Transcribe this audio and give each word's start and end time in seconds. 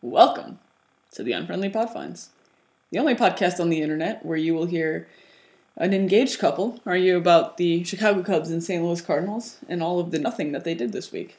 Welcome 0.00 0.58
to 1.12 1.22
the 1.22 1.32
Unfriendly 1.32 1.70
Podfinds, 1.70 2.28
the 2.90 2.98
only 2.98 3.14
podcast 3.14 3.60
on 3.60 3.68
the 3.68 3.82
internet 3.82 4.24
where 4.24 4.36
you 4.36 4.54
will 4.54 4.66
hear 4.66 5.08
an 5.76 5.92
engaged 5.94 6.38
couple 6.38 6.80
argue 6.86 7.16
about 7.16 7.56
the 7.56 7.84
Chicago 7.84 8.22
Cubs 8.22 8.50
and 8.50 8.62
St. 8.62 8.82
Louis 8.82 9.00
Cardinals 9.00 9.58
and 9.68 9.82
all 9.82 9.98
of 10.00 10.10
the 10.10 10.18
nothing 10.18 10.52
that 10.52 10.64
they 10.64 10.74
did 10.74 10.92
this 10.92 11.12
week. 11.12 11.38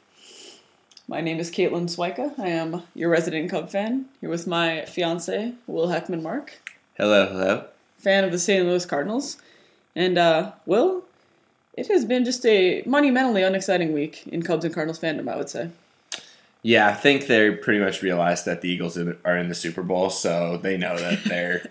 My 1.08 1.22
name 1.22 1.40
is 1.40 1.50
Caitlin 1.50 1.86
Swyka. 1.90 2.38
I 2.38 2.50
am 2.50 2.84
your 2.94 3.10
resident 3.10 3.50
Cub 3.50 3.70
fan. 3.70 4.06
Here 4.22 4.30
with 4.30 4.46
my 4.46 4.86
fiance, 4.86 5.54
Will 5.66 5.88
Heckman 5.88 6.22
Mark, 6.22 6.60
Hello, 6.98 7.28
hello. 7.28 7.66
fan 7.98 8.24
of 8.24 8.32
the 8.32 8.40
St. 8.40 8.66
Louis 8.66 8.86
Cardinals. 8.86 9.38
And, 9.96 10.18
uh, 10.18 10.52
Will, 10.66 11.04
it 11.74 11.88
has 11.88 12.06
been 12.06 12.26
just 12.26 12.46
a 12.46 12.84
monumentally 12.86 13.42
unexciting 13.42 13.92
week 13.94 14.28
in 14.28 14.44
Cubs 14.44 14.66
and 14.66 14.74
Cardinals 14.74 15.00
fandom, 15.00 15.32
I 15.32 15.38
would 15.38 15.50
say. 15.50 15.70
Yeah, 16.62 16.88
I 16.88 16.94
think 16.94 17.28
they 17.28 17.52
pretty 17.52 17.80
much 17.80 18.02
realized 18.02 18.46
that 18.46 18.62
the 18.62 18.70
Eagles 18.70 18.98
are 18.98 19.38
in 19.38 19.50
the 19.50 19.56
Super 19.56 19.82
Bowl, 19.82 20.10
so 20.10 20.58
they 20.58 20.78
know 20.78 20.98
that 20.98 21.24
they're 21.26 21.70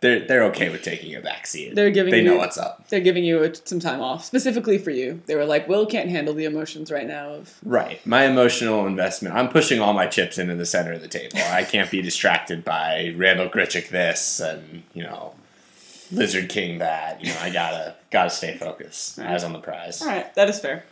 they're 0.00 0.20
they're 0.26 0.44
okay 0.44 0.68
with 0.68 0.82
taking 0.82 1.14
a 1.16 1.20
backseat. 1.20 1.74
They're 1.74 1.90
giving 1.90 2.12
they 2.12 2.22
know 2.22 2.36
what's 2.36 2.56
up. 2.56 2.86
They're 2.88 3.00
giving 3.00 3.24
you 3.24 3.52
some 3.64 3.80
time 3.80 4.00
off, 4.00 4.24
specifically 4.24 4.78
for 4.78 4.90
you. 4.90 5.20
They 5.26 5.34
were 5.34 5.44
like, 5.44 5.66
Will 5.66 5.86
can't 5.86 6.08
handle 6.08 6.34
the 6.34 6.44
emotions 6.44 6.92
right 6.92 7.06
now 7.06 7.30
of 7.30 7.58
Right. 7.64 8.04
My 8.06 8.24
emotional 8.26 8.86
investment. 8.86 9.34
I'm 9.34 9.48
pushing 9.48 9.80
all 9.80 9.92
my 9.92 10.06
chips 10.06 10.38
into 10.38 10.54
the 10.54 10.66
center 10.66 10.92
of 10.92 11.02
the 11.02 11.08
table. 11.08 11.38
I 11.50 11.64
can't 11.64 11.90
be 11.90 12.00
distracted 12.00 12.64
by 12.64 13.12
Randal 13.16 13.48
Grichuk 13.48 13.88
this 13.88 14.38
and 14.38 14.84
you 14.94 15.02
know 15.02 15.34
Lizard 16.12 16.48
King 16.48 16.78
that. 16.78 17.24
You 17.24 17.32
know, 17.32 17.40
I 17.40 17.50
gotta 17.50 17.96
gotta 18.12 18.30
stay 18.30 18.56
focused. 18.56 19.18
Eyes 19.18 19.42
on 19.42 19.52
the 19.52 19.58
prize. 19.58 20.00
All 20.00 20.08
right, 20.08 20.32
that 20.36 20.48
is 20.48 20.60
fair. 20.60 20.84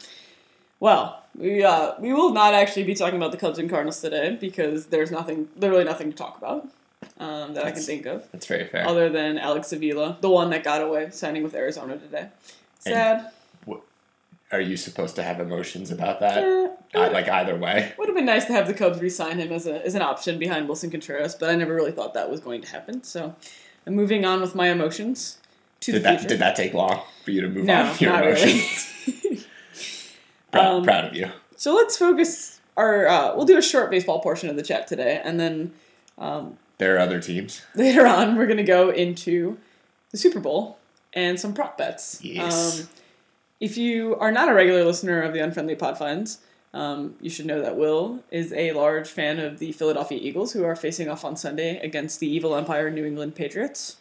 Well, 0.80 1.22
we 1.38 1.62
uh, 1.64 1.94
we 2.00 2.12
will 2.12 2.32
not 2.32 2.54
actually 2.54 2.84
be 2.84 2.94
talking 2.94 3.16
about 3.16 3.30
the 3.32 3.38
Cubs 3.38 3.58
and 3.58 3.68
Cardinals 3.68 4.00
today 4.00 4.36
because 4.40 4.86
there's 4.86 5.10
nothing, 5.10 5.48
literally 5.56 5.84
nothing 5.84 6.10
to 6.10 6.16
talk 6.16 6.38
about 6.38 6.66
um, 7.18 7.54
that 7.54 7.64
I 7.64 7.70
can 7.70 7.82
think 7.82 8.06
of 8.06 8.26
That's 8.32 8.46
very 8.46 8.66
fair. 8.66 8.86
other 8.86 9.08
than 9.08 9.38
Alex 9.38 9.72
Avila, 9.72 10.18
the 10.20 10.30
one 10.30 10.50
that 10.50 10.64
got 10.64 10.82
away 10.82 11.10
signing 11.10 11.42
with 11.42 11.54
Arizona 11.54 11.96
today. 11.98 12.28
Sad. 12.80 13.30
Are 14.52 14.60
you 14.60 14.76
supposed 14.76 15.16
to 15.16 15.24
have 15.24 15.40
emotions 15.40 15.90
about 15.90 16.20
that? 16.20 16.38
Eh, 16.44 16.68
Uh, 16.94 17.10
like 17.10 17.28
either 17.28 17.56
way. 17.56 17.92
would 17.98 18.06
have 18.08 18.16
been 18.16 18.24
nice 18.26 18.44
to 18.44 18.52
have 18.52 18.68
the 18.68 18.74
Cubs 18.74 19.00
re-sign 19.00 19.38
him 19.40 19.50
as 19.50 19.66
a 19.66 19.84
as 19.84 19.96
an 19.96 20.02
option 20.02 20.38
behind 20.38 20.68
Willson 20.68 20.88
Contreras, 20.90 21.34
but 21.34 21.50
I 21.50 21.56
never 21.56 21.74
really 21.74 21.90
thought 21.90 22.14
that 22.14 22.30
was 22.30 22.38
going 22.40 22.60
to 22.62 22.68
happen. 22.68 23.02
So, 23.02 23.34
I'm 23.86 23.94
moving 23.96 24.24
on 24.24 24.40
with 24.40 24.54
my 24.54 24.68
emotions 24.70 25.38
to 25.80 25.90
Did 25.92 25.98
the 25.98 26.02
that 26.04 26.20
future. 26.20 26.28
did 26.28 26.38
that 26.38 26.54
take 26.54 26.74
long 26.74 27.02
for 27.24 27.32
you 27.32 27.40
to 27.40 27.48
move 27.48 27.64
No, 27.64 27.74
on 27.82 27.88
with 27.88 28.00
your 28.00 28.12
not 28.12 28.24
really. 28.24 28.62
proud, 30.56 30.74
Um, 30.74 30.84
proud 30.84 31.04
of 31.06 31.14
you. 31.16 31.30
So 31.56 31.74
let's 31.74 31.96
focus 31.96 32.60
our. 32.76 33.06
Uh, 33.06 33.34
we'll 33.36 33.46
do 33.46 33.56
a 33.58 33.62
short 33.62 33.90
baseball 33.90 34.20
portion 34.20 34.48
of 34.50 34.56
the 34.56 34.62
chat 34.62 34.86
today, 34.86 35.20
and 35.24 35.38
then 35.40 35.72
um, 36.18 36.58
There 36.78 36.94
are 36.96 36.98
other 36.98 37.20
teams. 37.20 37.62
later 37.74 38.06
on 38.06 38.36
we're 38.36 38.46
going 38.46 38.56
to 38.58 38.62
go 38.62 38.90
into 38.90 39.58
the 40.10 40.18
Super 40.18 40.40
Bowl 40.40 40.78
and 41.12 41.38
some 41.40 41.54
prop 41.54 41.78
bets. 41.78 42.20
Yes. 42.22 42.80
Um, 42.82 42.88
if 43.60 43.78
you 43.78 44.16
are 44.16 44.30
not 44.30 44.48
a 44.50 44.54
regular 44.54 44.84
listener 44.84 45.22
of 45.22 45.32
the 45.32 45.40
Unfriendly 45.40 45.76
Podfinds, 45.76 46.38
um, 46.74 47.14
you 47.22 47.30
should 47.30 47.46
know 47.46 47.62
that 47.62 47.76
Will 47.76 48.22
is 48.30 48.52
a 48.52 48.72
large 48.72 49.08
fan 49.08 49.38
of 49.38 49.58
the 49.58 49.72
Philadelphia 49.72 50.18
Eagles, 50.20 50.52
who 50.52 50.62
are 50.64 50.76
facing 50.76 51.08
off 51.08 51.24
on 51.24 51.36
Sunday 51.36 51.78
against 51.78 52.20
the 52.20 52.28
evil 52.28 52.54
empire 52.54 52.90
New 52.90 53.06
England 53.06 53.34
Patriots. 53.34 53.96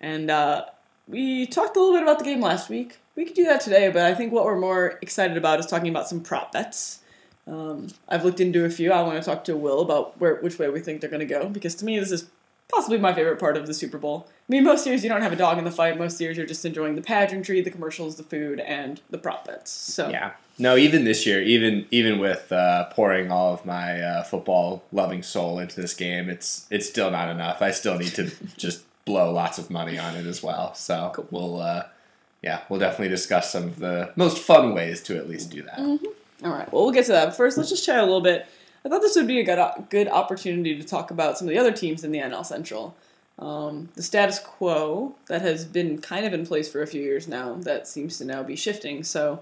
And 0.00 0.30
uh, 0.30 0.66
we 1.06 1.46
talked 1.46 1.76
a 1.76 1.80
little 1.80 1.94
bit 1.94 2.02
about 2.02 2.18
the 2.18 2.24
game 2.24 2.40
last 2.40 2.68
week. 2.68 2.98
We 3.14 3.24
could 3.24 3.34
do 3.34 3.44
that 3.44 3.60
today, 3.60 3.90
but 3.90 4.02
I 4.02 4.14
think 4.14 4.32
what 4.32 4.44
we're 4.44 4.58
more 4.58 4.98
excited 5.02 5.36
about 5.36 5.60
is 5.60 5.66
talking 5.66 5.90
about 5.90 6.08
some 6.08 6.20
prop 6.20 6.52
bets. 6.52 7.00
Um, 7.46 7.88
I've 8.08 8.24
looked 8.24 8.40
into 8.40 8.64
a 8.64 8.70
few. 8.70 8.92
I 8.92 9.02
want 9.02 9.22
to 9.22 9.24
talk 9.28 9.44
to 9.44 9.56
Will 9.56 9.80
about 9.80 10.18
where 10.20 10.36
which 10.36 10.58
way 10.58 10.68
we 10.70 10.80
think 10.80 11.00
they're 11.00 11.10
going 11.10 11.20
to 11.20 11.26
go 11.26 11.48
because 11.48 11.74
to 11.76 11.84
me 11.84 11.98
this 11.98 12.12
is 12.12 12.30
possibly 12.72 12.98
my 12.98 13.12
favorite 13.12 13.38
part 13.38 13.56
of 13.56 13.66
the 13.66 13.74
Super 13.74 13.98
Bowl. 13.98 14.28
I 14.28 14.52
mean, 14.52 14.64
most 14.64 14.86
years 14.86 15.02
you 15.02 15.10
don't 15.10 15.22
have 15.22 15.32
a 15.32 15.36
dog 15.36 15.58
in 15.58 15.64
the 15.64 15.70
fight. 15.70 15.98
Most 15.98 16.20
years 16.20 16.36
you're 16.36 16.46
just 16.46 16.64
enjoying 16.64 16.94
the 16.94 17.02
pageantry, 17.02 17.60
the 17.60 17.70
commercials, 17.70 18.16
the 18.16 18.22
food, 18.22 18.60
and 18.60 19.00
the 19.10 19.18
prop 19.18 19.46
bets. 19.46 19.70
So 19.70 20.08
Yeah. 20.08 20.32
No, 20.58 20.76
even 20.76 21.04
this 21.04 21.26
year, 21.26 21.42
even 21.42 21.86
even 21.90 22.18
with 22.18 22.52
uh, 22.52 22.90
pouring 22.90 23.32
all 23.32 23.52
of 23.54 23.66
my 23.66 24.00
uh, 24.00 24.22
football 24.22 24.84
loving 24.92 25.22
soul 25.22 25.58
into 25.58 25.80
this 25.80 25.94
game, 25.94 26.28
it's 26.28 26.66
it's 26.70 26.88
still 26.88 27.10
not 27.10 27.28
enough. 27.28 27.60
I 27.60 27.70
still 27.72 27.98
need 27.98 28.14
to 28.14 28.30
just 28.56 28.84
blow 29.04 29.32
lots 29.32 29.58
of 29.58 29.70
money 29.70 29.98
on 29.98 30.14
it 30.16 30.26
as 30.26 30.42
well. 30.42 30.74
So 30.74 31.12
Cool. 31.14 31.26
we'll 31.30 31.60
uh, 31.60 31.84
yeah, 32.42 32.62
we'll 32.68 32.80
definitely 32.80 33.08
discuss 33.08 33.52
some 33.52 33.64
of 33.64 33.78
the 33.78 34.12
most 34.16 34.38
fun 34.38 34.74
ways 34.74 35.00
to 35.04 35.16
at 35.16 35.28
least 35.28 35.50
do 35.50 35.62
that. 35.62 35.78
All 35.78 36.50
right. 36.50 36.70
Well, 36.72 36.84
we'll 36.84 36.92
get 36.92 37.06
to 37.06 37.12
that. 37.12 37.26
But 37.26 37.36
first, 37.36 37.56
let's 37.56 37.70
just 37.70 37.86
chat 37.86 37.98
a 37.98 38.02
little 38.02 38.20
bit. 38.20 38.46
I 38.84 38.88
thought 38.88 39.00
this 39.00 39.14
would 39.14 39.28
be 39.28 39.38
a 39.38 39.44
good 39.44 39.60
good 39.90 40.08
opportunity 40.08 40.76
to 40.76 40.82
talk 40.84 41.10
about 41.12 41.38
some 41.38 41.46
of 41.46 41.54
the 41.54 41.58
other 41.58 41.72
teams 41.72 42.02
in 42.04 42.10
the 42.12 42.18
NL 42.18 42.44
Central. 42.44 42.96
Um, 43.38 43.88
the 43.94 44.02
status 44.02 44.38
quo 44.38 45.14
that 45.26 45.40
has 45.42 45.64
been 45.64 46.00
kind 46.00 46.26
of 46.26 46.32
in 46.32 46.44
place 46.46 46.70
for 46.70 46.82
a 46.82 46.86
few 46.86 47.00
years 47.00 47.26
now 47.26 47.54
that 47.60 47.88
seems 47.88 48.18
to 48.18 48.24
now 48.24 48.42
be 48.42 48.56
shifting. 48.56 49.02
So, 49.04 49.40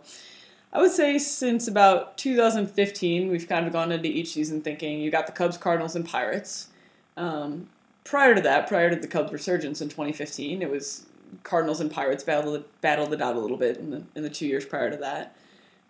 I 0.73 0.81
would 0.81 0.93
say 0.93 1.19
since 1.19 1.67
about 1.67 2.17
2015, 2.17 3.29
we've 3.31 3.49
kind 3.49 3.67
of 3.67 3.73
gone 3.73 3.91
into 3.93 4.09
each 4.09 4.29
season 4.35 4.61
thinking 4.61 5.01
you 5.01 5.11
got 5.11 5.27
the 5.27 5.33
Cubs, 5.33 5.57
Cardinals, 5.59 5.97
and 5.97 6.07
Pirates. 6.07 6.69
Um, 7.17 7.69
prior 8.11 8.35
to 8.35 8.41
that, 8.41 8.67
prior 8.67 8.91
to 8.91 8.97
the 8.97 9.07
Cubs' 9.07 9.33
resurgence 9.33 9.81
in 9.81 9.89
2015, 9.89 10.63
it 10.63 10.71
was 10.71 11.07
Cardinals 11.45 11.81
and 11.81 11.91
Pirates 11.91 12.25
battled 12.25 12.65
battled 12.81 13.13
it 13.13 13.23
out 13.23 13.37
a 13.37 13.41
little 13.41 13.57
bit 13.57 13.77
in 13.77 13.91
the 13.91 14.03
in 14.17 14.25
the 14.25 14.29
two 14.29 14.47
years 14.47 14.65
prior 14.65 14.91
to 14.91 14.97
that, 14.99 15.37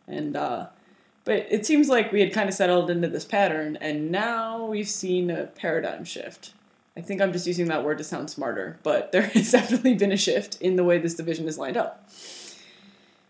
and. 0.07 0.37
Uh, 0.37 0.67
but 1.23 1.47
it 1.51 1.67
seems 1.67 1.91
like 1.91 2.13
we 2.13 2.21
had 2.21 2.33
kind 2.33 2.49
of 2.49 2.55
settled 2.55 2.91
into 2.91 3.07
this 3.07 3.27
pattern, 3.27 3.77
and 3.81 4.11
now 4.11 4.65
we've 4.65 4.89
seen 4.89 5.31
a 5.31 5.45
paradigm 5.45 6.03
shift. 6.03 6.55
I 6.97 7.03
think 7.03 7.21
I'm 7.21 7.33
just 7.33 7.47
using 7.47 7.69
that 7.69 7.85
word 7.85 7.99
to 7.99 8.05
sound 8.05 8.31
smarter, 8.31 8.79
but 8.83 9.13
there 9.13 9.23
has 9.35 9.53
definitely 9.53 9.95
been 9.95 10.13
a 10.13 10.17
shift 10.17 10.61
in 10.63 10.77
the 10.77 10.83
way 10.83 10.99
this 10.99 11.15
division 11.15 11.47
is 11.47 11.59
lined 11.59 11.77
up. 11.77 12.09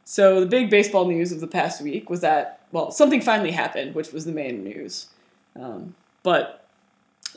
So, 0.05 0.41
the 0.41 0.47
big 0.47 0.71
baseball 0.71 1.05
news 1.07 1.33
of 1.33 1.41
the 1.41 1.47
past 1.47 1.83
week 1.83 2.09
was 2.09 2.21
that, 2.21 2.61
well, 2.71 2.91
something 2.91 3.21
finally 3.21 3.51
happened, 3.51 3.95
which 3.95 4.13
was 4.13 4.25
the 4.25 4.33
main 4.33 4.63
news. 4.63 5.09
Um, 5.57 5.95
but 6.23 6.60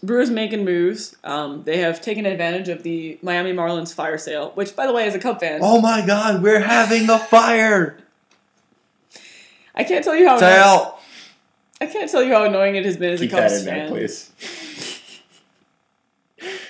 Brewers 0.03 0.29
making 0.29 0.65
moves. 0.65 1.15
Um, 1.23 1.63
they 1.63 1.77
have 1.77 2.01
taken 2.01 2.25
advantage 2.25 2.67
of 2.69 2.83
the 2.83 3.17
Miami 3.23 3.53
Marlins 3.53 3.93
fire 3.93 4.17
sale, 4.17 4.51
which, 4.55 4.75
by 4.75 4.85
the 4.85 4.93
way, 4.93 5.07
as 5.07 5.15
a 5.15 5.19
Cub 5.19 5.39
fan, 5.39 5.61
Oh 5.63 5.79
my 5.81 6.05
God, 6.05 6.43
we're 6.43 6.59
having 6.59 7.09
a 7.09 7.17
fire 7.17 7.97
I 9.75 9.83
can't 9.83 10.03
tell 10.03 10.15
you 10.15 10.27
how 10.27 10.37
sale. 10.37 10.99
I 11.81 11.87
can't 11.87 12.09
tell 12.09 12.21
you 12.23 12.33
how 12.33 12.43
annoying 12.43 12.75
it 12.75 12.85
has 12.85 12.95
been 12.97 13.13
as 13.13 13.19
Keep 13.19 13.33
a 13.33 13.35
Cubs 13.37 13.53
that 13.53 13.59
in 13.59 13.65
fan. 13.65 13.77
there, 13.79 13.99
please. 13.99 14.31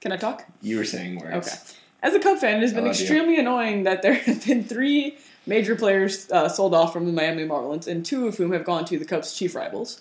Can 0.00 0.12
I 0.12 0.16
talk? 0.16 0.44
You 0.62 0.76
were 0.78 0.84
saying 0.84 1.18
words. 1.18 1.48
Okay. 1.48 1.56
As 2.02 2.14
a 2.14 2.20
Cub 2.20 2.38
fan, 2.38 2.58
it 2.58 2.60
has 2.60 2.72
been 2.72 2.84
love 2.84 2.96
you. 2.96 3.00
extremely 3.02 3.38
annoying 3.40 3.82
that 3.82 4.02
there 4.02 4.14
have 4.26 4.46
been 4.46 4.62
three 4.62 5.18
major 5.46 5.74
players 5.74 6.30
uh, 6.30 6.48
sold 6.48 6.74
off 6.74 6.92
from 6.92 7.06
the 7.06 7.12
Miami 7.12 7.44
Marlins, 7.44 7.88
and 7.88 8.06
two 8.06 8.28
of 8.28 8.36
whom 8.36 8.52
have 8.52 8.64
gone 8.64 8.84
to 8.84 8.98
the 8.98 9.04
Cubs' 9.04 9.36
chief 9.36 9.54
rivals. 9.54 10.00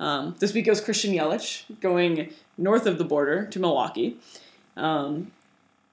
Um, 0.00 0.34
this 0.38 0.52
week 0.54 0.66
was 0.66 0.80
Christian 0.80 1.12
Yelich 1.12 1.64
going 1.80 2.32
north 2.58 2.86
of 2.86 2.98
the 2.98 3.04
border 3.04 3.44
to 3.46 3.58
Milwaukee. 3.60 4.16
Um, 4.76 5.30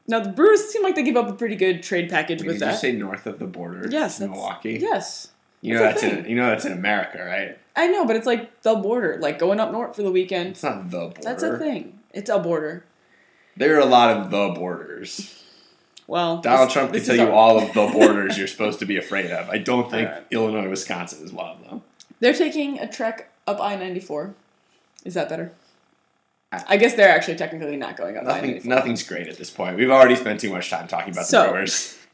now 0.07 0.21
the 0.21 0.29
Brewers 0.29 0.63
seem 0.69 0.81
like 0.81 0.95
they 0.95 1.03
gave 1.03 1.17
up 1.17 1.27
a 1.29 1.33
pretty 1.33 1.57
good 1.57 1.83
trade 1.83 2.09
package 2.09 2.39
Wait, 2.41 2.47
with 2.47 2.55
did 2.59 2.61
that. 2.67 2.71
you 2.71 2.77
say 2.77 2.91
north 2.93 3.25
of 3.27 3.37
the 3.37 3.45
border? 3.45 3.87
yes, 3.91 4.21
in 4.21 4.31
Milwaukee. 4.31 4.79
Yes, 4.81 5.31
You 5.61 5.73
know 5.73 5.81
That's 5.81 6.01
that's 6.01 6.13
in 6.25 6.25
you 6.29 6.35
know 6.37 6.47
that's 6.47 6.63
in 6.65 6.71
America, 6.71 7.23
right? 7.23 7.59
I 7.75 7.87
know, 7.87 8.05
but 8.05 8.15
it's 8.15 8.25
like 8.25 8.61
the 8.61 8.75
border, 8.75 9.17
like 9.19 9.37
going 9.39 9.59
up 9.59 9.71
north 9.73 9.95
for 9.95 10.03
the 10.03 10.11
weekend. 10.11 10.51
It's 10.51 10.63
not 10.63 10.89
the 10.89 10.97
border. 10.99 11.21
That's 11.21 11.43
a 11.43 11.57
thing. 11.57 11.99
It's 12.13 12.29
a 12.29 12.39
border. 12.39 12.85
There 13.57 13.75
are 13.75 13.79
a 13.81 13.85
lot 13.85 14.15
of 14.15 14.31
the 14.31 14.53
borders. 14.55 15.43
Well, 16.07 16.37
Donald 16.37 16.69
this- 16.69 16.73
Trump 16.73 16.93
can 16.93 17.03
tell 17.03 17.15
you 17.17 17.29
all 17.29 17.57
of 17.61 17.73
the 17.73 17.87
borders 17.91 18.37
you're 18.37 18.47
supposed 18.47 18.79
to 18.79 18.85
be 18.85 18.95
afraid 18.97 19.31
of. 19.31 19.49
I 19.49 19.57
don't 19.57 19.91
think 19.91 20.07
Alright. 20.07 20.23
Illinois, 20.31 20.69
Wisconsin 20.69 21.25
is 21.25 21.33
one 21.33 21.47
of 21.57 21.63
them. 21.69 21.81
They're 22.21 22.33
taking 22.33 22.79
a 22.79 22.87
trek 22.87 23.29
up 23.47 23.59
I 23.61 23.75
ninety 23.75 23.99
four. 23.99 24.33
Is 25.05 25.13
that 25.13 25.29
better? 25.29 25.53
I- 26.51 26.77
guess 26.77 26.93
they're 26.95 27.09
actually 27.09 27.35
technically 27.35 27.75
not 27.75 27.97
going 27.97 28.15
up 28.17 28.23
Nothing, 28.23 28.61
nothing's 28.63 29.03
great 29.03 29.27
at 29.27 29.37
this 29.37 29.49
point. 29.49 29.75
We've 29.77 29.91
already 29.91 30.15
spent 30.15 30.39
too 30.39 30.49
much 30.49 30.69
time 30.69 30.87
talking 30.87 31.11
about 31.13 31.25
So- 31.25 31.43
the 31.45 31.51
Brewers. 31.51 31.97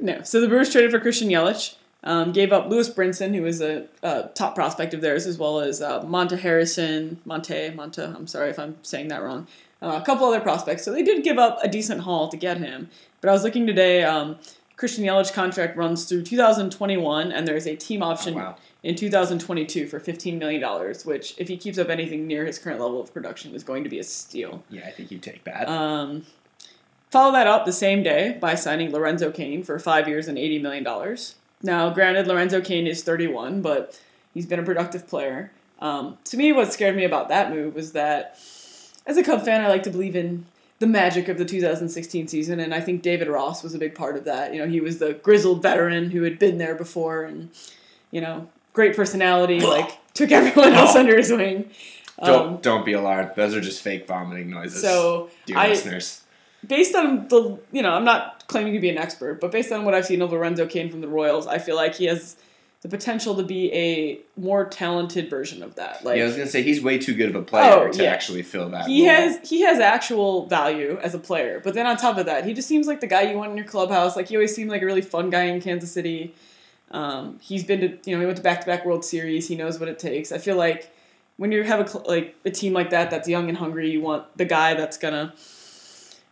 No. 0.00 0.22
So 0.22 0.40
the 0.40 0.48
Brewers 0.48 0.70
traded 0.70 0.90
for 0.90 0.98
Christian 0.98 1.28
Yelich, 1.28 1.76
um, 2.02 2.32
gave 2.32 2.52
up 2.52 2.68
Lewis 2.68 2.90
Brinson, 2.90 3.32
who 3.32 3.42
was 3.42 3.60
a, 3.62 3.86
a 4.02 4.24
top 4.34 4.56
prospect 4.56 4.92
of 4.92 5.00
theirs, 5.00 5.24
as 5.24 5.38
well 5.38 5.60
as 5.60 5.80
uh, 5.80 6.02
Monta 6.02 6.36
Harrison, 6.36 7.20
Monte, 7.24 7.70
Monta. 7.70 8.14
I'm 8.14 8.26
sorry 8.26 8.50
if 8.50 8.58
I'm 8.58 8.76
saying 8.82 9.08
that 9.08 9.22
wrong. 9.22 9.46
Uh, 9.80 9.98
a 10.02 10.04
couple 10.04 10.26
other 10.26 10.40
prospects. 10.40 10.84
So 10.84 10.92
they 10.92 11.04
did 11.04 11.22
give 11.22 11.38
up 11.38 11.58
a 11.62 11.68
decent 11.68 12.00
haul 12.02 12.28
to 12.28 12.36
get 12.36 12.58
him. 12.58 12.90
But 13.20 13.30
I 13.30 13.32
was 13.32 13.44
looking 13.44 13.66
today. 13.68 14.02
Um, 14.02 14.36
Christian 14.76 15.04
Yelich 15.04 15.32
contract 15.32 15.76
runs 15.76 16.04
through 16.06 16.24
2021, 16.24 17.30
and 17.30 17.46
there's 17.46 17.66
a 17.66 17.76
team 17.76 18.02
option 18.02 18.34
Oh, 18.34 18.38
wow. 18.38 18.56
In 18.84 18.94
2022 18.94 19.86
for 19.86 19.98
15 19.98 20.38
million 20.38 20.60
dollars, 20.60 21.06
which, 21.06 21.34
if 21.38 21.48
he 21.48 21.56
keeps 21.56 21.78
up 21.78 21.88
anything 21.88 22.26
near 22.26 22.44
his 22.44 22.58
current 22.58 22.78
level 22.78 23.00
of 23.00 23.14
production, 23.14 23.54
is 23.54 23.64
going 23.64 23.82
to 23.82 23.88
be 23.88 23.98
a 23.98 24.04
steal. 24.04 24.62
Yeah, 24.68 24.82
I 24.86 24.90
think 24.90 25.10
you 25.10 25.16
take 25.16 25.42
that. 25.44 25.70
Um, 25.70 26.26
follow 27.10 27.32
that 27.32 27.46
up 27.46 27.64
the 27.64 27.72
same 27.72 28.02
day 28.02 28.36
by 28.38 28.54
signing 28.54 28.92
Lorenzo 28.92 29.30
Cain 29.30 29.62
for 29.62 29.78
five 29.78 30.06
years 30.06 30.28
and 30.28 30.36
$80 30.36 30.60
million. 30.60 31.16
Now, 31.62 31.88
granted, 31.94 32.26
Lorenzo 32.26 32.60
Cain 32.60 32.86
is 32.86 33.02
31, 33.02 33.62
but 33.62 33.98
he's 34.34 34.44
been 34.44 34.60
a 34.60 34.64
productive 34.64 35.08
player. 35.08 35.50
Um, 35.80 36.18
to 36.24 36.36
me, 36.36 36.52
what 36.52 36.70
scared 36.70 36.94
me 36.94 37.04
about 37.04 37.30
that 37.30 37.50
move 37.50 37.74
was 37.74 37.92
that, 37.92 38.38
as 39.06 39.16
a 39.16 39.24
Cub 39.24 39.46
fan, 39.46 39.62
I 39.62 39.68
like 39.68 39.84
to 39.84 39.90
believe 39.90 40.14
in 40.14 40.44
the 40.78 40.86
magic 40.86 41.28
of 41.28 41.38
the 41.38 41.46
2016 41.46 42.28
season, 42.28 42.60
and 42.60 42.74
I 42.74 42.80
think 42.80 43.00
David 43.00 43.28
Ross 43.28 43.62
was 43.62 43.74
a 43.74 43.78
big 43.78 43.94
part 43.94 44.18
of 44.18 44.24
that. 44.24 44.52
You 44.52 44.60
know, 44.60 44.68
he 44.68 44.82
was 44.82 44.98
the 44.98 45.14
grizzled 45.14 45.62
veteran 45.62 46.10
who 46.10 46.24
had 46.24 46.38
been 46.38 46.58
there 46.58 46.74
before, 46.74 47.22
and 47.22 47.48
you 48.10 48.20
know, 48.20 48.48
great 48.74 48.94
personality, 48.94 49.60
like 49.60 49.98
took 50.12 50.30
everyone 50.30 50.74
else 50.74 50.94
under 50.94 51.16
his 51.16 51.30
wing. 51.32 51.70
Don't 52.22 52.46
Um, 52.48 52.56
don't 52.60 52.84
be 52.84 52.92
alarmed. 52.92 53.30
Those 53.34 53.54
are 53.56 53.60
just 53.60 53.80
fake 53.82 54.06
vomiting 54.06 54.50
noises. 54.50 54.82
so 54.82 55.30
dear 55.46 55.56
I, 55.58 55.68
listeners. 55.68 56.20
based 56.66 56.94
on 56.94 57.26
the 57.28 57.58
you 57.72 57.82
know 57.82 57.90
i'm 57.92 58.04
not 58.04 58.44
claiming 58.46 58.72
to 58.72 58.78
be 58.80 58.88
an 58.88 58.96
expert 58.98 59.40
but 59.40 59.50
based 59.50 59.70
on 59.72 59.84
what 59.84 59.92
i've 59.94 60.06
seen 60.06 60.22
of 60.22 60.30
lorenzo 60.32 60.64
cain 60.66 60.90
from 60.90 61.00
the 61.02 61.08
royals 61.08 61.46
i 61.46 61.58
feel 61.58 61.76
like 61.76 61.94
he 61.96 62.04
has 62.06 62.36
the 62.82 62.88
potential 62.88 63.34
to 63.34 63.42
be 63.42 63.70
a 63.74 64.18
more 64.40 64.64
talented 64.64 65.28
version 65.28 65.62
of 65.62 65.74
that 65.74 66.02
like 66.04 66.16
yeah, 66.16 66.22
I 66.22 66.26
was 66.26 66.36
gonna 66.36 66.48
say 66.48 66.62
he's 66.62 66.80
way 66.82 66.96
too 66.98 67.14
good 67.14 67.28
of 67.30 67.34
a 67.36 67.42
player 67.42 67.88
Oh, 67.88 67.92
to 67.92 68.02
yeah. 68.02 68.10
actually 68.10 68.42
fill 68.42 68.68
that. 68.70 68.86
he 68.86 69.06
role. 69.08 69.16
has 69.16 69.46
he 69.50 69.60
has 69.62 69.78
actual 69.80 70.46
value 70.46 70.98
as 71.02 71.12
a 71.14 71.18
player 71.18 71.60
but 71.64 71.74
then 71.74 71.86
on 71.86 71.96
top 71.98 72.16
of 72.16 72.26
that 72.26 72.46
he 72.46 72.54
just 72.54 72.68
seems 72.68 72.86
like 72.86 73.00
the 73.00 73.06
guy 73.08 73.22
you 73.22 73.36
want 73.36 73.50
in 73.50 73.56
your 73.58 73.66
clubhouse 73.66 74.14
like 74.16 74.28
he 74.28 74.36
always 74.36 74.54
seemed 74.54 74.70
like 74.70 74.80
a 74.82 74.86
really 74.86 75.02
fun 75.02 75.28
guy 75.30 75.44
in 75.44 75.60
kansas 75.60 75.90
city 75.92 76.34
um, 76.94 77.38
he's 77.40 77.64
been 77.64 77.80
to 77.80 77.88
you 78.08 78.14
know 78.14 78.20
he 78.20 78.26
went 78.26 78.36
to 78.36 78.42
back-to-back 78.42 78.86
world 78.86 79.04
series 79.04 79.48
he 79.48 79.56
knows 79.56 79.78
what 79.78 79.88
it 79.88 79.98
takes 79.98 80.32
i 80.32 80.38
feel 80.38 80.56
like 80.56 80.94
when 81.36 81.52
you 81.52 81.62
have 81.62 81.94
a 81.94 81.98
like 82.08 82.34
a 82.44 82.50
team 82.50 82.72
like 82.72 82.90
that 82.90 83.10
that's 83.10 83.28
young 83.28 83.48
and 83.48 83.58
hungry 83.58 83.90
you 83.90 84.00
want 84.00 84.24
the 84.38 84.44
guy 84.44 84.74
that's 84.74 84.96
gonna 84.96 85.34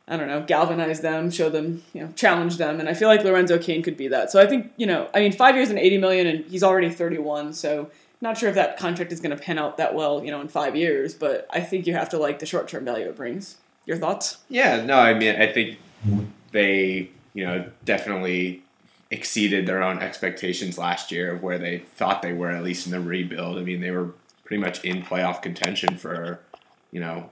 I 0.08 0.16
don't 0.16 0.26
know, 0.26 0.42
galvanize 0.42 1.00
them, 1.00 1.30
show 1.30 1.48
them, 1.48 1.82
you 1.92 2.00
know, 2.00 2.12
challenge 2.16 2.56
them, 2.56 2.80
and 2.80 2.88
I 2.88 2.94
feel 2.94 3.08
like 3.08 3.22
Lorenzo 3.22 3.56
Cain 3.56 3.82
could 3.82 3.96
be 3.96 4.08
that. 4.08 4.32
So 4.32 4.40
I 4.40 4.46
think, 4.46 4.72
you 4.76 4.84
know, 4.84 5.08
I 5.14 5.20
mean, 5.20 5.32
five 5.32 5.54
years 5.54 5.70
and 5.70 5.78
eighty 5.78 5.96
million, 5.96 6.26
and 6.26 6.44
he's 6.46 6.64
already 6.64 6.90
thirty-one. 6.90 7.52
So 7.52 7.88
not 8.20 8.36
sure 8.36 8.48
if 8.48 8.54
that 8.56 8.76
contract 8.76 9.12
is 9.12 9.20
going 9.20 9.36
to 9.36 9.42
pan 9.42 9.58
out 9.58 9.76
that 9.76 9.94
well, 9.94 10.24
you 10.24 10.30
know, 10.30 10.40
in 10.40 10.48
five 10.48 10.74
years. 10.74 11.14
But 11.14 11.46
I 11.50 11.60
think 11.60 11.86
you 11.86 11.94
have 11.94 12.08
to 12.10 12.18
like 12.18 12.40
the 12.40 12.46
short-term 12.46 12.84
value 12.84 13.06
it 13.06 13.16
brings. 13.16 13.56
Your 13.86 13.96
thoughts? 13.96 14.38
Yeah, 14.48 14.82
no, 14.84 14.98
I 14.98 15.14
mean, 15.14 15.40
I 15.40 15.52
think 15.52 15.78
they, 16.52 17.10
you 17.34 17.44
know, 17.44 17.68
definitely 17.84 18.62
exceeded 19.12 19.66
their 19.66 19.82
own 19.82 19.98
expectations 19.98 20.78
last 20.78 21.12
year 21.12 21.34
of 21.34 21.42
where 21.42 21.58
they 21.58 21.78
thought 21.78 22.22
they 22.22 22.32
were, 22.32 22.50
at 22.50 22.64
least 22.64 22.86
in 22.86 22.92
the 22.92 23.00
rebuild. 23.00 23.58
I 23.58 23.62
mean, 23.62 23.80
they 23.82 23.90
were 23.90 24.14
pretty 24.44 24.60
much 24.60 24.82
in 24.84 25.02
playoff 25.02 25.42
contention 25.42 25.98
for, 25.98 26.40
you 26.90 27.00
know, 27.00 27.30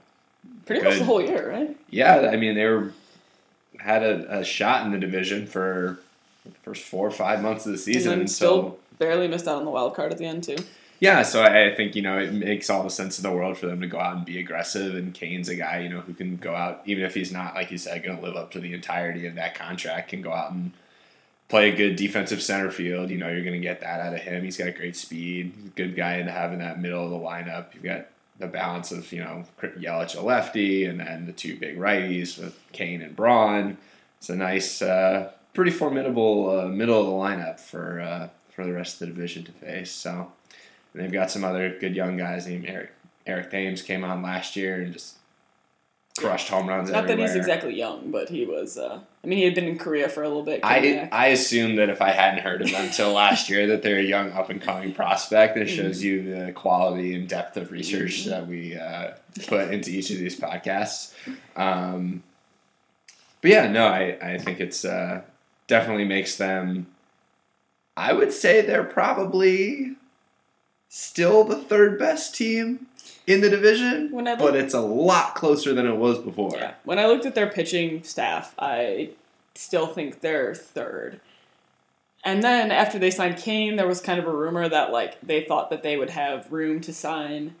Pretty 0.65 0.83
much 0.83 0.99
the 0.99 1.05
whole 1.05 1.21
year, 1.21 1.51
right? 1.51 1.77
yeah, 1.89 2.29
I 2.31 2.37
mean, 2.37 2.55
they 2.55 2.65
were 2.65 2.93
had 3.79 4.03
a, 4.03 4.39
a 4.39 4.43
shot 4.43 4.85
in 4.85 4.91
the 4.91 4.97
division 4.99 5.47
for 5.47 5.99
the 6.45 6.51
first 6.63 6.83
four 6.83 7.07
or 7.07 7.11
five 7.11 7.41
months 7.41 7.65
of 7.65 7.71
the 7.71 7.77
season. 7.77 8.13
and 8.13 8.21
then 8.21 8.27
so 8.27 8.45
still 8.45 8.79
barely 8.99 9.27
missed 9.27 9.47
out 9.47 9.57
on 9.57 9.65
the 9.65 9.71
wild 9.71 9.95
card 9.95 10.11
at 10.11 10.17
the 10.19 10.25
end 10.25 10.43
too. 10.43 10.57
Yeah, 10.99 11.23
so 11.23 11.41
I, 11.41 11.71
I 11.71 11.75
think 11.75 11.95
you 11.95 12.03
know 12.03 12.19
it 12.19 12.31
makes 12.31 12.69
all 12.69 12.83
the 12.83 12.89
sense 12.89 13.17
in 13.17 13.23
the 13.23 13.35
world 13.35 13.57
for 13.57 13.65
them 13.65 13.81
to 13.81 13.87
go 13.87 13.99
out 13.99 14.17
and 14.17 14.25
be 14.25 14.39
aggressive. 14.39 14.93
And 14.95 15.13
Cain's 15.13 15.49
a 15.49 15.55
guy 15.55 15.79
you 15.79 15.89
know 15.89 16.01
who 16.01 16.13
can 16.13 16.37
go 16.37 16.55
out 16.55 16.81
even 16.85 17.03
if 17.03 17.15
he's 17.15 17.31
not 17.31 17.55
like 17.55 17.71
you 17.71 17.77
said 17.79 18.03
going 18.03 18.17
to 18.17 18.23
live 18.23 18.35
up 18.35 18.51
to 18.51 18.59
the 18.59 18.73
entirety 18.73 19.25
of 19.25 19.35
that 19.35 19.55
contract, 19.55 20.09
can 20.09 20.21
go 20.21 20.31
out 20.31 20.51
and 20.51 20.71
play 21.51 21.69
a 21.69 21.75
good 21.75 21.97
defensive 21.97 22.41
center 22.41 22.71
field. 22.71 23.11
You 23.11 23.17
know 23.17 23.27
you're 23.27 23.43
going 23.43 23.53
to 23.53 23.59
get 23.59 23.81
that 23.81 23.99
out 23.99 24.13
of 24.13 24.21
him. 24.21 24.43
He's 24.43 24.57
got 24.57 24.73
great 24.75 24.95
speed. 24.95 25.75
Good 25.75 25.95
guy 25.95 26.21
to 26.21 26.31
have 26.31 26.53
in 26.53 26.59
that 26.59 26.81
middle 26.81 27.03
of 27.03 27.11
the 27.11 27.17
lineup. 27.17 27.73
You've 27.73 27.83
got 27.83 28.07
the 28.39 28.47
balance 28.47 28.91
of 28.91 29.11
you 29.11 29.19
know 29.19 29.43
Yelich 29.61 30.17
a 30.17 30.21
lefty, 30.21 30.85
and 30.85 30.99
then 30.99 31.27
the 31.27 31.33
two 31.33 31.59
big 31.59 31.77
righties 31.77 32.39
with 32.39 32.57
Cain 32.71 33.01
and 33.01 33.15
Braun. 33.15 33.77
It's 34.17 34.29
a 34.29 34.35
nice, 34.35 34.81
uh, 34.81 35.31
pretty 35.53 35.71
formidable 35.71 36.59
uh, 36.59 36.67
middle 36.67 36.99
of 36.99 37.05
the 37.05 37.11
lineup 37.11 37.59
for 37.59 37.99
uh, 37.99 38.29
for 38.49 38.65
the 38.65 38.73
rest 38.73 38.95
of 38.95 38.99
the 39.07 39.13
division 39.13 39.43
to 39.43 39.51
face. 39.51 39.91
So. 39.91 40.31
And 40.93 41.01
they've 41.01 41.11
got 41.11 41.31
some 41.31 41.45
other 41.45 41.77
good 41.79 41.95
young 41.95 42.17
guys. 42.17 42.47
Named 42.47 42.65
Eric 42.67 42.91
Eric 43.25 43.51
Thames 43.51 43.81
came 43.81 44.03
on 44.03 44.21
last 44.21 44.55
year 44.55 44.81
and 44.81 44.91
just 44.91 45.15
crushed 46.17 46.49
home 46.49 46.67
runs 46.67 46.89
Not 46.89 47.07
that 47.07 47.17
he's 47.17 47.35
exactly 47.35 47.75
young, 47.75 48.11
but 48.11 48.29
he 48.29 48.45
was. 48.45 48.77
Uh, 48.77 48.99
I 49.23 49.27
mean, 49.27 49.37
he 49.39 49.45
had 49.45 49.55
been 49.55 49.65
in 49.65 49.77
Korea 49.77 50.09
for 50.09 50.23
a 50.23 50.27
little 50.27 50.43
bit. 50.43 50.61
I. 50.63 51.09
I 51.11 51.27
assumed 51.27 51.77
that 51.77 51.89
if 51.89 52.01
I 52.01 52.11
hadn't 52.11 52.43
heard 52.43 52.61
of 52.61 52.71
them 52.71 52.83
until 52.83 53.13
last 53.13 53.49
year, 53.49 53.67
that 53.67 53.81
they're 53.81 53.99
a 53.99 54.03
young 54.03 54.31
up 54.31 54.49
and 54.49 54.61
coming 54.61 54.93
prospect. 54.93 55.55
That 55.55 55.69
shows 55.69 56.03
you 56.03 56.35
the 56.35 56.51
quality 56.51 57.13
and 57.15 57.27
depth 57.27 57.57
of 57.57 57.71
research 57.71 58.25
that 58.25 58.47
we 58.47 58.77
uh, 58.77 59.11
put 59.47 59.71
into 59.71 59.91
each 59.91 60.09
of 60.11 60.17
these 60.17 60.39
podcasts. 60.39 61.13
Um, 61.55 62.23
but 63.41 63.51
yeah, 63.51 63.67
no, 63.67 63.87
I 63.87 64.17
I 64.21 64.37
think 64.37 64.59
it's 64.59 64.85
uh, 64.85 65.21
definitely 65.67 66.05
makes 66.05 66.35
them. 66.35 66.87
I 67.97 68.13
would 68.13 68.31
say 68.31 68.61
they're 68.61 68.83
probably 68.83 69.95
still 70.89 71.43
the 71.43 71.57
third 71.57 71.97
best 71.97 72.35
team 72.35 72.87
in 73.31 73.41
the 73.41 73.49
division, 73.49 74.11
When 74.11 74.27
I 74.27 74.35
but 74.35 74.55
it's 74.55 74.73
a 74.73 74.81
lot 74.81 75.35
closer 75.35 75.73
than 75.73 75.85
it 75.87 75.95
was 75.95 76.19
before. 76.19 76.51
Yeah. 76.55 76.73
When 76.83 76.99
I 76.99 77.05
looked 77.05 77.25
at 77.25 77.35
their 77.35 77.47
pitching 77.47 78.03
staff, 78.03 78.53
I 78.57 79.11
still 79.55 79.87
think 79.87 80.21
they're 80.21 80.55
third. 80.55 81.19
And 82.23 82.43
then 82.43 82.71
after 82.71 82.99
they 82.99 83.11
signed 83.11 83.37
Cain, 83.37 83.75
there 83.75 83.87
was 83.87 84.01
kind 84.01 84.19
of 84.19 84.27
a 84.27 84.31
rumor 84.31 84.69
that 84.69 84.91
like 84.91 85.19
they 85.21 85.43
thought 85.43 85.69
that 85.71 85.83
they 85.83 85.97
would 85.97 86.11
have 86.11 86.51
room 86.51 86.81
to 86.81 86.93
sign 86.93 87.55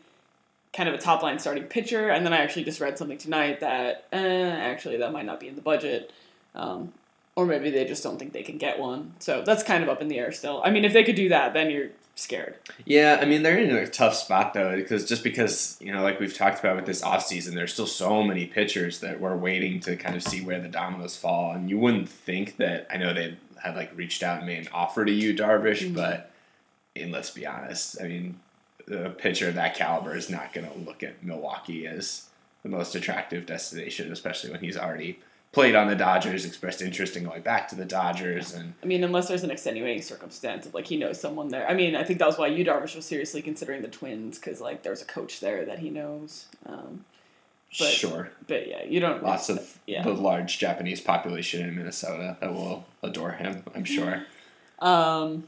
kind 0.73 0.87
of 0.87 0.95
a 0.95 0.97
top 0.97 1.23
line 1.23 1.39
starting 1.39 1.63
pitcher. 1.63 2.09
And 2.09 2.25
then 2.25 2.33
I 2.33 2.37
actually 2.37 2.63
just 2.63 2.79
read 2.79 2.97
something 2.97 3.17
tonight 3.17 3.59
that 3.59 4.05
eh, 4.11 4.49
actually 4.49 4.97
that 4.97 5.11
might 5.11 5.25
not 5.25 5.39
be 5.39 5.47
in 5.47 5.55
the 5.55 5.61
budget. 5.61 6.11
Um, 6.53 6.93
or 7.35 7.45
maybe 7.45 7.71
they 7.71 7.85
just 7.85 8.03
don't 8.03 8.19
think 8.19 8.33
they 8.33 8.43
can 8.43 8.57
get 8.57 8.77
one. 8.77 9.13
So 9.19 9.41
that's 9.41 9.63
kind 9.63 9.83
of 9.83 9.89
up 9.89 10.01
in 10.01 10.09
the 10.09 10.19
air 10.19 10.31
still. 10.31 10.61
I 10.63 10.69
mean, 10.69 10.85
if 10.85 10.93
they 10.93 11.03
could 11.03 11.15
do 11.15 11.29
that, 11.29 11.53
then 11.53 11.71
you're 11.71 11.89
scared. 12.21 12.55
Yeah, 12.85 13.19
I 13.21 13.25
mean 13.25 13.43
they're 13.43 13.57
in 13.57 13.75
a 13.75 13.87
tough 13.87 14.15
spot 14.15 14.53
though 14.53 14.75
because 14.75 15.05
just 15.05 15.23
because 15.23 15.77
you 15.81 15.91
know 15.91 16.01
like 16.03 16.19
we've 16.19 16.35
talked 16.35 16.59
about 16.59 16.75
with 16.75 16.85
this 16.85 17.01
offseason, 17.01 17.53
there's 17.53 17.73
still 17.73 17.87
so 17.87 18.23
many 18.23 18.45
pitchers 18.45 18.99
that 18.99 19.19
we're 19.19 19.35
waiting 19.35 19.79
to 19.81 19.95
kind 19.95 20.15
of 20.15 20.23
see 20.23 20.41
where 20.43 20.59
the 20.61 20.67
dominoes 20.69 21.17
fall, 21.17 21.51
and 21.53 21.69
you 21.69 21.77
wouldn't 21.77 22.07
think 22.09 22.57
that 22.57 22.87
I 22.89 22.97
know 22.97 23.13
they 23.13 23.37
had 23.61 23.75
like 23.75 23.91
reached 23.95 24.23
out 24.23 24.37
and 24.37 24.47
made 24.47 24.59
an 24.59 24.69
offer 24.73 25.03
to 25.05 25.11
Yu, 25.11 25.33
Darvish, 25.35 25.81
Mhm. 25.81 25.95
but 25.95 26.31
and 26.95 27.11
let's 27.11 27.31
be 27.31 27.45
honest, 27.45 28.01
I 28.01 28.07
mean 28.07 28.39
a 28.89 29.09
pitcher 29.09 29.47
of 29.49 29.55
that 29.55 29.75
caliber 29.75 30.15
is 30.15 30.29
not 30.29 30.53
going 30.53 30.69
to 30.69 30.77
look 30.77 31.03
at 31.03 31.23
Milwaukee 31.23 31.85
as 31.87 32.25
the 32.63 32.69
most 32.69 32.93
attractive 32.95 33.45
destination, 33.45 34.11
especially 34.11 34.51
when 34.51 34.59
he's 34.59 34.75
already 34.77 35.19
played 35.51 35.75
on 35.75 35.87
the 35.87 35.95
Dodgers, 35.95 36.45
expressed 36.45 36.81
interest 36.81 37.17
in 37.17 37.23
going 37.25 37.41
back 37.41 37.67
to 37.69 37.75
the 37.75 37.85
Dodgers, 37.85 38.53
and 38.53 38.73
I 38.81 38.85
mean, 38.85 39.03
unless 39.03 39.27
there's 39.27 39.43
an 39.43 39.51
extenuating 39.51 40.01
circumstance 40.01 40.65
of 40.65 40.73
like 40.73 40.85
he 40.87 40.97
knows 40.97 41.19
someone 41.19 41.49
there. 41.49 41.67
I 41.69 41.73
mean, 41.73 41.95
I 41.95 42.03
think 42.03 42.19
that 42.19 42.27
was 42.27 42.37
why 42.37 42.47
Yu 42.47 42.63
Darvish 42.65 42.95
was 42.95 43.05
seriously 43.05 43.41
considering 43.41 43.81
the 43.81 43.87
Twins 43.89 44.37
because 44.39 44.61
like 44.61 44.83
there's 44.83 45.01
a 45.01 45.05
coach 45.05 45.39
there 45.39 45.65
that 45.65 45.79
he 45.79 45.89
knows. 45.89 46.45
Um, 46.65 47.05
But- 47.77 47.87
sure. 47.89 48.31
but 48.47 48.67
yeah, 48.67 48.83
you 48.83 48.99
don't. 48.99 49.23
Lots 49.23 49.49
of 49.49 49.77
yeah. 49.85 50.03
the 50.03 50.13
large 50.13 50.57
Japanese 50.57 51.01
population 51.01 51.67
in 51.67 51.75
Minnesota 51.75 52.37
that 52.39 52.53
will 52.53 52.85
adore 53.03 53.31
him, 53.31 53.63
I'm 53.75 53.85
sure. 53.85 54.23
Um, 54.79 55.45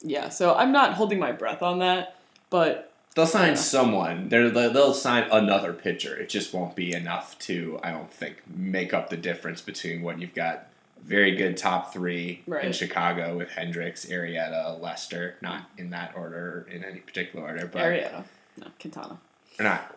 yeah, 0.00 0.28
so 0.28 0.54
I'm 0.54 0.72
not 0.72 0.94
holding 0.94 1.18
my 1.18 1.32
breath 1.32 1.62
on 1.62 1.78
that, 1.80 2.16
but 2.50 2.92
They'll 3.14 3.26
sign 3.26 3.50
Yeah. 3.50 3.54
someone. 3.54 4.28
They're, 4.28 4.50
they'll 4.50 4.94
sign 4.94 5.28
another 5.30 5.72
pitcher. 5.72 6.16
It 6.16 6.28
just 6.28 6.52
won't 6.52 6.74
be 6.74 6.92
enough 6.92 7.38
to, 7.40 7.78
I 7.82 7.92
don't 7.92 8.12
think, 8.12 8.42
make 8.48 8.92
up 8.92 9.08
the 9.10 9.16
difference 9.16 9.60
between 9.60 10.02
what 10.02 10.20
you've 10.20 10.34
got 10.34 10.66
very 11.04 11.36
good 11.36 11.56
top 11.56 11.92
three 11.92 12.42
in 12.62 12.72
Chicago 12.72 13.36
with 13.36 13.50
Hendricks, 13.50 14.06
Arrieta, 14.06 14.80
Lester, 14.80 15.36
not 15.42 15.64
in 15.76 15.90
that 15.90 16.14
order, 16.16 16.66
in 16.72 16.82
any 16.82 17.00
particular 17.00 17.46
order, 17.46 17.66
but 17.66 17.82
Arrieta, 17.82 18.24
no 18.58 18.66
Quintana. 18.80 19.18
or 19.60 19.62
not. 19.64 19.94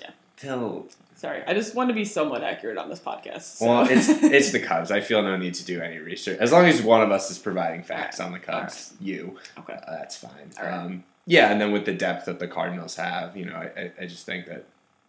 Yeah. 0.00 0.10
Till 0.36 0.88
Sorry, 1.14 1.42
I 1.46 1.52
just 1.52 1.74
want 1.74 1.90
to 1.90 1.94
be 1.94 2.06
somewhat 2.06 2.42
accurate 2.42 2.78
on 2.78 2.88
this 2.88 2.98
podcast. 2.98 3.42
so- 3.58 3.66
well, 3.66 3.86
it's 3.90 4.08
it's 4.22 4.52
the 4.52 4.60
Cubs. 4.60 4.90
I 4.90 5.02
feel 5.02 5.22
no 5.22 5.36
need 5.36 5.52
to 5.54 5.64
do 5.66 5.82
any 5.82 5.98
research 5.98 6.38
as 6.40 6.50
long 6.50 6.64
as 6.64 6.80
one 6.80 7.02
of 7.02 7.10
us 7.12 7.30
is 7.30 7.38
providing 7.38 7.82
facts 7.82 8.18
on 8.18 8.32
the 8.32 8.38
Cubs. 8.38 8.94
You, 8.98 9.36
okay. 9.58 9.74
uh, 9.74 9.96
that's 9.98 10.16
fine. 10.16 10.50
All 10.58 10.64
right. 10.64 11.00
Yeah, 11.30 11.52
and 11.52 11.60
then 11.60 11.70
with 11.70 11.84
the 11.84 11.94
depth 11.94 12.26
that 12.26 12.40
the 12.40 12.48
Cardinals 12.48 12.96
have, 12.96 13.36
you 13.36 13.44
know, 13.44 13.54
I, 13.54 13.80
I, 13.80 13.92
I 14.00 14.06
just 14.06 14.26
think 14.26 14.46
that 14.46 14.64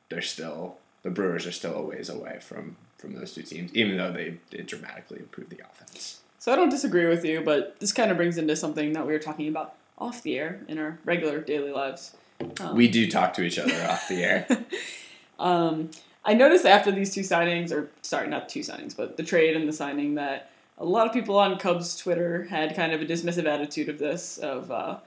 they're 0.10 0.22
still 0.22 0.76
the 1.02 1.10
Brewers 1.10 1.48
are 1.48 1.52
still 1.52 1.76
a 1.76 1.82
ways 1.82 2.10
away 2.10 2.38
from 2.40 2.76
from 3.00 3.14
those 3.14 3.34
two 3.34 3.42
teams, 3.42 3.74
even 3.74 3.98
though 3.98 4.12
they 4.12 4.38
did 4.52 4.68
dramatically 4.68 5.18
improve 5.18 5.50
the 5.50 5.60
offense. 5.60 6.22
So 6.38 6.54
I 6.54 6.56
don't 6.56 6.70
disagree 6.70 7.08
with 7.08 7.26
you, 7.26 7.42
but 7.42 7.80
this 7.80 7.92
kind 7.92 8.12
of 8.12 8.18
brings 8.18 8.38
into 8.38 8.56
something 8.56 8.94
that 8.94 9.08
we 9.08 9.14
were 9.14 9.20
talking 9.20 9.48
about 9.48 9.74
off 9.98 10.22
the 10.22 10.38
air 10.38 10.62
in 10.68 10.78
our 10.78 11.00
regular 11.06 11.40
daily 11.40 11.72
lives. 11.72 12.16
Um, 12.60 12.76
We 12.76 12.88
do 12.88 13.10
talk 13.10 13.34
to 13.34 13.42
each 13.42 13.58
other 13.58 13.74
off 13.90 14.08
the 14.08 14.24
air. 14.24 14.48
Um, 15.40 15.90
I 16.24 16.36
noticed 16.36 16.68
after 16.68 16.92
these 16.92 17.16
two 17.16 17.22
signings, 17.22 17.72
or 17.72 17.90
sorry, 18.04 18.28
not 18.28 18.48
two 18.48 18.60
signings, 18.60 18.96
but 18.96 19.18
the 19.18 19.24
trade 19.24 19.56
and 19.56 19.68
the 19.68 19.74
signing, 19.74 20.14
that 20.14 20.52
a 20.78 20.86
lot 20.86 21.08
of 21.08 21.14
people 21.14 21.40
on 21.40 21.58
Cubs 21.58 21.98
Twitter 21.98 22.44
had 22.44 22.76
kind 22.76 22.94
of 22.94 23.02
a 23.02 23.06
dismissive 23.06 23.48
attitude 23.48 23.90
of 23.90 23.98
this, 23.98 24.38
of 24.38 24.70
uh, 24.70 24.98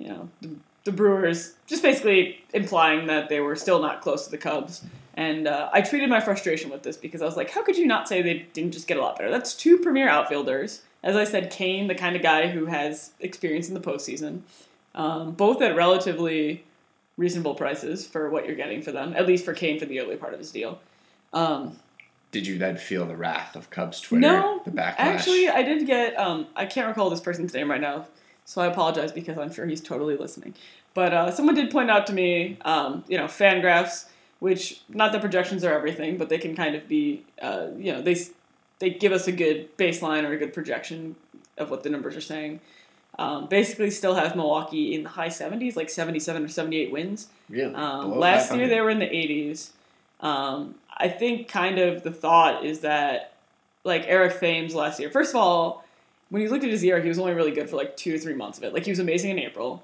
you 0.00 0.08
know 0.08 0.28
the, 0.40 0.50
the 0.84 0.92
Brewers 0.92 1.54
just 1.66 1.82
basically 1.82 2.42
implying 2.54 3.06
that 3.06 3.28
they 3.28 3.40
were 3.40 3.56
still 3.56 3.80
not 3.80 4.00
close 4.00 4.24
to 4.24 4.30
the 4.30 4.38
Cubs. 4.38 4.82
And 5.14 5.46
uh, 5.46 5.68
I 5.72 5.82
tweeted 5.82 6.08
my 6.08 6.20
frustration 6.20 6.70
with 6.70 6.82
this 6.82 6.96
because 6.96 7.20
I 7.20 7.26
was 7.26 7.36
like, 7.36 7.50
how 7.50 7.62
could 7.62 7.76
you 7.76 7.86
not 7.86 8.08
say 8.08 8.22
they 8.22 8.46
didn't 8.52 8.72
just 8.72 8.86
get 8.86 8.96
a 8.96 9.02
lot 9.02 9.18
better? 9.18 9.30
That's 9.30 9.54
two 9.54 9.78
premier 9.78 10.08
outfielders. 10.08 10.82
As 11.02 11.16
I 11.16 11.24
said, 11.24 11.50
Cain, 11.50 11.88
the 11.88 11.94
kind 11.94 12.16
of 12.16 12.22
guy 12.22 12.48
who 12.48 12.66
has 12.66 13.12
experience 13.20 13.68
in 13.68 13.74
the 13.74 13.80
postseason, 13.80 14.42
um, 14.94 15.32
both 15.32 15.60
at 15.60 15.76
relatively 15.76 16.64
reasonable 17.16 17.54
prices 17.54 18.06
for 18.06 18.30
what 18.30 18.46
you're 18.46 18.56
getting 18.56 18.82
for 18.82 18.92
them, 18.92 19.12
at 19.14 19.26
least 19.26 19.44
for 19.44 19.52
Cain 19.52 19.78
for 19.78 19.86
the 19.86 20.00
early 20.00 20.16
part 20.16 20.32
of 20.32 20.38
his 20.38 20.50
deal. 20.50 20.80
Um, 21.32 21.78
Did 22.32 22.46
you 22.46 22.56
then 22.58 22.76
feel 22.76 23.06
the 23.06 23.16
wrath 23.16 23.56
of 23.56 23.68
Cubs 23.70 24.00
Twitter? 24.00 24.20
No, 24.20 24.62
the 24.64 24.70
backlash. 24.70 24.94
Actually, 24.98 25.48
I 25.48 25.62
did 25.62 25.86
get. 25.86 26.18
Um, 26.18 26.46
I 26.56 26.66
can't 26.66 26.88
recall 26.88 27.10
this 27.10 27.20
person's 27.20 27.52
name 27.52 27.70
right 27.70 27.80
now, 27.80 28.06
so 28.44 28.60
I 28.60 28.66
apologize 28.66 29.12
because 29.12 29.38
I'm 29.38 29.52
sure 29.52 29.66
he's 29.66 29.80
totally 29.80 30.16
listening. 30.16 30.54
But 30.94 31.12
uh, 31.12 31.30
someone 31.30 31.54
did 31.54 31.70
point 31.70 31.90
out 31.90 32.06
to 32.08 32.12
me, 32.12 32.58
um, 32.62 33.04
you 33.08 33.16
know, 33.16 33.26
FanGraphs, 33.26 34.06
which 34.40 34.82
not 34.88 35.12
that 35.12 35.20
projections 35.20 35.64
are 35.64 35.72
everything, 35.72 36.18
but 36.18 36.28
they 36.28 36.38
can 36.38 36.56
kind 36.56 36.74
of 36.74 36.88
be, 36.88 37.24
uh, 37.40 37.68
you 37.76 37.92
know, 37.92 38.02
they 38.02 38.16
they 38.80 38.90
give 38.90 39.12
us 39.12 39.28
a 39.28 39.32
good 39.32 39.76
baseline 39.76 40.28
or 40.28 40.32
a 40.32 40.36
good 40.36 40.52
projection 40.52 41.14
of 41.58 41.70
what 41.70 41.82
the 41.82 41.90
numbers 41.90 42.16
are 42.16 42.22
saying. 42.22 42.60
Um, 43.18 43.48
basically, 43.48 43.90
still 43.90 44.14
have 44.14 44.34
Milwaukee 44.34 44.94
in 44.94 45.02
the 45.02 45.10
high 45.10 45.28
70s, 45.28 45.76
like 45.76 45.90
77 45.90 46.44
or 46.44 46.48
78 46.48 46.90
wins. 46.90 47.28
really? 47.50 47.74
Um, 47.74 48.18
last 48.18 48.54
year 48.54 48.66
they 48.66 48.80
were 48.80 48.90
in 48.90 48.98
the 48.98 49.06
80s. 49.06 49.70
Um, 50.20 50.76
I 50.96 51.08
think 51.08 51.48
kind 51.48 51.78
of 51.78 52.02
the 52.02 52.10
thought 52.10 52.64
is 52.64 52.80
that 52.80 53.34
like 53.84 54.04
Eric 54.06 54.40
Thames 54.40 54.74
last 54.74 55.00
year. 55.00 55.10
First 55.10 55.30
of 55.30 55.36
all, 55.36 55.84
when 56.30 56.42
you 56.42 56.48
looked 56.48 56.64
at 56.64 56.70
his 56.70 56.82
year, 56.82 57.00
he 57.00 57.08
was 57.08 57.18
only 57.18 57.32
really 57.34 57.50
good 57.50 57.68
for 57.68 57.76
like 57.76 57.96
two 57.96 58.14
or 58.14 58.18
three 58.18 58.34
months 58.34 58.58
of 58.58 58.64
it. 58.64 58.72
Like 58.72 58.84
he 58.84 58.90
was 58.90 58.98
amazing 58.98 59.30
in 59.32 59.38
April. 59.38 59.82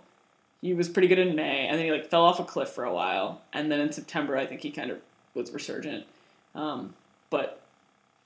He 0.63 0.73
was 0.75 0.89
pretty 0.89 1.07
good 1.09 1.19
in 1.19 1.37
May, 1.37 1.67
and 1.67 1.79
then 1.79 1.85
he 1.85 1.93
like 1.93 2.09
fell 2.09 2.25
off 2.25 2.41
a 2.41 2.45
cliff 2.45 2.71
for 2.71 2.85
a 2.85 2.93
while. 2.93 3.43
And 3.53 3.71
then 3.71 3.81
in 3.81 3.93
September, 3.93 4.37
I 4.37 4.47
think 4.47 4.63
he 4.63 4.71
kind 4.71 4.91
of 4.91 4.99
was 5.35 5.51
resurgent. 5.53 6.07
Um, 6.55 6.95
but 7.31 7.61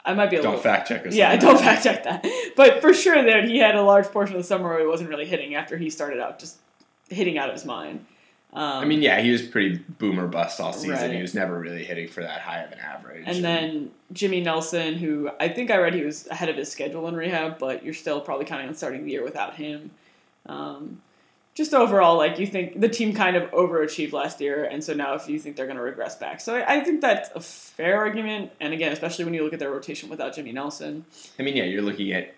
I 0.04 0.14
might 0.14 0.30
be 0.30 0.36
a 0.36 0.42
Don't 0.42 0.52
little 0.52 0.62
fact 0.62 0.88
check 0.88 1.06
us. 1.06 1.14
yeah, 1.14 1.32
on 1.32 1.38
don't 1.38 1.58
fact 1.60 1.82
check 1.82 2.04
that. 2.04 2.24
But 2.56 2.80
for 2.80 2.94
sure, 2.94 3.22
that 3.22 3.44
he 3.44 3.58
had 3.58 3.74
a 3.74 3.82
large 3.82 4.06
portion 4.06 4.36
of 4.36 4.42
the 4.42 4.46
summer 4.46 4.68
where 4.68 4.80
he 4.80 4.86
wasn't 4.86 5.10
really 5.10 5.26
hitting 5.26 5.54
after 5.54 5.76
he 5.76 5.90
started 5.90 6.20
out 6.20 6.38
just 6.38 6.56
hitting 7.08 7.36
out 7.36 7.48
of 7.48 7.54
his 7.54 7.64
mind. 7.64 8.06
Um, 8.52 8.82
I 8.82 8.84
mean, 8.84 9.00
yeah, 9.00 9.20
he 9.20 9.30
was 9.30 9.42
pretty 9.42 9.76
boomer 9.98 10.26
bust 10.26 10.60
all 10.60 10.72
season. 10.72 10.90
Right. 10.90 11.14
He 11.14 11.22
was 11.22 11.34
never 11.34 11.58
really 11.58 11.84
hitting 11.84 12.08
for 12.08 12.22
that 12.22 12.40
high 12.40 12.62
of 12.62 12.72
an 12.72 12.80
average. 12.80 13.24
and 13.26 13.44
then 13.44 13.90
Jimmy 14.12 14.40
Nelson, 14.40 14.94
who 14.94 15.30
I 15.38 15.48
think 15.48 15.70
I 15.70 15.76
read 15.76 15.94
he 15.94 16.02
was 16.02 16.26
ahead 16.26 16.48
of 16.48 16.56
his 16.56 16.70
schedule 16.70 17.06
in 17.06 17.14
rehab, 17.14 17.58
but 17.58 17.84
you're 17.84 17.94
still 17.94 18.20
probably 18.20 18.46
counting 18.46 18.68
on 18.68 18.74
starting 18.74 19.04
the 19.04 19.12
year 19.12 19.22
without 19.22 19.54
him. 19.54 19.92
Um, 20.46 21.00
just 21.54 21.74
overall, 21.74 22.16
like 22.16 22.38
you 22.38 22.46
think 22.46 22.80
the 22.80 22.88
team 22.88 23.12
kind 23.12 23.36
of 23.36 23.50
overachieved 23.50 24.12
last 24.12 24.40
year, 24.40 24.64
and 24.64 24.82
so 24.82 24.94
now 24.94 25.14
if 25.14 25.28
you 25.28 25.38
think 25.38 25.56
they're 25.56 25.66
going 25.66 25.76
to 25.76 25.82
regress 25.82 26.16
back, 26.16 26.40
so 26.40 26.56
I, 26.56 26.76
I 26.76 26.80
think 26.80 27.00
that's 27.00 27.30
a 27.34 27.40
fair 27.40 27.98
argument. 27.98 28.52
And 28.60 28.72
again, 28.72 28.92
especially 28.92 29.24
when 29.26 29.34
you 29.34 29.44
look 29.44 29.52
at 29.52 29.58
their 29.58 29.70
rotation 29.70 30.08
without 30.08 30.34
Jimmy 30.34 30.52
Nelson, 30.52 31.04
I 31.38 31.42
mean, 31.42 31.56
yeah, 31.56 31.64
you're 31.64 31.82
looking 31.82 32.12
at 32.12 32.34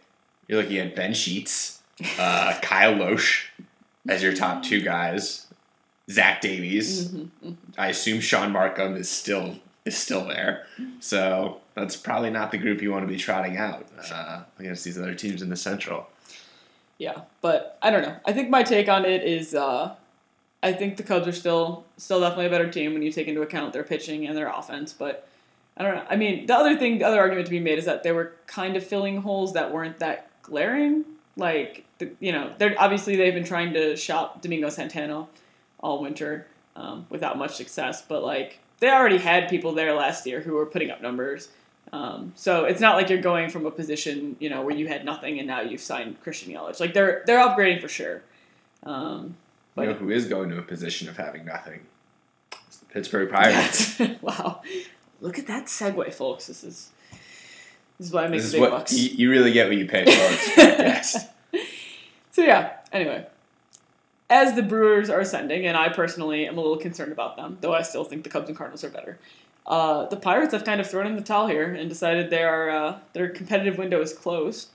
you're 0.49 0.61
looking 0.61 0.78
at 0.78 0.97
Ben 0.97 1.14
Sheets, 1.14 1.81
uh, 2.19 2.59
Kyle 2.62 2.95
Lohse 2.95 3.45
as 4.09 4.23
your 4.23 4.35
top 4.35 4.62
two 4.62 4.81
guys, 4.81 5.42
Zach 6.12 6.40
Davies. 6.40 7.09
Mhm. 7.09 7.57
I 7.78 7.88
assume 7.88 8.21
Shaun 8.21 8.52
Marcum 8.52 8.97
is 8.97 9.09
still 9.11 9.57
is 9.85 9.97
still 9.97 10.26
there, 10.26 10.66
so 11.00 11.61
that's 11.75 11.97
probably 11.97 12.31
not 12.31 12.52
the 12.52 12.59
group 12.59 12.81
you 12.83 12.92
want 12.92 13.02
to 13.02 13.12
be 13.12 13.19
trotting 13.19 13.57
out 13.57 13.87
uh, 14.12 14.42
against 14.59 14.85
these 14.85 14.97
other 14.97 15.14
teams 15.14 15.42
in 15.42 15.49
the 15.49 15.57
Central. 15.57 16.09
Yeah, 16.99 17.23
but 17.40 17.78
I 17.83 17.90
don't 17.90 18.02
know. 18.02 18.16
I 18.25 18.33
think 18.33 18.49
my 18.49 18.62
take 18.62 18.88
on 18.88 19.04
it 19.04 19.25
is, 19.25 19.54
uh, 19.57 19.95
I 20.62 20.73
think 20.73 20.99
the 20.99 21.02
Cubs 21.02 21.26
are 21.26 21.33
still 21.33 21.85
still 21.97 22.21
definitely 22.21 22.47
a 22.47 22.50
better 22.50 22.71
team 22.71 22.92
when 22.92 23.02
you 23.02 23.11
take 23.11 23.26
into 23.26 23.42
account 23.42 23.73
their 23.73 23.83
pitching 23.83 24.26
and 24.26 24.37
their 24.37 24.49
offense. 24.49 24.92
But 24.92 25.26
I 25.76 25.83
don't 25.83 25.97
know. 25.97 26.04
I 26.09 26.16
mean, 26.16 26.47
the 26.47 26.54
other 26.54 26.76
thing, 26.76 26.99
the 26.99 27.07
other 27.07 27.19
argument 27.19 27.47
to 27.47 27.50
be 27.50 27.59
made 27.59 27.78
is 27.78 27.87
that 27.87 28.02
they 28.02 28.12
were 28.12 28.35
kind 28.47 28.76
of 28.76 28.87
filling 28.87 29.23
holes 29.23 29.54
that 29.54 29.73
weren't 29.73 29.99
that 29.99 30.31
glaring. 30.42 31.04
Like, 31.37 31.85
the, 31.99 32.11
you 32.21 32.31
know, 32.31 32.52
they're 32.59 32.76
obviously 32.78 33.16
they've 33.16 33.35
been 33.35 33.42
trying 33.42 33.73
to 33.73 33.97
shop 33.97 34.42
Domingo 34.42 34.69
Santana 34.69 35.26
all 35.83 36.01
winter 36.01 36.47
um, 36.77 37.07
without 37.11 37.37
much 37.37 37.55
success. 37.57 38.03
But 38.03 38.23
like, 38.25 38.59
they 38.81 38.91
already 38.91 39.19
had 39.19 39.49
people 39.49 39.73
there 39.73 39.93
last 39.95 40.27
year 40.27 40.41
who 40.41 40.55
were 40.55 40.67
putting 40.67 40.91
up 40.91 41.03
numbers. 41.03 41.49
Um, 41.93 42.33
so 42.37 42.65
it's 42.65 42.81
not 42.81 42.97
like 42.97 43.11
you're 43.11 43.21
going 43.21 43.51
from 43.51 43.67
a 43.67 43.71
position, 43.71 44.37
you 44.41 44.49
know, 44.49 44.62
where 44.62 44.75
you 44.75 44.89
had 44.89 45.05
nothing 45.05 45.39
and 45.39 45.47
now 45.47 45.61
you've 45.61 45.81
signed 45.83 46.19
Christian 46.23 46.53
Yelich. 46.53 46.81
Like 46.81 46.95
they're 46.95 47.23
they're 47.27 47.39
upgrading 47.47 47.83
for 47.83 47.89
sure. 47.89 48.23
Um, 48.85 49.37
You 49.77 49.85
know 49.87 49.93
who 49.95 50.09
is 50.11 50.27
going 50.27 50.49
to 50.51 50.59
a 50.59 50.62
position 50.62 51.09
of 51.11 51.17
having 51.19 51.45
nothing? 51.45 51.81
It's 52.67 52.79
the 52.79 52.87
Pittsburgh 52.87 53.31
Pirates. 53.31 53.99
wow, 54.23 54.62
look 55.21 55.39
at 55.39 55.47
that 55.49 55.67
segue, 55.67 56.15
folks. 56.15 56.47
This 56.47 56.65
is 56.65 56.91
this 57.99 58.07
is 58.07 58.12
why 58.12 58.25
I 58.25 58.29
make 58.29 58.41
this 58.41 58.47
is 58.47 58.53
big 58.59 58.71
bucks. 58.71 58.93
you, 58.95 59.11
you 59.11 59.31
really 59.31 59.53
get 59.53 59.69
what 59.69 59.77
you 59.77 59.87
pay 59.87 60.05
for. 60.07 60.11
podcast. 60.62 61.29
So 62.31 62.43
yeah. 62.43 62.77
Anyway, 62.91 63.27
as 64.33 64.55
the 64.55 64.62
Brewers 64.62 65.11
are 65.11 65.21
ascending, 65.21 65.67
and 65.67 65.77
I 65.77 65.91
personally 65.91 66.49
am 66.49 66.57
a 66.57 66.61
little 66.62 66.79
concerned 66.79 67.12
about 67.12 67.37
them, 67.37 67.59
though 67.61 67.75
I 67.75 67.83
still 67.83 68.03
think 68.03 68.25
the 68.25 68.31
Cubs 68.31 68.49
and 68.49 68.57
Cardinals 68.57 68.83
are 68.83 68.89
better. 68.89 69.19
Uh, 69.67 70.07
the 70.07 70.17
Pirates 70.17 70.55
have 70.55 70.65
kind 70.65 70.81
of 70.81 70.91
thrown 70.91 71.07
in 71.07 71.17
the 71.17 71.23
towel 71.23 71.47
here 71.49 71.75
and 71.75 71.89
decided 71.89 72.31
they 72.31 72.43
are 72.43 72.71
uh, 72.71 72.99
their 73.12 73.29
competitive 73.29 73.77
window 73.77 74.01
is 74.01 74.15
closed. 74.15 74.71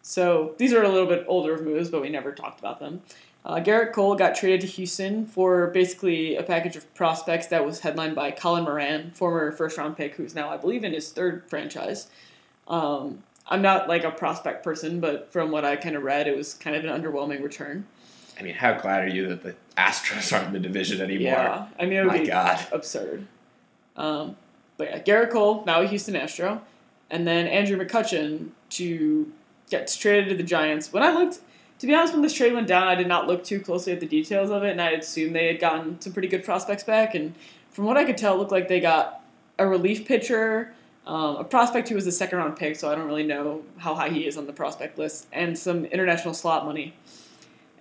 So 0.00 0.54
these 0.56 0.72
are 0.72 0.82
a 0.82 0.88
little 0.88 1.06
bit 1.06 1.26
older 1.28 1.62
moves, 1.62 1.90
but 1.90 2.00
we 2.00 2.08
never 2.08 2.32
talked 2.32 2.58
about 2.58 2.80
them. 2.80 3.02
Uh, 3.44 3.56
Gerrit 3.56 3.92
Cole 3.92 4.14
got 4.14 4.34
traded 4.34 4.62
to 4.62 4.66
Houston 4.66 5.26
for 5.26 5.66
basically 5.68 6.36
a 6.36 6.42
package 6.42 6.76
of 6.76 6.92
prospects 6.94 7.48
that 7.48 7.66
was 7.66 7.80
headlined 7.80 8.14
by 8.14 8.30
Colin 8.30 8.64
Moran, 8.64 9.10
former 9.12 9.52
first 9.52 9.76
round 9.76 9.96
pick, 9.96 10.14
who's 10.14 10.34
now, 10.34 10.48
I 10.48 10.56
believe, 10.56 10.84
in 10.84 10.92
his 10.92 11.12
third 11.12 11.44
franchise. 11.50 12.08
Um, 12.66 13.22
I'm 13.46 13.60
not 13.60 13.88
like 13.88 14.04
a 14.04 14.10
prospect 14.10 14.64
person, 14.64 15.00
but 15.00 15.30
from 15.30 15.50
what 15.50 15.64
I 15.66 15.76
kind 15.76 15.96
of 15.96 16.02
read, 16.02 16.26
it 16.26 16.36
was 16.36 16.54
kind 16.54 16.74
of 16.74 16.84
an 16.84 16.90
underwhelming 16.90 17.42
return. 17.42 17.86
I 18.38 18.42
mean, 18.42 18.54
how 18.54 18.74
glad 18.74 19.02
are 19.04 19.08
you 19.08 19.28
that 19.28 19.42
the 19.42 19.54
Astros 19.76 20.32
aren't 20.32 20.48
in 20.48 20.52
the 20.54 20.60
division 20.60 21.00
anymore? 21.00 21.32
Yeah, 21.32 21.66
I 21.78 21.84
mean, 21.84 21.92
it 21.94 22.02
would 22.04 22.12
My 22.12 22.18
be 22.18 22.26
God. 22.26 22.66
absurd. 22.72 23.26
Um, 23.96 24.36
but 24.76 24.88
yeah, 24.88 24.98
Gerrit 25.02 25.30
Cole, 25.30 25.64
now 25.66 25.80
a 25.82 25.86
Houston 25.86 26.16
Astro, 26.16 26.62
and 27.10 27.26
then 27.26 27.46
Andrew 27.46 27.78
McCutchen 27.78 28.50
to 28.70 29.30
get 29.70 29.86
traded 29.98 30.30
to 30.30 30.34
the 30.34 30.42
Giants. 30.42 30.92
When 30.92 31.02
I 31.02 31.12
looked, 31.12 31.40
to 31.78 31.86
be 31.86 31.94
honest, 31.94 32.12
when 32.12 32.22
this 32.22 32.32
trade 32.32 32.52
went 32.52 32.66
down, 32.66 32.88
I 32.88 32.94
did 32.94 33.06
not 33.06 33.26
look 33.26 33.44
too 33.44 33.60
closely 33.60 33.92
at 33.92 34.00
the 34.00 34.06
details 34.06 34.50
of 34.50 34.62
it, 34.64 34.70
and 34.70 34.80
I 34.80 34.92
assumed 34.92 35.34
they 35.34 35.46
had 35.48 35.60
gotten 35.60 36.00
some 36.00 36.12
pretty 36.12 36.28
good 36.28 36.44
prospects 36.44 36.84
back. 36.84 37.14
And 37.14 37.34
from 37.70 37.84
what 37.84 37.96
I 37.96 38.04
could 38.04 38.16
tell, 38.16 38.34
it 38.34 38.38
looked 38.38 38.52
like 38.52 38.68
they 38.68 38.80
got 38.80 39.22
a 39.58 39.66
relief 39.66 40.06
pitcher, 40.06 40.74
um, 41.06 41.36
a 41.36 41.44
prospect 41.44 41.88
who 41.88 41.94
was 41.94 42.06
a 42.06 42.12
second 42.12 42.38
round 42.38 42.56
pick, 42.56 42.76
so 42.76 42.90
I 42.90 42.94
don't 42.94 43.06
really 43.06 43.26
know 43.26 43.62
how 43.76 43.94
high 43.94 44.08
he 44.08 44.26
is 44.26 44.36
on 44.36 44.46
the 44.46 44.52
prospect 44.52 44.98
list, 44.98 45.26
and 45.32 45.58
some 45.58 45.84
international 45.86 46.34
slot 46.34 46.64
money. 46.64 46.94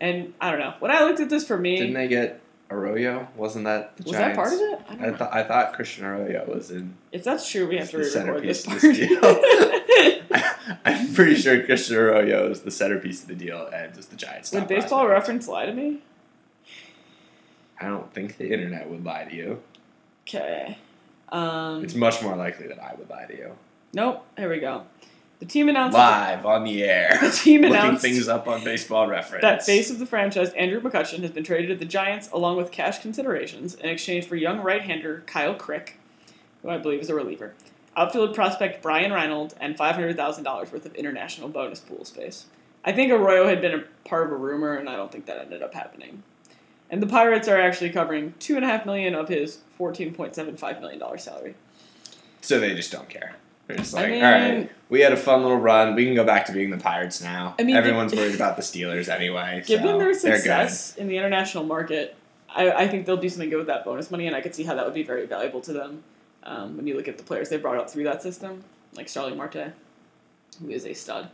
And 0.01 0.33
I 0.41 0.49
don't 0.51 0.59
know. 0.59 0.73
When 0.79 0.91
I 0.91 1.03
looked 1.03 1.19
at 1.21 1.29
this 1.29 1.45
for 1.47 1.57
me, 1.57 1.77
Didn't 1.77 1.93
they 1.93 2.07
get 2.09 2.41
Arroyo? 2.71 3.27
Wasn't 3.35 3.65
that 3.65 3.95
the 3.97 4.03
was 4.03 4.13
that 4.13 4.35
part 4.35 4.51
of 4.51 4.59
it? 4.59 4.79
I 4.89 4.93
don't 4.95 5.03
I 5.03 5.07
know. 5.11 5.15
thought 5.17 5.33
I 5.33 5.43
thought 5.43 5.73
Christian 5.73 6.03
Arroyo 6.05 6.45
was 6.53 6.71
in. 6.71 6.95
If 7.11 7.23
that's 7.23 7.49
true, 7.49 7.67
we 7.67 7.77
have 7.77 7.89
to 7.91 7.97
the 7.97 8.03
re-record 8.03 8.43
this 8.43 8.63
centerpiece 8.63 8.65
part. 8.65 8.83
of 8.83 9.41
this 9.47 10.21
I'm 10.85 11.13
pretty 11.13 11.35
sure 11.35 11.63
Christian 11.63 11.97
Arroyo 11.97 12.49
is 12.49 12.61
the 12.61 12.71
centerpiece 12.71 13.21
of 13.21 13.27
the 13.27 13.35
deal 13.35 13.69
and 13.73 13.93
just 13.93 14.09
the 14.09 14.15
Giants. 14.15 14.51
Would 14.53 14.67
baseball 14.67 15.07
reference 15.07 15.47
lie 15.47 15.65
to 15.67 15.73
me? 15.73 15.99
I 17.79 17.85
don't 17.85 18.11
think 18.13 18.37
the 18.37 18.51
internet 18.51 18.89
would 18.89 19.03
lie 19.05 19.25
to 19.25 19.35
you. 19.35 19.61
Okay. 20.27 20.77
Um, 21.29 21.83
It's 21.83 21.95
much 21.95 22.21
more 22.21 22.35
likely 22.35 22.67
that 22.67 22.79
I 22.79 22.93
would 22.97 23.09
lie 23.09 23.25
to 23.25 23.35
you. 23.37 23.51
nope. 23.93 24.25
Here 24.37 24.49
we 24.49 24.59
go. 24.59 24.83
The 25.41 25.47
team 25.47 25.69
announced 25.69 25.97
Live 25.97 26.45
on 26.45 26.65
the 26.65 26.83
air. 26.83 27.17
The 27.21 27.31
team 27.31 27.61
Looking 27.61 27.75
announced 27.75 28.03
things 28.03 28.27
up 28.27 28.47
on 28.47 28.63
baseball 28.63 29.07
reference. 29.07 29.41
that 29.41 29.65
face 29.65 29.89
of 29.89 29.97
the 29.97 30.05
franchise, 30.05 30.53
Andrew 30.53 30.79
McCutchen, 30.79 31.21
has 31.21 31.31
been 31.31 31.43
traded 31.43 31.69
to 31.69 31.75
the 31.75 31.89
Giants 31.89 32.29
along 32.31 32.57
with 32.57 32.69
cash 32.69 32.99
considerations 33.01 33.73
in 33.73 33.89
exchange 33.89 34.27
for 34.27 34.35
young 34.35 34.59
right-hander 34.59 35.23
Kyle 35.25 35.55
Crick, 35.55 35.97
who 36.61 36.69
I 36.69 36.77
believe 36.77 36.99
is 36.99 37.09
a 37.09 37.15
reliever, 37.15 37.55
outfield 37.97 38.35
prospect 38.35 38.83
Bryan 38.83 39.11
Reynolds, 39.11 39.55
and 39.59 39.75
five 39.75 39.95
hundred 39.95 40.15
thousand 40.15 40.43
dollars 40.43 40.71
worth 40.71 40.85
of 40.85 40.93
international 40.93 41.49
bonus 41.49 41.79
pool 41.79 42.05
space. 42.05 42.45
I 42.85 42.91
think 42.91 43.11
Arroyo 43.11 43.47
had 43.47 43.61
been 43.61 43.73
a 43.73 44.07
part 44.07 44.27
of 44.27 44.33
a 44.33 44.37
rumor, 44.37 44.75
and 44.75 44.87
I 44.87 44.95
don't 44.95 45.11
think 45.11 45.25
that 45.25 45.39
ended 45.39 45.63
up 45.63 45.73
happening. 45.73 46.21
And 46.91 47.01
the 47.01 47.07
Pirates 47.07 47.47
are 47.47 47.59
actually 47.59 47.89
covering 47.89 48.35
two 48.37 48.57
and 48.57 48.63
a 48.63 48.67
half 48.67 48.85
million 48.85 49.15
of 49.15 49.27
his 49.27 49.57
fourteen 49.75 50.13
point 50.13 50.35
seven 50.35 50.55
five 50.55 50.79
million 50.81 50.99
dollar 50.99 51.17
salary. 51.17 51.55
So 52.41 52.59
they 52.59 52.75
just 52.75 52.91
don't 52.91 53.09
care. 53.09 53.37
They're 53.71 53.83
just 53.83 53.95
I 53.95 54.01
like, 54.01 54.11
mean- 54.11 54.23
all 54.23 54.31
right, 54.31 54.71
we 54.89 55.01
had 55.01 55.13
a 55.13 55.17
fun 55.17 55.41
little 55.41 55.57
run. 55.57 55.95
We 55.95 56.05
can 56.05 56.15
go 56.15 56.23
back 56.23 56.45
to 56.47 56.51
being 56.51 56.69
the 56.69 56.77
Pirates 56.77 57.21
now. 57.21 57.55
I 57.57 57.63
mean, 57.63 57.75
everyone's 57.75 58.13
worried 58.13 58.35
about 58.35 58.57
the 58.57 58.61
Steelers 58.61 59.07
anyway. 59.07 59.63
Given 59.67 59.87
so 59.87 59.97
their 59.99 60.13
success 60.13 60.95
in 60.97 61.07
the 61.07 61.17
international 61.17 61.63
market, 61.63 62.15
I, 62.53 62.71
I 62.71 62.87
think 62.87 63.05
they'll 63.05 63.17
do 63.17 63.29
something 63.29 63.49
good 63.49 63.57
with 63.57 63.67
that 63.67 63.85
bonus 63.85 64.11
money, 64.11 64.27
and 64.27 64.35
I 64.35 64.41
could 64.41 64.53
see 64.53 64.63
how 64.63 64.75
that 64.75 64.85
would 64.85 64.93
be 64.93 65.03
very 65.03 65.25
valuable 65.25 65.61
to 65.61 65.73
them 65.73 66.03
um, 66.43 66.77
when 66.77 66.87
you 66.87 66.95
look 66.95 67.07
at 67.07 67.17
the 67.17 67.23
players 67.23 67.49
they 67.49 67.57
brought 67.57 67.77
up 67.77 67.89
through 67.89 68.03
that 68.05 68.21
system, 68.21 68.63
like 68.93 69.07
Charlie 69.07 69.35
Marte, 69.35 69.73
who 70.59 70.69
is 70.69 70.85
a 70.85 70.93
stud. 70.93 71.29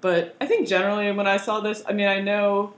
But 0.00 0.36
I 0.40 0.46
think 0.46 0.68
generally 0.68 1.10
when 1.12 1.26
I 1.26 1.36
saw 1.36 1.60
this, 1.60 1.82
I 1.88 1.92
mean, 1.92 2.08
I 2.08 2.20
know 2.20 2.74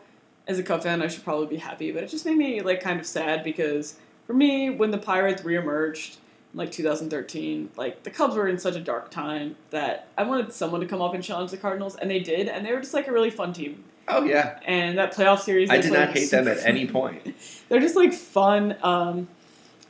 as 0.47 0.59
a 0.59 0.63
Cub 0.63 0.83
fan 0.83 1.03
I 1.03 1.09
should 1.09 1.25
probably 1.25 1.47
be 1.47 1.57
happy, 1.57 1.91
but 1.91 2.03
it 2.03 2.09
just 2.11 2.27
made 2.27 2.37
me 2.37 2.61
like 2.63 2.81
kind 2.81 3.01
of 3.01 3.07
sad 3.07 3.43
because 3.43 3.97
for 4.27 4.35
me, 4.35 4.71
when 4.71 4.91
the 4.91 4.99
Pirates 4.99 5.43
reemerged 5.43 6.17
like 6.55 6.73
2013, 6.73 7.71
like 7.77 8.03
the 8.05 8.11
Cubs 8.11 8.37
were 8.37 8.49
in 8.49 8.59
such 8.59 8.77
a 8.77 8.81
dark 8.81 9.11
time 9.11 9.57
that 9.71 10.09
I 10.17 10.23
wanted 10.23 10.53
someone 10.53 10.81
to 10.81 10.87
come 10.87 11.03
up 11.03 11.15
and 11.15 11.23
challenge 11.23 11.51
the 11.51 11.57
Cardinals, 11.57 11.97
and 11.97 12.11
they 12.11 12.21
did, 12.21 12.49
and 12.49 12.65
they 12.65 12.73
were 12.73 12.81
just 12.81 12.95
like 12.95 13.09
a 13.09 13.13
really 13.13 13.31
fun 13.31 13.53
team 13.53 13.85
Oh 14.09 14.25
yeah, 14.25 14.59
and 14.65 14.99
that 14.99 15.15
playoff 15.15 15.41
series. 15.41 15.71
I 15.71 15.79
did 15.79 15.93
not 15.93 16.11
hate 16.11 16.31
them 16.31 16.49
at 16.49 16.65
any 16.65 16.87
point. 16.87 17.35
They're 17.69 17.81
just 17.81 17.97
like 17.97 18.13
fun. 18.13 18.77
Um, 18.83 19.29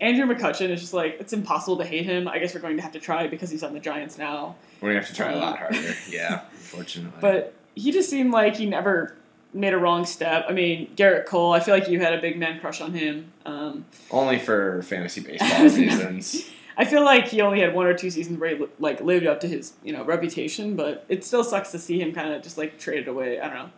Andrew 0.01 0.27
McCutchen 0.27 0.71
is 0.71 0.81
just 0.81 0.95
like 0.95 1.17
it's 1.21 1.33
impossible 1.33 1.79
to 1.79 1.85
hate 1.85 2.05
him. 2.05 2.29
I 2.29 2.39
guess 2.39 2.55
we're 2.55 2.61
going 2.61 2.77
to 2.77 2.83
have 2.83 2.93
to 2.93 3.01
try 3.01 3.27
because 3.27 3.51
he's 3.51 3.63
on 3.63 3.75
the 3.75 3.81
Giants 3.81 4.19
now. 4.19 4.57
We're 4.81 4.91
gonna 4.91 5.01
have 5.01 5.09
to 5.09 5.15
try 5.15 5.33
a 5.33 5.39
lot 5.39 5.59
harder. 5.59 5.79
Yeah, 6.09 6.43
unfortunately. 6.53 7.19
But 7.21 7.55
he 7.75 7.91
just 7.91 8.09
seemed 8.09 8.33
like 8.33 8.57
he 8.57 8.67
never 8.67 9.17
made 9.55 9.73
a 9.73 9.79
wrong 9.79 10.05
step. 10.05 10.47
I 10.49 10.53
mean, 10.53 10.95
Gerrit 10.97 11.27
Cole. 11.27 11.53
I 11.53 11.61
feel 11.61 11.75
like 11.75 11.89
you 11.89 12.01
had 12.01 12.13
a 12.13 12.21
big 12.21 12.39
man 12.39 12.61
crush 12.61 12.81
on 12.81 12.93
him. 12.93 13.33
Um, 13.47 13.87
only 14.11 14.39
for 14.39 14.83
fantasy 14.83 15.21
baseball 15.25 15.63
reasons. 15.63 16.51
I 16.77 16.85
feel 16.85 17.05
like 17.05 17.29
he 17.29 17.41
only 17.41 17.61
had 17.61 17.73
one 17.73 17.87
or 17.87 17.95
two 17.95 18.11
seasons 18.11 18.39
where 18.39 18.57
he 18.57 18.67
like 18.81 19.01
lived 19.01 19.27
up 19.27 19.41
to 19.41 19.49
his 19.49 19.75
you 19.85 19.93
know 19.93 20.05
reputation, 20.05 20.75
but 20.75 21.05
it 21.09 21.25
still 21.25 21.45
sucks 21.45 21.71
to 21.71 21.79
see 21.79 22.01
him 22.01 22.13
kind 22.13 22.33
of 22.33 22.43
just 22.43 22.59
like 22.59 22.79
traded 22.79 23.09
away. 23.09 23.41
I 23.41 23.47
don't 23.47 23.57
know. 23.57 23.71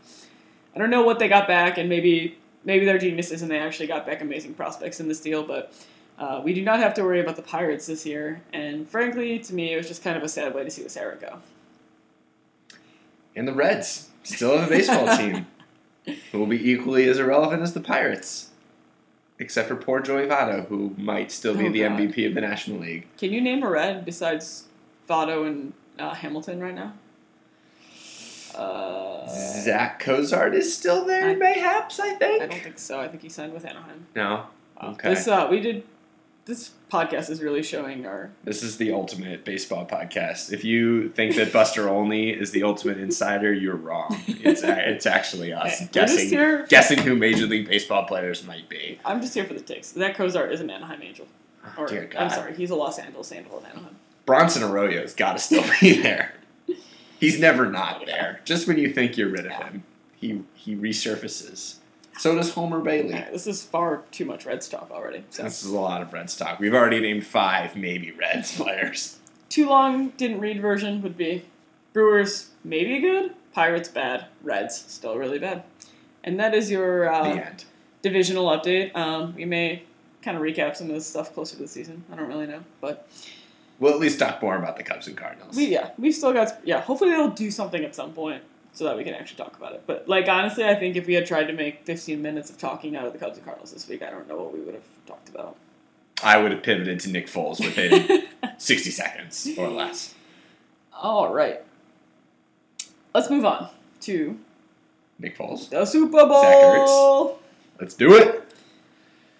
I 0.74 0.78
don't 0.78 0.90
know 0.90 1.02
what 1.02 1.18
they 1.18 1.28
got 1.28 1.46
back, 1.46 1.78
and 1.78 1.88
maybe 1.88 2.38
maybe 2.64 2.84
they're 2.84 2.98
geniuses 2.98 3.42
and 3.42 3.50
they 3.50 3.58
actually 3.58 3.86
got 3.86 4.06
back 4.06 4.22
amazing 4.22 4.54
prospects 4.54 5.00
in 5.00 5.08
this 5.08 5.20
deal, 5.20 5.42
but. 5.42 5.72
Uh, 6.18 6.40
we 6.42 6.54
do 6.54 6.62
not 6.62 6.78
have 6.78 6.94
to 6.94 7.02
worry 7.02 7.20
about 7.20 7.36
the 7.36 7.42
Pirates 7.42 7.84
this 7.88 8.06
year, 8.06 8.40
and 8.50 8.88
frankly, 8.88 9.38
to 9.38 9.52
me, 9.52 9.74
it 9.74 9.76
was 9.76 9.86
just 9.86 10.02
kind 10.02 10.16
of 10.16 10.22
a 10.22 10.28
sad 10.30 10.54
way 10.54 10.64
to 10.64 10.70
see 10.70 10.82
this 10.82 10.96
era 10.96 11.14
go. 11.14 11.40
And 13.36 13.46
the 13.46 13.52
Reds 13.52 14.08
still 14.22 14.56
have 14.56 14.66
a 14.66 14.70
baseball 14.70 15.14
team 15.18 15.46
who 16.32 16.38
will 16.38 16.46
be 16.46 16.70
equally 16.70 17.08
as 17.08 17.18
irrelevant 17.18 17.62
as 17.62 17.72
the 17.74 17.80
Pirates, 17.80 18.50
except 19.38 19.68
for 19.68 19.76
poor 19.76 20.00
Joey 20.00 20.26
Votto, 20.26 20.66
who 20.68 20.94
might 20.96 21.30
still 21.32 21.54
be 21.56 21.66
Oh, 21.66 21.72
the 21.72 21.80
God. 21.82 21.92
MVP 21.98 22.26
of 22.28 22.34
the 22.34 22.40
National 22.40 22.78
League. 22.78 23.06
Can 23.18 23.32
you 23.32 23.40
name 23.40 23.62
a 23.62 23.68
red 23.70 24.04
besides 24.04 24.64
Votto 25.08 25.46
and 25.46 25.72
uh, 25.98 26.14
Hamilton 26.14 26.60
right 26.60 26.74
now? 26.74 26.92
Uh, 28.54 29.26
Zach 29.28 29.98
Cozart 30.00 30.54
is 30.54 30.74
still 30.74 31.04
there, 31.04 31.30
I- 31.30 31.34
mayhaps. 31.34 32.00
I 32.00 32.14
think. 32.14 32.42
I 32.42 32.46
don't 32.46 32.62
think 32.62 32.78
so. 32.78 32.98
I 33.00 33.08
think 33.08 33.22
he 33.22 33.28
signed 33.28 33.52
with 33.52 33.64
Anaheim. 33.66 34.06
no. 34.14 34.46
Okay. 34.82 35.10
This 35.14 35.26
uh, 35.26 35.48
we 35.50 35.60
did. 35.60 35.84
This 36.46 36.70
podcast 36.92 37.28
is 37.28 37.42
really 37.42 37.64
showing 37.64 38.06
our. 38.06 38.30
This 38.44 38.62
is 38.62 38.76
the 38.78 38.92
ultimate 38.92 39.44
baseball 39.44 39.84
podcast. 39.84 40.52
If 40.52 40.64
you 40.64 41.08
think 41.08 41.34
that 41.34 41.52
Buster 41.52 41.88
Olney 41.88 42.30
is 42.30 42.52
the 42.52 42.62
ultimate 42.62 42.98
insider, 42.98 43.52
you're 43.52 43.74
wrong. 43.74 44.16
It's 44.28 44.62
it's 44.62 45.06
actually 45.06 45.52
us 45.52 45.80
We're 45.80 45.88
guessing 45.88 46.28
here- 46.28 46.66
guessing 46.68 46.98
who 46.98 47.16
Major 47.16 47.46
League 47.46 47.68
Baseball 47.68 48.04
players 48.04 48.46
might 48.46 48.68
be. 48.68 49.00
I'm 49.04 49.20
just 49.20 49.34
here 49.34 49.44
for 49.44 49.54
the 49.54 49.60
takes. 49.60 49.90
That 49.90 50.14
Cozart 50.14 50.52
is 50.52 50.60
an 50.60 50.70
Anaheim 50.70 51.02
Angel. 51.02 51.26
Oh, 51.76 51.82
Or, 51.82 51.86
dear 51.88 52.04
God. 52.04 52.22
I'm 52.22 52.30
sorry, 52.30 52.54
he's 52.54 52.70
a 52.70 52.76
Los 52.76 53.00
Angeles 53.00 53.32
Angel 53.32 53.58
of 53.58 53.64
Anaheim. 53.64 53.96
Bronson 54.24 54.62
Arroyo's 54.62 55.14
got 55.14 55.32
to 55.32 55.38
still 55.40 55.64
be 55.80 55.94
there. 56.00 56.32
He's 57.18 57.40
never 57.40 57.68
not 57.68 58.06
there. 58.06 58.40
Just 58.44 58.68
when 58.68 58.78
you 58.78 58.92
think 58.92 59.16
you're 59.16 59.30
rid 59.30 59.46
of 59.46 59.52
him, 59.52 59.82
he 60.14 60.42
he 60.54 60.76
resurfaces. 60.76 61.76
So 62.18 62.34
does 62.34 62.52
Homer 62.52 62.80
Bailey. 62.80 63.24
This 63.30 63.46
is 63.46 63.62
far 63.62 64.02
too 64.10 64.24
much 64.24 64.46
Reds 64.46 64.68
talk 64.68 64.90
already. 64.90 65.24
So. 65.30 65.42
This 65.42 65.62
is 65.62 65.70
a 65.70 65.78
lot 65.78 66.02
of 66.02 66.12
Reds 66.12 66.36
talk. 66.36 66.58
We've 66.58 66.74
already 66.74 67.00
named 67.00 67.26
five, 67.26 67.76
maybe 67.76 68.10
Reds 68.10 68.56
players. 68.56 69.18
Too 69.48 69.68
long, 69.68 70.10
didn't 70.10 70.40
read 70.40 70.60
version 70.60 71.02
would 71.02 71.16
be 71.16 71.44
Brewers 71.92 72.50
maybe 72.64 72.98
good, 72.98 73.32
Pirates 73.52 73.88
bad, 73.88 74.26
Reds 74.42 74.76
still 74.88 75.16
really 75.16 75.38
bad. 75.38 75.62
And 76.24 76.40
that 76.40 76.54
is 76.54 76.70
your 76.70 77.08
uh, 77.08 77.50
divisional 78.02 78.46
update. 78.46 78.94
Um, 78.96 79.34
we 79.34 79.44
may 79.44 79.84
kind 80.22 80.36
of 80.36 80.42
recap 80.42 80.76
some 80.76 80.88
of 80.88 80.94
this 80.94 81.06
stuff 81.06 81.32
closer 81.32 81.56
to 81.56 81.62
the 81.62 81.68
season. 81.68 82.04
I 82.12 82.16
don't 82.16 82.28
really 82.28 82.46
know, 82.46 82.64
but 82.80 83.08
We'll 83.78 83.92
at 83.92 84.00
least 84.00 84.18
talk 84.18 84.40
more 84.42 84.56
about 84.56 84.76
the 84.78 84.82
Cubs 84.82 85.06
and 85.06 85.16
Cardinals. 85.16 85.54
we 85.54 85.66
yeah 85.66 85.90
we've 85.98 86.14
still 86.14 86.32
got 86.32 86.60
yeah. 86.64 86.80
Hopefully 86.80 87.10
they'll 87.10 87.30
do 87.30 87.50
something 87.50 87.84
at 87.84 87.94
some 87.94 88.12
point 88.12 88.42
so 88.76 88.84
that 88.84 88.94
we 88.94 89.04
can 89.04 89.14
actually 89.14 89.38
talk 89.38 89.56
about 89.56 89.72
it. 89.72 89.84
But 89.86 90.06
like 90.06 90.28
honestly, 90.28 90.62
I 90.64 90.74
think 90.74 90.96
if 90.96 91.06
we 91.06 91.14
had 91.14 91.24
tried 91.24 91.44
to 91.44 91.54
make 91.54 91.84
15 91.86 92.20
minutes 92.20 92.50
of 92.50 92.58
talking 92.58 92.94
out 92.94 93.06
of 93.06 93.14
the 93.14 93.18
Cubs 93.18 93.38
and 93.38 93.44
Cardinals 93.44 93.72
this 93.72 93.88
week, 93.88 94.02
I 94.02 94.10
don't 94.10 94.28
know 94.28 94.36
what 94.36 94.52
we 94.52 94.60
would 94.60 94.74
have 94.74 94.84
talked 95.06 95.30
about. 95.30 95.56
I 96.22 96.36
would 96.36 96.52
have 96.52 96.62
pivoted 96.62 97.00
to 97.00 97.10
Nick 97.10 97.26
Foles 97.26 97.58
within 97.58 98.24
60 98.58 98.90
seconds 98.90 99.48
or 99.56 99.68
less. 99.70 100.14
All 100.92 101.32
right, 101.32 101.62
let's 103.14 103.30
move 103.30 103.46
on 103.46 103.70
to 104.02 104.38
Nick 105.18 105.38
Foles. 105.38 105.70
the 105.70 105.86
Super 105.86 106.26
Bowl. 106.26 107.38
Let's 107.80 107.94
do 107.94 108.14
it. 108.14 108.42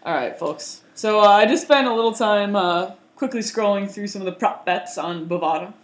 All 0.03 0.15
right, 0.15 0.39
folks. 0.39 0.81
So 0.95 1.21
uh, 1.21 1.25
I 1.29 1.45
just 1.45 1.65
spent 1.65 1.87
a 1.87 1.95
little 1.95 2.13
time 2.13 2.57
uh, 2.57 2.93
quickly 3.17 3.41
scrolling 3.41 3.91
through 3.91 4.07
some 4.07 4.23
of 4.23 4.27
the 4.27 4.33
prop 4.33 4.65
bets 4.65 4.97
on 4.97 5.29
Bovada, 5.29 5.75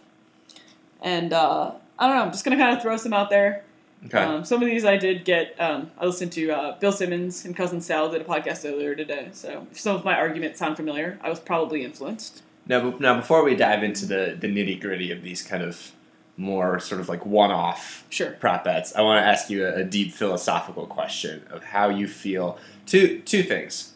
and 1.02 1.32
uh, 1.34 1.72
I 2.02 2.06
don't 2.08 2.16
know. 2.16 2.22
I'm 2.22 2.32
just 2.32 2.44
gonna 2.44 2.56
kind 2.56 2.76
of 2.76 2.82
throw 2.82 2.96
some 2.96 3.12
out 3.12 3.30
there. 3.30 3.62
Okay. 4.06 4.18
Um, 4.18 4.44
some 4.44 4.60
of 4.60 4.68
these 4.68 4.84
I 4.84 4.96
did 4.96 5.24
get. 5.24 5.54
Um, 5.60 5.92
I 5.96 6.04
listened 6.04 6.32
to 6.32 6.50
uh, 6.50 6.78
Bill 6.80 6.90
Simmons 6.90 7.44
and 7.44 7.56
Cousin 7.56 7.80
Sal 7.80 8.10
did 8.10 8.20
a 8.20 8.24
podcast 8.24 8.68
earlier 8.68 8.96
today. 8.96 9.28
So 9.30 9.68
if 9.70 9.78
some 9.78 9.94
of 9.94 10.04
my 10.04 10.16
arguments 10.16 10.58
sound 10.58 10.74
familiar, 10.74 11.20
I 11.22 11.30
was 11.30 11.38
probably 11.38 11.84
influenced. 11.84 12.42
Now, 12.66 12.96
now 12.98 13.14
before 13.14 13.44
we 13.44 13.54
dive 13.54 13.84
into 13.84 14.04
the, 14.06 14.36
the 14.36 14.48
nitty 14.48 14.80
gritty 14.80 15.12
of 15.12 15.22
these 15.22 15.42
kind 15.42 15.62
of 15.62 15.92
more 16.36 16.80
sort 16.80 17.00
of 17.00 17.08
like 17.08 17.24
one 17.24 17.52
off 17.52 18.04
Sure. 18.10 18.32
prop 18.32 18.64
bets, 18.64 18.92
I 18.96 19.02
want 19.02 19.22
to 19.22 19.28
ask 19.28 19.48
you 19.48 19.64
a, 19.64 19.76
a 19.76 19.84
deep 19.84 20.12
philosophical 20.12 20.86
question 20.88 21.44
of 21.50 21.62
how 21.62 21.88
you 21.88 22.08
feel. 22.08 22.58
Two 22.84 23.20
two 23.20 23.44
things. 23.44 23.94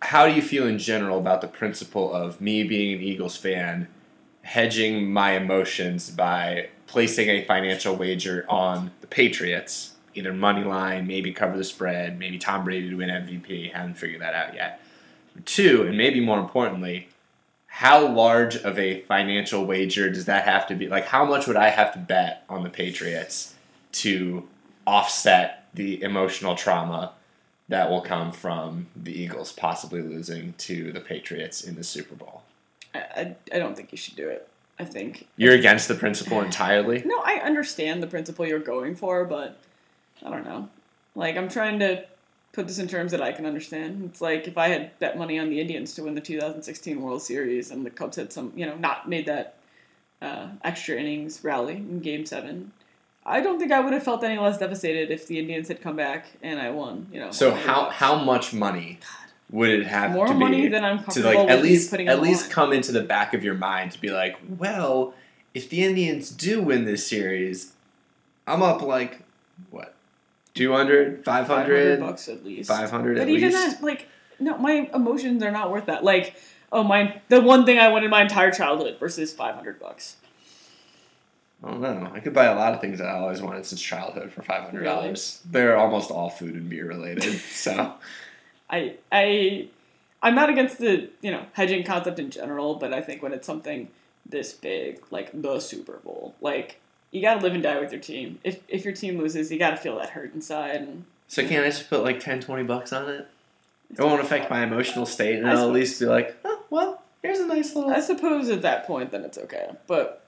How 0.00 0.26
do 0.26 0.34
you 0.34 0.42
feel 0.42 0.66
in 0.66 0.78
general 0.78 1.18
about 1.18 1.40
the 1.40 1.46
principle 1.46 2.12
of 2.12 2.40
me 2.40 2.64
being 2.64 2.94
an 2.96 3.00
Eagles 3.00 3.36
fan, 3.36 3.86
hedging 4.42 5.12
my 5.12 5.36
emotions 5.36 6.10
by 6.10 6.70
placing 6.92 7.30
a 7.30 7.42
financial 7.46 7.96
wager 7.96 8.44
on 8.50 8.90
the 9.00 9.06
Patriots, 9.06 9.94
either 10.14 10.30
money 10.30 10.62
line, 10.62 11.06
maybe 11.06 11.32
cover 11.32 11.56
the 11.56 11.64
spread, 11.64 12.18
maybe 12.18 12.36
Tom 12.36 12.64
Brady 12.64 12.90
to 12.90 12.96
win 12.96 13.08
MVP. 13.08 13.72
Haven't 13.72 13.94
figured 13.94 14.20
that 14.20 14.34
out 14.34 14.54
yet. 14.54 14.78
Two, 15.46 15.86
and 15.86 15.96
maybe 15.96 16.20
more 16.20 16.38
importantly, 16.38 17.08
how 17.66 18.06
large 18.06 18.56
of 18.56 18.78
a 18.78 19.00
financial 19.00 19.64
wager 19.64 20.10
does 20.10 20.26
that 20.26 20.44
have 20.44 20.66
to 20.66 20.74
be? 20.74 20.86
Like, 20.86 21.06
how 21.06 21.24
much 21.24 21.46
would 21.46 21.56
I 21.56 21.70
have 21.70 21.94
to 21.94 21.98
bet 21.98 22.44
on 22.46 22.62
the 22.62 22.68
Patriots 22.68 23.54
to 23.92 24.46
offset 24.86 25.64
the 25.72 26.02
emotional 26.02 26.54
trauma 26.54 27.12
that 27.70 27.88
will 27.88 28.02
come 28.02 28.32
from 28.32 28.88
the 28.94 29.18
Eagles 29.18 29.50
possibly 29.52 30.02
losing 30.02 30.52
to 30.58 30.92
the 30.92 31.00
Patriots 31.00 31.64
in 31.64 31.74
the 31.76 31.84
Super 31.84 32.14
Bowl? 32.14 32.42
I, 32.94 33.34
I, 33.50 33.58
don't 33.58 33.74
think 33.74 33.90
you 33.90 33.96
should 33.96 34.16
do 34.16 34.28
it. 34.28 34.46
I 34.78 34.84
think 34.84 35.28
You're 35.36 35.54
against 35.54 35.88
the 35.88 35.94
principle 35.94 36.40
entirely? 36.40 37.02
No, 37.04 37.20
I 37.20 37.34
understand 37.36 38.02
the 38.02 38.06
principle 38.06 38.46
you're 38.46 38.58
going 38.58 38.96
for, 38.96 39.24
but 39.24 39.58
I 40.24 40.30
don't 40.30 40.44
know. 40.44 40.68
Like, 41.14 41.36
I'm 41.36 41.48
trying 41.48 41.78
to 41.80 42.04
put 42.52 42.66
this 42.66 42.78
in 42.78 42.88
terms 42.88 43.12
that 43.12 43.22
I 43.22 43.32
can 43.32 43.46
understand. 43.46 44.04
It's 44.04 44.20
like 44.20 44.46
if 44.46 44.58
I 44.58 44.68
had 44.68 44.98
bet 44.98 45.18
money 45.18 45.38
on 45.38 45.50
the 45.50 45.60
Indians 45.60 45.94
to 45.94 46.04
win 46.04 46.14
the 46.14 46.20
2016 46.20 47.00
World 47.00 47.22
Series 47.22 47.70
and 47.70 47.84
the 47.84 47.90
Cubs 47.90 48.16
had 48.16 48.32
some, 48.32 48.52
you 48.56 48.66
know, 48.66 48.76
not 48.76 49.08
made 49.08 49.26
that 49.26 49.56
uh, 50.20 50.48
extra 50.62 50.96
innings 50.96 51.42
rally 51.42 51.76
in 51.76 52.00
Game 52.00 52.24
Seven. 52.24 52.72
I 53.24 53.40
don't 53.40 53.58
think 53.58 53.70
I 53.72 53.80
would 53.80 53.92
have 53.92 54.02
felt 54.02 54.24
any 54.24 54.38
less 54.38 54.58
devastated 54.58 55.10
if 55.10 55.26
the 55.26 55.38
Indians 55.38 55.68
had 55.68 55.80
come 55.80 55.96
back 55.96 56.26
and 56.42 56.60
I 56.60 56.70
won. 56.70 57.06
You 57.12 57.20
know. 57.20 57.30
So 57.30 57.52
how 57.52 57.90
how 57.90 58.16
much 58.16 58.52
money 58.52 58.98
would 59.52 59.68
it 59.70 59.86
have 59.86 60.12
more 60.12 60.26
to 60.26 60.34
money 60.34 60.62
be 60.62 60.68
than 60.68 60.84
I'm 60.84 61.04
to 61.04 61.22
like 61.22 61.48
at 61.50 61.62
least 61.62 61.92
at 61.92 62.20
least 62.22 62.44
line. 62.44 62.50
come 62.50 62.72
into 62.72 62.90
the 62.90 63.02
back 63.02 63.34
of 63.34 63.44
your 63.44 63.54
mind 63.54 63.92
to 63.92 64.00
be 64.00 64.10
like, 64.10 64.38
well, 64.58 65.14
if 65.54 65.68
the 65.68 65.84
Indians 65.84 66.30
do 66.30 66.62
win 66.62 66.86
this 66.86 67.06
series, 67.06 67.72
I'm 68.46 68.62
up 68.62 68.82
like 68.82 69.20
what 69.70 69.94
200, 70.54 71.24
500, 71.24 72.00
bucks 72.00 72.28
at 72.28 72.44
least. 72.44 72.68
500 72.68 73.16
But 73.16 73.22
at 73.22 73.28
even 73.28 73.52
least. 73.52 73.78
that, 73.80 73.84
like, 73.84 74.08
no, 74.40 74.56
my 74.58 74.90
emotions 74.94 75.42
are 75.42 75.50
not 75.50 75.70
worth 75.70 75.86
that. 75.86 76.02
Like, 76.02 76.34
oh 76.72 76.82
my, 76.82 77.20
the 77.28 77.40
one 77.40 77.64
thing 77.66 77.78
I 77.78 77.88
wanted 77.88 78.10
my 78.10 78.22
entire 78.22 78.50
childhood 78.50 78.98
versus 78.98 79.32
five 79.32 79.54
hundred 79.54 79.78
bucks. 79.78 80.16
I 81.64 81.70
don't 81.70 81.80
know. 81.80 82.10
I 82.12 82.18
could 82.18 82.34
buy 82.34 82.46
a 82.46 82.56
lot 82.56 82.74
of 82.74 82.80
things 82.80 82.98
that 82.98 83.06
I 83.06 83.18
always 83.18 83.40
wanted 83.40 83.64
since 83.66 83.80
childhood 83.80 84.32
for 84.32 84.42
five 84.42 84.64
hundred 84.64 84.84
dollars. 84.84 85.40
They're 85.48 85.76
almost 85.76 86.10
all 86.10 86.28
food 86.30 86.54
and 86.54 86.68
beer 86.68 86.86
related. 86.86 87.38
so 87.50 87.94
I, 88.72 88.96
I, 89.12 89.68
I'm 90.22 90.34
not 90.34 90.48
against 90.50 90.78
the 90.78 91.10
you 91.20 91.30
know 91.30 91.44
hedging 91.52 91.84
concept 91.84 92.18
in 92.18 92.30
general, 92.30 92.74
but 92.74 92.92
I 92.92 93.00
think 93.00 93.22
when 93.22 93.32
it's 93.32 93.46
something 93.46 93.88
this 94.26 94.52
big, 94.52 95.00
like 95.10 95.30
the 95.40 95.60
Super 95.60 95.98
Bowl, 95.98 96.34
like 96.40 96.80
you 97.10 97.20
got 97.20 97.34
to 97.34 97.40
live 97.40 97.54
and 97.54 97.62
die 97.62 97.78
with 97.78 97.92
your 97.92 98.00
team. 98.00 98.38
If 98.42 98.60
if 98.68 98.84
your 98.84 98.94
team 98.94 99.18
loses, 99.18 99.52
you 99.52 99.58
got 99.58 99.70
to 99.70 99.76
feel 99.76 99.98
that 99.98 100.10
hurt 100.10 100.34
inside. 100.34 100.76
And 100.76 101.04
so 101.28 101.46
can't 101.46 101.64
I 101.64 101.68
just 101.68 101.88
put 101.88 102.02
like 102.02 102.18
10, 102.18 102.40
20 102.40 102.64
bucks 102.64 102.92
on 102.92 103.08
it? 103.08 103.28
It 103.90 104.00
won't 104.00 104.22
affect 104.22 104.50
my 104.50 104.64
emotional 104.64 105.04
state, 105.04 105.36
and 105.36 105.46
I 105.46 105.52
I'll 105.52 105.68
at 105.68 105.72
least 105.72 106.00
be 106.00 106.06
like, 106.06 106.36
oh 106.44 106.62
well, 106.70 107.02
here's 107.22 107.38
a 107.38 107.46
nice 107.46 107.74
little. 107.74 107.90
I 107.90 108.00
suppose 108.00 108.48
at 108.48 108.62
that 108.62 108.86
point, 108.86 109.10
then 109.10 109.22
it's 109.22 109.36
okay. 109.36 109.70
But 109.86 110.24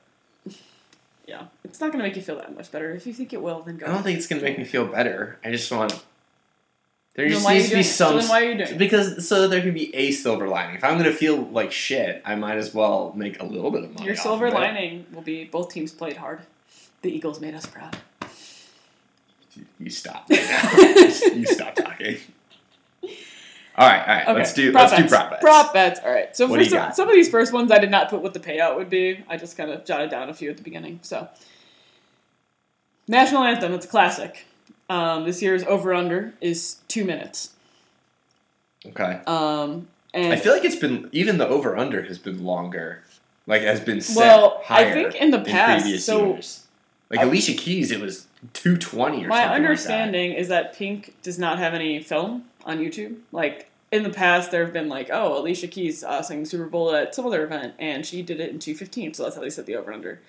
yeah, 1.27 1.45
it's 1.65 1.81
not 1.81 1.91
gonna 1.91 2.05
make 2.05 2.17
you 2.17 2.23
feel 2.23 2.37
that 2.37 2.55
much 2.55 2.71
better. 2.71 2.93
If 2.93 3.07
you 3.07 3.15
think 3.15 3.33
it 3.33 3.41
will, 3.41 3.63
then 3.63 3.79
go. 3.79 3.87
I 3.87 3.89
don't 3.89 4.03
think 4.03 4.19
it's 4.19 4.27
gonna 4.27 4.43
make 4.43 4.59
me 4.59 4.65
feel 4.65 4.87
better. 4.87 5.39
I 5.43 5.51
just 5.51 5.71
want. 5.73 6.05
There 7.15 7.29
just 7.29 7.49
needs 7.49 7.69
to 7.69 7.77
be? 7.77 7.83
So 7.85 8.07
some 8.07 8.19
then 8.19 8.29
why 8.29 8.43
are 8.43 8.51
you 8.51 8.59
doing 8.59 8.71
it? 8.71 8.79
because 8.79 9.27
so 9.29 9.43
that 9.43 9.49
there 9.49 9.61
can 9.61 9.73
be 9.73 9.95
a 9.95 10.11
silver 10.11 10.49
lining. 10.49 10.75
If 10.77 10.83
I'm 10.83 10.97
gonna 10.97 11.13
feel 11.13 11.37
like 11.37 11.71
shit, 11.71 12.21
I 12.25 12.35
might 12.35 12.57
as 12.57 12.75
well 12.75 13.13
make 13.15 13.41
a 13.41 13.45
little 13.45 13.71
bit 13.71 13.85
of 13.85 13.95
money. 13.95 14.07
Your 14.07 14.17
silver 14.17 14.51
lining 14.51 15.07
will 15.13 15.23
be 15.23 15.45
both 15.45 15.73
teams 15.73 15.93
played 15.93 16.17
hard. 16.17 16.41
The 17.03 17.15
Eagles 17.15 17.41
made 17.41 17.55
us 17.55 17.67
proud. 17.67 17.97
You 19.79 19.91
stop. 19.91 20.29
Right 20.29 20.45
now. 20.45 20.73
you 21.35 21.47
stop 21.47 21.77
talking. 21.77 22.19
All 23.77 23.89
right, 23.89 24.01
all 24.01 24.15
right. 24.15 24.23
Okay. 24.23 24.35
Let's 24.35 24.53
do 24.53 24.73
prop 24.73 24.91
let's 24.91 25.03
do 25.03 25.09
prop 25.09 25.31
bets. 25.31 25.43
Prop 25.43 25.73
bets. 25.73 26.01
All 26.05 26.11
right. 26.11 26.37
So 26.37 26.47
What 26.47 26.61
for 26.61 26.69
some, 26.69 26.93
some 26.93 27.09
of 27.09 27.15
these 27.15 27.29
first 27.29 27.53
ones, 27.53 27.73
I 27.73 27.79
did 27.79 27.91
not 27.91 28.09
put 28.09 28.23
what 28.23 28.33
the 28.35 28.41
payout 28.41 28.77
would 28.77 28.89
be. 28.89 29.25
I 29.29 29.37
just 29.37 29.57
kind 29.57 29.71
of 29.71 29.85
jotted 29.85 30.11
down 30.11 30.29
a 30.31 30.35
few 30.35 30.51
at 30.51 30.57
the 30.57 30.63
beginning. 30.63 31.01
So, 31.03 31.29
national 33.09 33.43
anthem. 33.43 33.73
It's 33.75 33.85
a 33.85 33.89
classic. 33.89 34.47
Um, 34.89 35.25
this 35.25 35.41
year's 35.43 35.63
over 35.65 35.95
under 35.95 36.35
is 36.41 36.77
two 36.89 37.05
minutes. 37.05 37.51
Okay. 38.87 39.21
Um, 39.27 39.89
and 40.13 40.33
I 40.33 40.37
feel 40.37 40.53
like 40.53 40.65
it's 40.65 40.77
been 40.77 41.09
even 41.13 41.39
the 41.39 41.49
over 41.49 41.77
under 41.77 42.03
has 42.03 42.19
been 42.19 42.45
longer. 42.45 43.03
Like 43.47 43.63
has 43.63 43.81
been 43.81 44.01
set 44.01 44.17
Well, 44.17 44.61
I 44.69 44.75
higher 44.75 44.95
think 44.95 45.15
in 45.17 45.31
the 45.31 45.41
past, 45.41 45.83
previous 45.83 46.05
so- 46.07 46.33
years. 46.35 46.61
Like 47.11 47.21
I- 47.21 47.25
Alicia 47.25 47.53
Keys, 47.55 47.91
it 47.91 48.01
was 48.01 48.27
two 48.55 48.77
twenty 48.77 49.25
or 49.25 49.29
my 49.29 49.43
something. 49.43 49.55
understanding 49.55 50.33
is 50.33 50.49
that 50.49 50.75
Pink 50.77 51.15
does 51.23 51.39
not 51.39 51.59
have 51.59 51.75
any 51.75 52.01
film 52.03 52.45
on 52.65 52.79
YouTube. 52.79 53.17
Like 53.33 53.71
in 53.93 54.03
the 54.03 54.11
past, 54.11 54.51
there 54.51 54.65
have 54.65 54.73
been 54.73 54.89
like, 54.89 55.11
oh, 55.13 55.39
Alicia 55.39 55.69
Keys 55.69 56.03
uh, 56.03 56.23
sang 56.23 56.45
Super 56.47 56.65
Bowl 56.67 56.95
at 56.95 57.15
some 57.15 57.27
other 57.27 57.45
event, 57.45 57.75
and 57.79 58.05
she 58.07 58.23
did 58.23 58.41
it 58.41 58.51
in 58.51 58.59
two 58.59 58.75
fifteen. 58.75 59.13
So 59.15 59.23
that's 59.25 59.37
how 59.37 59.43
they 59.43 59.51
set 59.51 59.67
the 59.67 59.77
over 59.77 59.93
under. 59.93 60.21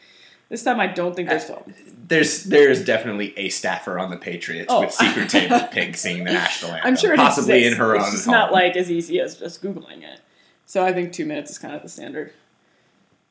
This 0.49 0.63
time, 0.63 0.79
I 0.79 0.87
don't 0.87 1.15
think 1.15 1.29
there's 1.29 1.45
film. 1.45 1.73
There's 2.07 2.43
there's 2.43 2.85
definitely 2.85 3.33
a 3.37 3.49
staffer 3.49 3.97
on 3.97 4.09
the 4.11 4.17
Patriots 4.17 4.67
Oh. 4.69 4.81
with 4.81 4.91
secret 4.91 5.29
tape 5.29 5.51
of 5.51 5.71
Pink 5.71 5.97
singing 5.97 6.23
the 6.23 6.33
national 6.33 6.71
anthem. 6.71 6.87
I'm 6.87 6.95
sure 6.97 7.13
it 7.13 7.17
possibly 7.17 7.59
exists. 7.59 7.73
in 7.73 7.79
her 7.85 7.95
it's 7.95 8.05
own 8.05 8.23
home. 8.25 8.31
not 8.41 8.51
like 8.51 8.75
as 8.75 8.91
easy 8.91 9.19
as 9.19 9.37
just 9.37 9.63
googling 9.63 10.03
it. 10.03 10.19
So 10.65 10.83
I 10.85 10.93
think 10.93 11.13
two 11.13 11.25
minutes 11.25 11.49
is 11.51 11.57
kind 11.57 11.73
of 11.75 11.81
the 11.81 11.89
standard. 11.89 12.33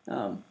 Um, 0.09 0.45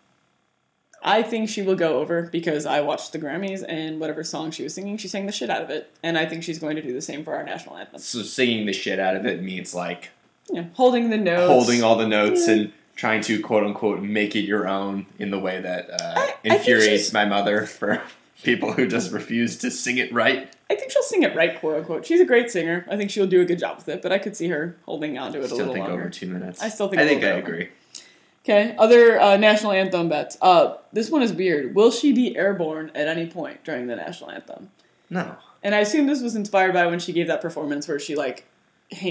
I 1.05 1.21
think 1.21 1.49
she 1.49 1.61
will 1.61 1.75
go 1.75 1.99
over 1.99 2.23
because 2.31 2.65
I 2.65 2.79
watched 2.81 3.11
the 3.11 3.19
Grammys 3.19 3.63
and 3.67 3.99
whatever 3.99 4.23
song 4.23 4.51
she 4.51 4.63
was 4.63 4.73
singing, 4.73 4.95
she 4.97 5.09
sang 5.09 5.25
the 5.25 5.31
shit 5.33 5.49
out 5.49 5.61
of 5.61 5.69
it, 5.69 5.91
and 6.01 6.17
I 6.17 6.25
think 6.25 6.43
she's 6.43 6.59
going 6.59 6.77
to 6.77 6.81
do 6.81 6.93
the 6.93 7.01
same 7.01 7.25
for 7.25 7.35
our 7.35 7.43
national 7.43 7.77
anthem. 7.77 7.99
so 7.99 8.21
singing 8.21 8.65
the 8.65 8.73
shit 8.73 8.99
out 8.99 9.15
of 9.17 9.25
it 9.25 9.43
means 9.43 9.73
like 9.75 10.11
Yeah, 10.49 10.65
holding 10.75 11.09
the 11.09 11.17
notes, 11.17 11.51
holding 11.51 11.83
all 11.83 11.97
the 11.97 12.07
notes 12.07 12.47
Yeah. 12.47 12.53
and 12.53 12.73
trying 12.95 13.21
to 13.21 13.41
quote 13.41 13.63
unquote 13.63 14.01
make 14.01 14.35
it 14.35 14.41
your 14.41 14.67
own 14.67 15.05
in 15.19 15.31
the 15.31 15.39
way 15.39 15.59
that 15.61 15.89
uh, 15.89 16.13
I- 16.15 16.33
I 16.49 16.55
infuriates 16.55 17.03
she's- 17.03 17.13
my 17.13 17.25
mother 17.25 17.65
for 17.79 18.01
people 18.43 18.73
who 18.73 18.87
just 18.87 19.11
refuse 19.11 19.57
to 19.59 19.71
sing 19.71 19.97
it 19.97 20.11
right. 20.13 20.53
I 20.69 20.75
think 20.75 20.91
she'll 20.91 21.03
sing 21.03 21.23
it 21.23 21.35
right, 21.35 21.59
quote 21.59 21.77
unquote. 21.77 22.05
She's 22.05 22.19
a 22.19 22.25
great 22.25 22.49
singer. 22.49 22.85
I 22.89 22.97
think 22.97 23.09
she'll 23.11 23.27
do 23.27 23.41
a 23.41 23.45
good 23.45 23.59
job 23.59 23.77
with 23.77 23.87
it, 23.89 24.01
but 24.01 24.11
I 24.11 24.17
could 24.17 24.35
see 24.35 24.47
her 24.49 24.75
holding 24.85 25.17
on 25.17 25.31
to 25.33 25.37
it 25.39 25.43
a 25.43 25.47
Still 25.47 25.57
little 25.59 25.73
think 25.73 25.87
longer. 25.87 26.01
over 26.03 26.09
two 26.09 26.27
minutes. 26.27 26.61
I 26.61 26.69
still 26.69 26.87
think 26.87 27.01
I 27.01 27.07
think 27.07 27.23
I 27.23 27.31
over. 27.31 27.39
agree. 27.39 27.69
Okay, 28.43 28.75
other 28.77 29.19
uh, 29.21 29.37
national 29.37 29.71
anthem 29.71 30.09
bets. 30.09 30.37
Uh, 30.41 30.75
this 30.91 31.09
one 31.09 31.21
is 31.21 31.31
weird. 31.31 31.75
Will 31.75 31.91
she 31.91 32.11
be 32.11 32.35
airborne 32.35 32.91
at 32.93 33.07
any 33.07 33.25
point 33.25 33.63
during 33.63 33.87
the 33.87 33.95
national 33.95 34.31
anthem? 34.31 34.69
No. 35.09 35.37
And 35.63 35.73
I 35.73 35.79
assume 35.79 36.07
this 36.07 36.21
was 36.21 36.35
inspired 36.35 36.73
by 36.73 36.85
when 36.87 36.99
she 36.99 37.13
gave 37.13 37.27
that 37.27 37.39
performance 37.41 37.87
where 37.87 37.99
she 37.99 38.15
like, 38.15 38.43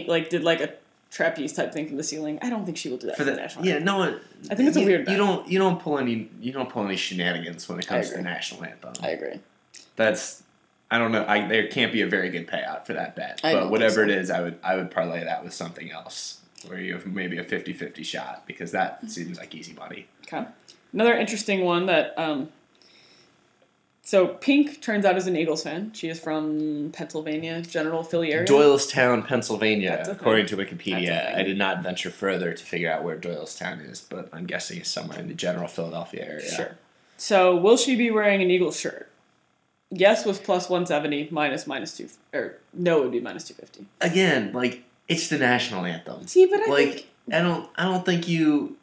like 0.07 0.29
did 0.29 0.45
like 0.45 0.61
a 0.61 0.75
trapeze 1.12 1.53
type 1.53 1.72
thing 1.72 1.87
from 1.87 1.96
the 1.98 2.03
ceiling. 2.03 2.38
I 2.42 2.51
don't 2.51 2.64
think 2.64 2.77
she 2.77 2.88
will 2.88 2.96
do 2.96 3.07
that 3.07 3.16
For 3.16 3.25
for, 3.25 3.31
the, 3.31 3.37
national 3.37 3.66
yeah, 3.66 3.75
anthem. 3.75 3.85
no. 3.85 4.18
I 4.51 4.55
think 4.55 4.68
it's 4.68 4.77
a 4.77 4.81
you, 4.81 4.87
weird 4.87 5.09
You 5.09 5.16
don't. 5.16 5.46
You 5.46 5.59
don't 5.59 5.81
pull 5.81 5.98
any. 5.98 6.31
You 6.40 6.53
don't 6.53 6.68
pull 6.68 6.85
any 6.85 6.96
shenanigans 6.96 7.68
when 7.68 7.79
it 7.79 7.87
comes 7.87 8.11
to 8.11 8.16
the 8.16 8.22
national 8.22 8.64
anthem. 8.64 8.94
I 9.03 9.11
agree. 9.11 9.40
That's. 9.94 10.42
I 10.90 10.98
don't 10.98 11.12
know. 11.12 11.25
I, 11.27 11.46
there 11.48 11.68
can't 11.68 11.92
be 11.92 12.03
a 12.03 12.07
very 12.07 12.29
good 12.29 12.46
payout 12.48 12.85
for 12.87 12.92
that 12.94 13.16
bet. 13.16 13.40
I 13.42 13.55
But 13.55 13.70
whatever 13.70 13.94
so. 13.94 14.03
it 14.03 14.11
is, 14.11 14.31
I 14.31 14.40
would. 14.40 14.59
I 14.64 14.77
would 14.77 14.90
parlay 14.90 15.25
that 15.25 15.44
with 15.44 15.53
something 15.55 15.92
else 15.92 16.40
where 16.66 16.81
you 16.81 16.92
have 16.92 17.05
maybe 17.07 17.38
a 17.38 17.44
50-50 17.44 18.05
shot 18.05 18.44
because 18.46 18.70
that 18.70 19.11
seems 19.11 19.37
like 19.37 19.53
easy 19.53 19.72
money. 19.72 20.07
Okay. 20.22 20.46
Another 20.92 21.14
interesting 21.14 21.64
one 21.64 21.87
that 21.87 22.16
um, 22.16 22.51
so 24.04 24.28
Pink 24.28 24.80
turns 24.82 25.04
out 25.04 25.16
is 25.16 25.26
an 25.26 25.36
Eagles 25.36 25.62
fan. 25.62 25.92
She 25.94 26.08
is 26.08 26.18
from 26.18 26.90
Pennsylvania, 26.92 27.62
general 27.62 28.02
Philly 28.02 28.32
area. 28.32 28.46
Doylestown, 28.46 29.26
Pennsylvania, 29.26 29.90
That's 29.90 30.08
a 30.08 30.12
thing. 30.12 30.20
according 30.20 30.46
to 30.46 30.56
Wikipedia. 30.56 31.34
I 31.36 31.42
did 31.42 31.56
not 31.56 31.82
venture 31.82 32.10
further 32.10 32.52
to 32.52 32.64
figure 32.64 32.90
out 32.90 33.04
where 33.04 33.16
Doylestown 33.16 33.88
is, 33.88 34.00
but 34.00 34.28
I'm 34.32 34.46
guessing 34.46 34.78
it's 34.80 34.90
somewhere 34.90 35.18
in 35.20 35.28
the 35.28 35.34
general 35.34 35.68
Philadelphia 35.68 36.24
area. 36.26 36.50
Sure. 36.50 36.76
So 37.16 37.56
will 37.56 37.76
she 37.76 37.94
be 37.94 38.10
wearing 38.10 38.42
an 38.42 38.50
Eagles 38.50 38.78
shirt? 38.78 39.08
Yes 39.90 40.24
was 40.24 40.38
plus 40.40 40.68
one 40.70 40.86
seventy, 40.86 41.28
minus 41.30 41.66
minus 41.66 41.96
two, 41.96 42.08
or 42.32 42.58
no 42.72 43.02
would 43.02 43.12
be 43.12 43.20
minus 43.20 43.44
two 43.44 43.54
fifty. 43.54 43.86
Again, 44.00 44.52
like 44.52 44.82
it's 45.06 45.28
the 45.28 45.38
national 45.38 45.84
anthem. 45.84 46.26
See, 46.26 46.46
but 46.46 46.60
I 46.60 46.66
like 46.66 46.92
think 46.94 47.08
I 47.30 47.40
don't 47.40 47.68
I 47.76 47.84
don't 47.84 48.04
think 48.04 48.26
you 48.26 48.76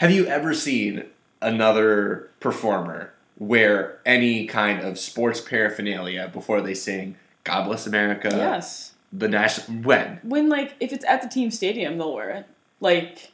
have 0.00 0.10
you 0.10 0.26
ever 0.26 0.52
seen 0.54 1.04
another 1.40 2.30
performer 2.40 3.12
wear 3.38 4.00
any 4.06 4.46
kind 4.46 4.80
of 4.80 4.98
sports 4.98 5.40
paraphernalia 5.40 6.30
before 6.32 6.60
they 6.60 6.74
sing 6.74 7.16
God 7.44 7.64
Bless 7.64 7.86
America 7.86 8.28
yes. 8.32 8.94
the 9.12 9.28
national 9.28 9.82
when 9.82 10.20
When 10.22 10.48
like 10.48 10.74
if 10.80 10.92
it's 10.92 11.04
at 11.04 11.22
the 11.22 11.28
team 11.28 11.50
stadium, 11.50 11.98
they'll 11.98 12.14
wear 12.14 12.30
it. 12.30 12.46
Like 12.80 13.30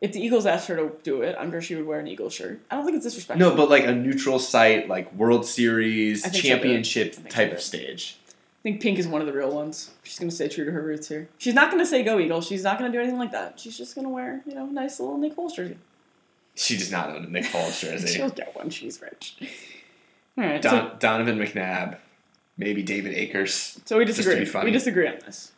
if 0.00 0.12
the 0.12 0.20
Eagles 0.20 0.46
asked 0.46 0.68
her 0.68 0.76
to 0.76 0.92
do 1.02 1.22
it, 1.22 1.36
I'm 1.38 1.50
sure 1.50 1.60
she 1.60 1.74
would 1.74 1.86
wear 1.86 1.98
an 1.98 2.06
Eagles 2.06 2.32
shirt. 2.32 2.60
I 2.70 2.76
don't 2.76 2.84
think 2.84 2.96
it's 2.96 3.04
disrespectful. 3.04 3.50
no 3.50 3.56
but 3.56 3.68
like 3.68 3.84
a 3.84 3.94
neutral 3.94 4.38
site 4.38 4.88
like 4.88 5.12
World 5.14 5.44
Series 5.44 6.24
I 6.24 6.28
think 6.28 6.42
she'll 6.42 6.50
do 6.50 6.54
it. 6.54 6.62
championship 6.62 7.28
type 7.28 7.52
of 7.52 7.60
stage 7.60 8.18
I 8.28 8.62
think 8.62 8.80
Pink 8.80 8.98
is 8.98 9.06
one 9.06 9.20
of 9.20 9.28
the 9.28 9.32
real 9.32 9.54
ones. 9.54 9.92
She's 10.02 10.18
gonna 10.18 10.32
stay 10.32 10.48
true 10.48 10.64
to 10.64 10.72
her 10.72 10.82
roots 10.82 11.08
here. 11.08 11.28
She's 11.38 11.54
not 11.54 11.70
gonna 11.70 11.86
say 11.86 12.02
go 12.02 12.18
Eagles. 12.18 12.46
She's 12.46 12.64
not 12.64 12.76
gonna 12.76 12.90
do 12.90 12.98
anything 12.98 13.18
like 13.18 13.30
that. 13.30 13.60
She's 13.60 13.78
just 13.78 13.94
gonna 13.94 14.08
wear, 14.08 14.42
you 14.46 14.54
know, 14.54 14.66
a 14.66 14.72
nice 14.72 14.98
little 14.98 15.16
Nick 15.16 15.36
Foles 15.36 15.54
jersey. 15.54 15.76
She 16.58 16.76
does 16.76 16.90
not 16.90 17.10
own 17.10 17.24
a 17.24 17.28
Nick 17.28 17.44
Foles 17.44 17.80
jersey 17.80 18.08
She'll 18.16 18.30
get 18.30 18.54
one. 18.56 18.70
She's 18.70 19.00
rich. 19.00 19.36
All 20.36 20.44
right. 20.44 20.62
So, 20.62 20.92
Donovan 20.98 21.38
McNabb 21.38 21.98
maybe 22.58 22.82
David 22.82 23.14
Akers 23.14 23.80
so 23.84 23.96
we 23.96 24.04
disagree. 24.04 24.46
We 24.64 24.70
disagree 24.70 25.06
on 25.06 25.18
this. 25.24 25.52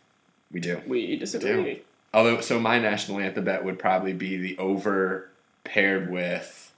we 0.52 0.60
do 0.60 0.80
We 0.86 1.16
disagree. 1.16 1.82
Although, 2.12 2.40
so 2.40 2.58
my 2.60 2.78
national 2.78 3.20
anthem 3.20 3.44
bet 3.44 3.64
would 3.64 3.78
probably 3.78 4.12
be 4.12 4.36
the 4.36 4.58
over 4.58 5.30
paired 5.64 6.10
with 6.10 6.72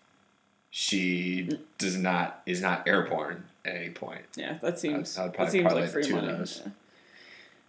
she 0.70 1.58
does 1.78 1.96
not 1.98 2.42
is 2.46 2.62
not 2.62 2.86
airborne 2.88 3.44
at 3.64 3.76
any 3.76 3.90
point. 3.90 4.22
Yeah, 4.36 4.58
that 4.62 4.78
seems 4.78 5.18
I 5.18 5.28
that 5.28 5.50
seems 5.50 5.72
like 5.72 5.90
free 5.90 6.10
money. 6.10 6.28
Yeah. 6.28 6.70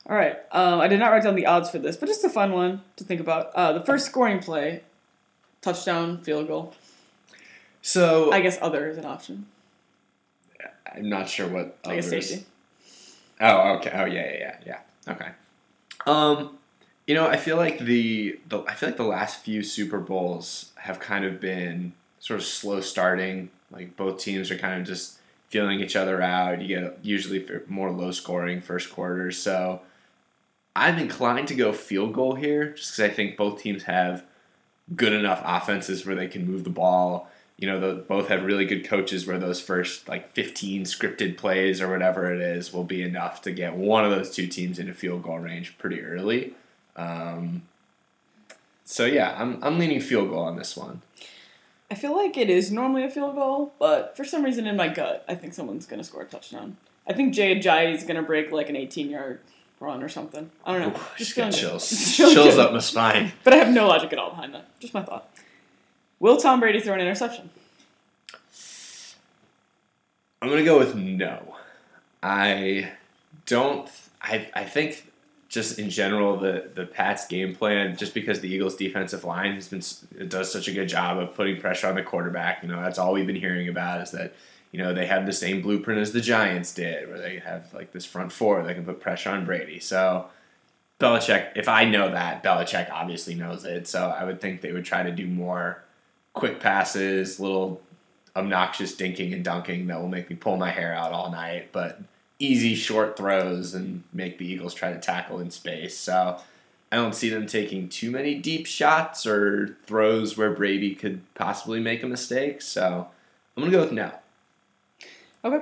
All 0.09 0.15
right. 0.15 0.37
Um, 0.51 0.81
I 0.81 0.87
did 0.87 0.99
not 0.99 1.11
write 1.11 1.23
down 1.23 1.35
the 1.35 1.45
odds 1.45 1.69
for 1.69 1.79
this, 1.79 1.95
but 1.95 2.07
just 2.07 2.23
a 2.23 2.29
fun 2.29 2.51
one 2.51 2.81
to 2.97 3.03
think 3.03 3.21
about. 3.21 3.51
Uh, 3.55 3.73
the 3.73 3.81
first 3.81 4.05
scoring 4.05 4.39
play, 4.39 4.83
touchdown, 5.63 6.19
field 6.21 6.47
goal. 6.47 6.76
So 7.82 8.32
I 8.32 8.41
guess 8.41 8.58
other 8.62 8.88
is 8.88 8.97
an 8.97 9.06
option. 9.06 9.47
I'm 10.95 11.10
not 11.10 11.28
sure 11.28 11.47
what. 11.47 11.78
I 11.86 11.95
guess 11.95 12.10
safety. 12.10 12.45
Oh, 13.41 13.76
okay. 13.78 13.91
Oh, 13.93 14.06
yeah, 14.06 14.32
yeah, 14.32 14.38
yeah, 14.39 14.58
yeah. 14.65 15.12
Okay. 15.13 15.30
Um, 16.06 16.58
you 17.08 17.15
know, 17.15 17.28
I 17.28 17.38
feel 17.38 17.58
like 17.58 17.80
the 17.80 18.39
the 18.47 18.62
I 18.67 18.73
feel 18.73 18.89
like 18.89 18.97
the 18.97 19.04
last 19.04 19.43
few 19.43 19.63
Super 19.63 19.99
Bowls 19.99 20.71
have 20.76 20.99
kind 20.99 21.26
of 21.26 21.39
been 21.39 21.93
sort 22.19 22.39
of 22.39 22.45
slow 22.45 22.80
starting. 22.80 23.49
Like 23.71 23.97
both 23.97 24.19
teams 24.19 24.52
are 24.52 24.58
kind 24.58 24.80
of 24.80 24.88
just 24.88 25.17
feeling 25.49 25.82
each 25.82 25.95
other 25.95 26.21
out. 26.21 26.62
You 26.62 26.67
get 26.80 26.99
usually 27.02 27.45
more 27.67 27.91
low 27.91 28.12
scoring 28.12 28.62
first 28.62 28.93
quarters. 28.93 29.38
So 29.38 29.82
I'm 30.76 30.97
inclined 30.97 31.47
to 31.49 31.56
go 31.56 31.73
field 31.73 32.13
goal 32.13 32.36
here, 32.36 32.73
just 32.73 32.91
because 32.91 33.12
I 33.12 33.13
think 33.13 33.36
both 33.36 33.62
teams 33.62 33.84
have 33.84 34.23
good 34.96 35.13
enough 35.13 35.41
offenses 35.43 36.06
where 36.06 36.15
they 36.15 36.28
can 36.28 36.46
move 36.46 36.63
the 36.63 36.69
ball. 36.69 37.30
You 37.58 37.67
know, 37.67 37.80
the, 37.80 37.93
both 38.02 38.28
have 38.28 38.43
really 38.43 38.65
good 38.65 38.86
coaches 38.86 39.26
where 39.26 39.38
those 39.38 39.62
first 39.62 40.10
like 40.10 40.32
15 40.34 40.84
scripted 40.84 41.38
plays 41.38 41.82
or 41.82 41.89
whatever 41.89 42.34
it 42.34 42.41
is 42.41 42.74
will 42.74 42.84
be 42.84 43.02
enough 43.04 43.41
to 43.43 43.52
get 43.52 43.76
one 43.76 44.04
of 44.04 44.12
those 44.12 44.32
two 44.32 44.48
teams 44.48 44.80
into 44.80 44.93
field 44.93 45.24
goal 45.24 45.39
range 45.39 45.78
pretty 45.78 46.02
early. 46.02 46.54
Um, 46.96 47.63
so 48.84 49.06
yeah, 49.06 49.36
I'm, 49.38 49.63
I'm 49.63 49.80
leaning 49.80 50.02
field 50.02 50.30
goal 50.30 50.43
on 50.43 50.58
this 50.58 50.76
one. 50.76 51.02
I 51.89 51.96
feel 51.96 52.15
like 52.15 52.38
it 52.38 52.50
is 52.50 52.72
normally 52.72 53.04
a 53.04 53.10
field 53.10 53.36
goal, 53.36 53.74
but 53.78 54.17
for 54.17 54.24
some 54.24 54.43
reason 54.43 54.65
in 54.65 54.76
my 54.76 54.88
gut, 54.88 55.24
I 55.28 55.36
think 55.36 55.54
someone's 55.54 55.86
gonna 55.86 56.04
score 56.04 56.24
a 56.24 56.26
touchdown. 56.26 56.78
I 57.08 57.13
think 57.13 57.34
Jay 57.34 57.56
Ajayi 57.56 57.93
is 57.93 58.04
gonna 58.04 58.24
break 58.24 58.52
like 58.52 58.69
an 58.69 58.76
18 58.76 59.10
yard 59.10 59.39
run 59.84 60.02
or 60.02 60.10
something. 60.10 60.50
I 60.65 60.74
don't 60.74 60.82
know. 60.82 60.96
Oof, 60.96 61.13
Just 61.17 61.34
feeling 61.34 61.52
chills. 61.52 61.89
Just 61.89 62.34
chills 62.34 62.58
up 62.58 62.72
my 62.72 62.80
spine. 62.80 63.34
But 63.43 63.54
I 63.54 63.58
have 63.58 63.74
no 63.74 63.88
logic 63.88 64.13
at 64.13 64.19
all 64.19 64.30
behind 64.32 64.54
that. 64.54 64.80
Just 64.80 64.93
my 64.93 65.04
thought. 65.04 65.30
Will 66.19 66.38
Tom 66.38 66.60
Brady 66.60 66.80
throw 66.80 66.93
an 66.93 67.02
interception? 67.02 67.50
I'm 70.41 70.50
gonna 70.50 70.63
go 70.63 70.80
with 70.80 70.96
no. 70.96 71.56
I 72.22 72.91
don't. 73.46 73.89
I 74.22 74.50
I 74.54 74.63
think 74.63 75.10
just 75.50 75.80
in 75.80 75.89
general 75.89 76.38
the 76.38 76.69
the 76.74 76.86
Pats 76.86 77.28
game 77.28 77.56
plan, 77.56 77.96
just 77.96 78.13
because 78.13 78.39
the 78.39 78.50
Eagles 78.50 78.76
defensive 78.76 79.24
line 79.24 79.54
has 79.56 79.67
been 79.67 79.84
it 80.19 80.30
does 80.30 80.52
such 80.52 80.67
a 80.67 80.72
good 80.74 80.89
job 80.89 81.17
of 81.17 81.34
putting 81.34 81.62
pressure 81.62 81.88
on 81.88 81.96
the 81.96 82.04
quarterback. 82.04 82.63
You 82.63 82.69
know 82.69 82.82
that's 82.82 83.00
all 83.00 83.13
we've 83.13 83.28
been 83.28 83.36
hearing 83.36 83.69
about 83.69 84.02
is 84.02 84.12
that 84.12 84.34
you 84.73 84.79
know 84.79 84.93
they 84.93 85.05
have 85.05 85.25
the 85.25 85.31
same 85.31 85.62
blueprint 85.62 86.01
as 86.01 86.12
the 86.12 86.19
Giants 86.19 86.73
did, 86.73 87.07
where 87.07 87.19
they 87.19 87.39
have 87.39 87.73
like 87.73 87.93
this 87.93 88.05
front 88.05 88.33
four 88.33 88.62
that 88.62 88.73
can 88.75 88.83
put 88.83 88.99
pressure 88.99 89.29
on 89.29 89.45
Brady. 89.45 89.79
So. 89.79 90.27
Belichick, 90.99 91.51
if 91.57 91.67
I 91.67 91.83
know 91.83 92.12
that, 92.12 92.43
Belichick 92.43 92.89
obviously 92.89 93.36
knows 93.36 93.65
it. 93.65 93.88
So 93.88 94.07
I 94.07 94.23
would 94.23 94.39
think 94.39 94.62
they 94.62 94.71
would 94.71 94.86
try 94.86 95.03
to 95.03 95.12
do 95.12 95.27
more 95.27 95.83
quick 96.31 96.62
passes, 96.62 97.41
little 97.41 97.81
obnoxious 98.36 98.95
dinking 98.95 99.33
and 99.33 99.43
dunking 99.43 99.88
that 99.88 99.99
will 99.99 100.07
make 100.07 100.29
me 100.29 100.36
pull 100.36 100.55
my 100.55 100.71
hair 100.71 100.93
out 100.93 101.12
all 101.12 101.31
night. 101.31 101.69
But 101.71 101.99
easy 102.39 102.75
short 102.75 103.17
throws 103.17 103.73
and 103.73 104.03
make 104.13 104.38
the 104.38 104.45
Eagles 104.45 104.73
try 104.73 104.93
to 104.93 104.99
tackle 104.99 105.39
in 105.39 105.51
space. 105.51 105.97
So 105.97 106.39
I 106.91 106.95
don't 106.95 107.15
see 107.15 107.29
them 107.29 107.47
taking 107.47 107.89
too 107.89 108.12
many 108.12 108.36
deep 108.36 108.65
shots 108.65 109.25
or 109.25 109.77
throws 109.86 110.38
where 110.38 110.51
Brady 110.51 110.95
could 110.95 111.21
possibly 111.36 111.79
make 111.79 112.03
a 112.03 112.07
mistake. 112.07 112.62
So 112.62 113.07
I'm 113.55 113.63
gonna 113.63 113.71
go 113.71 113.81
with 113.81 113.91
no. 113.91 114.12
Okay. 115.43 115.62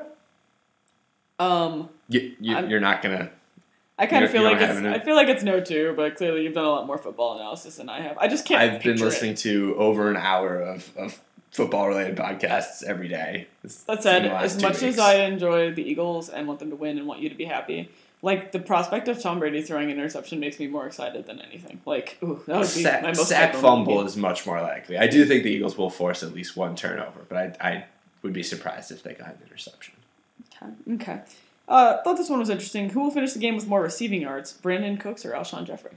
Um, 1.39 1.89
You, 2.07 2.35
you, 2.39 2.67
you're 2.67 2.79
not 2.79 3.01
gonna. 3.01 3.31
I 3.97 4.05
kind 4.07 4.23
of 4.25 4.31
feel 4.31 4.43
like 4.43 4.59
it's. 4.61 4.79
I 4.79 4.99
feel 4.99 5.15
like 5.15 5.27
it's 5.27 5.43
no 5.43 5.59
two, 5.59 5.93
but 5.95 6.15
clearly 6.15 6.43
you've 6.43 6.53
done 6.53 6.65
a 6.65 6.69
lot 6.69 6.87
more 6.87 6.97
football 6.97 7.35
analysis 7.37 7.75
than 7.77 7.89
I 7.89 8.01
have. 8.01 8.17
I 8.17 8.27
just 8.27 8.45
can't. 8.45 8.61
I've 8.61 8.71
been 8.83 8.93
picture 8.93 9.03
it. 9.05 9.07
listening 9.09 9.35
to 9.35 9.75
over 9.77 10.09
an 10.09 10.17
hour 10.17 10.59
of, 10.59 10.95
of 10.97 11.19
football 11.51 11.87
related 11.87 12.15
podcasts 12.15 12.83
every 12.83 13.07
day. 13.07 13.47
It's- 13.63 13.83
That 13.83 14.01
said, 14.03 14.23
in 14.23 14.29
the 14.29 14.33
last 14.35 14.55
as 14.57 14.61
much 14.61 14.83
as. 14.83 14.97
I 14.99 15.15
enjoy 15.25 15.73
the 15.73 15.83
Eagles 15.83 16.29
and 16.29 16.47
want 16.47 16.59
them 16.59 16.69
to 16.69 16.75
win 16.75 16.97
and 16.97 17.07
want 17.07 17.21
you 17.21 17.29
to 17.29 17.35
be 17.35 17.45
happy, 17.45 17.89
like 18.21 18.51
the 18.51 18.59
prospect 18.59 19.07
of 19.07 19.19
Tom 19.21 19.39
Brady 19.39 19.61
throwing 19.61 19.91
an 19.91 19.97
interception 19.97 20.39
makes 20.39 20.59
me 20.59 20.67
more 20.67 20.85
excited 20.87 21.25
than 21.27 21.39
anything. 21.39 21.81
Like, 21.85 22.17
ooh, 22.23 22.41
that 22.47 22.55
would 22.55 22.61
be 22.61 22.67
sack, 22.83 23.01
my 23.03 23.09
most 23.09 23.27
sack 23.29 23.53
hype 23.53 23.55
moment 23.55 23.55
of 23.55 23.61
the 23.61 23.67
fumble 23.67 23.97
game. 23.97 24.05
is 24.07 24.17
much 24.17 24.45
more 24.47 24.61
likely. 24.61 24.97
I 24.97 25.07
do 25.07 25.25
think 25.25 25.43
the 25.43 25.49
Eagles 25.51 25.77
will 25.77 25.89
force 25.91 26.21
at 26.23 26.33
least 26.33 26.55
one 26.57 26.75
turnover, 26.75 27.21
but 27.29 27.37
I, 27.61 27.67
I 27.69 27.85
would 28.21 28.33
be 28.33 28.43
surprised 28.43 28.91
if 28.91 29.03
they 29.03 29.13
got 29.13 29.29
an 29.29 29.39
interception. 29.45 29.95
Okay. 30.61 30.93
Okay. 30.95 31.21
Uh, 31.67 32.01
thought 32.03 32.17
this 32.17 32.29
one 32.29 32.39
was 32.39 32.49
interesting. 32.49 32.89
Who 32.89 33.01
will 33.01 33.11
finish 33.11 33.33
the 33.33 33.39
game 33.39 33.55
with 33.55 33.67
more 33.67 33.81
receiving 33.81 34.21
yards, 34.21 34.57
Brandin 34.61 34.99
Cooks 34.99 35.25
or 35.25 35.31
Alshon 35.31 35.65
Jeffery? 35.65 35.93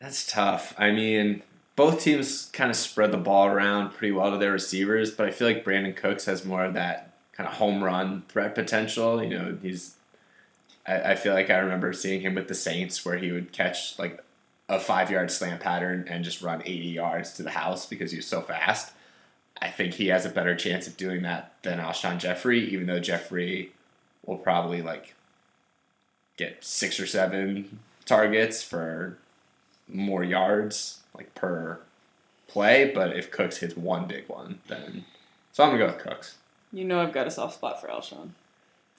That's 0.00 0.30
tough. 0.30 0.74
I 0.78 0.90
mean, 0.90 1.42
both 1.76 2.02
teams 2.02 2.46
kind 2.52 2.70
of 2.70 2.76
spread 2.76 3.10
the 3.10 3.18
ball 3.18 3.46
around 3.46 3.90
pretty 3.90 4.12
well 4.12 4.30
to 4.30 4.36
their 4.36 4.52
receivers, 4.52 5.10
but 5.10 5.26
I 5.26 5.30
feel 5.30 5.48
like 5.48 5.64
Brandin 5.64 5.96
Cooks 5.96 6.26
has 6.26 6.44
more 6.44 6.64
of 6.64 6.74
that 6.74 7.12
kind 7.32 7.48
of 7.48 7.54
home 7.54 7.82
run 7.82 8.22
threat 8.28 8.54
potential. 8.54 9.22
You 9.22 9.30
know, 9.30 9.58
he's. 9.62 9.94
I, 10.86 11.12
I 11.12 11.14
feel 11.14 11.34
like 11.34 11.50
I 11.50 11.58
remember 11.58 11.92
seeing 11.92 12.20
him 12.20 12.34
with 12.34 12.48
the 12.48 12.54
Saints 12.54 13.04
where 13.04 13.16
he 13.16 13.32
would 13.32 13.52
catch 13.52 13.98
like 13.98 14.22
a 14.68 14.78
five 14.78 15.10
yard 15.10 15.30
slant 15.30 15.60
pattern 15.60 16.06
and 16.08 16.24
just 16.24 16.42
run 16.42 16.62
80 16.64 16.88
yards 16.88 17.32
to 17.34 17.42
the 17.42 17.50
house 17.50 17.86
because 17.86 18.12
he's 18.12 18.26
so 18.26 18.42
fast. 18.42 18.92
I 19.60 19.70
think 19.70 19.94
he 19.94 20.08
has 20.08 20.24
a 20.24 20.30
better 20.30 20.54
chance 20.54 20.86
of 20.86 20.96
doing 20.96 21.22
that 21.22 21.54
than 21.62 21.78
Alshon 21.78 22.18
Jeffery, 22.18 22.60
even 22.70 22.86
though 22.86 23.00
Jeffery 23.00 23.72
will 24.24 24.36
probably 24.36 24.82
like 24.82 25.14
get 26.36 26.62
six 26.64 27.00
or 27.00 27.06
seven 27.06 27.80
targets 28.04 28.62
for 28.62 29.18
more 29.88 30.22
yards 30.22 31.00
like 31.14 31.34
per 31.34 31.80
play. 32.46 32.92
But 32.94 33.16
if 33.16 33.30
Cooks 33.30 33.58
hits 33.58 33.76
one 33.76 34.06
big 34.06 34.28
one, 34.28 34.60
then 34.68 35.04
so 35.52 35.64
I'm 35.64 35.70
gonna 35.70 35.86
go 35.86 35.86
with 35.92 36.04
Cooks. 36.04 36.36
You 36.72 36.84
know 36.84 37.00
I've 37.00 37.12
got 37.12 37.26
a 37.26 37.30
soft 37.30 37.54
spot 37.54 37.80
for 37.80 37.88
Alshon. 37.88 38.30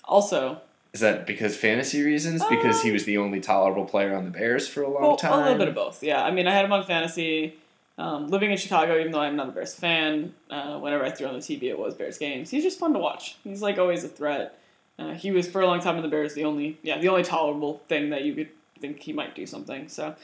Also, 0.03 0.61
Is 0.93 1.01
that 1.01 1.27
because 1.27 1.55
fantasy 1.55 2.01
reasons? 2.01 2.43
Because 2.49 2.81
he 2.81 2.91
was 2.91 3.05
the 3.05 3.17
only 3.17 3.39
tolerable 3.39 3.85
player 3.85 4.15
on 4.15 4.25
the 4.25 4.31
Bears 4.31 4.67
for 4.67 4.81
a 4.81 4.89
long 4.89 5.01
well, 5.01 5.15
time. 5.17 5.33
a 5.33 5.43
little 5.43 5.57
bit 5.57 5.67
of 5.67 5.75
both. 5.75 6.01
Yeah, 6.01 6.23
I 6.23 6.31
mean, 6.31 6.47
I 6.47 6.53
had 6.53 6.65
him 6.65 6.73
on 6.73 6.83
fantasy. 6.83 7.57
Um, 7.99 8.27
living 8.27 8.49
in 8.49 8.57
Chicago, 8.57 8.97
even 8.97 9.11
though 9.11 9.19
I'm 9.19 9.35
not 9.35 9.49
a 9.49 9.51
Bears 9.51 9.75
fan, 9.75 10.33
uh, 10.49 10.79
whenever 10.79 11.03
I 11.03 11.11
threw 11.11 11.27
on 11.27 11.33
the 11.33 11.41
TV, 11.41 11.63
it 11.63 11.77
was 11.77 11.95
Bears 11.95 12.17
games. 12.17 12.49
He's 12.49 12.63
just 12.63 12.79
fun 12.79 12.93
to 12.93 12.99
watch. 12.99 13.35
He's 13.43 13.61
like 13.61 13.77
always 13.77 14.03
a 14.03 14.07
threat. 14.07 14.57
Uh, 14.97 15.13
he 15.13 15.31
was 15.31 15.47
for 15.47 15.61
a 15.61 15.67
long 15.67 15.79
time 15.79 15.97
in 15.97 16.01
the 16.01 16.07
Bears 16.07 16.33
the 16.33 16.45
only, 16.45 16.77
yeah, 16.81 16.97
the 16.97 17.09
only 17.09 17.23
tolerable 17.23 17.81
thing 17.87 18.09
that 18.09 18.23
you 18.23 18.33
could 18.33 18.49
think 18.79 18.99
he 18.99 19.13
might 19.13 19.35
do 19.35 19.45
something. 19.45 19.89
So, 19.89 20.15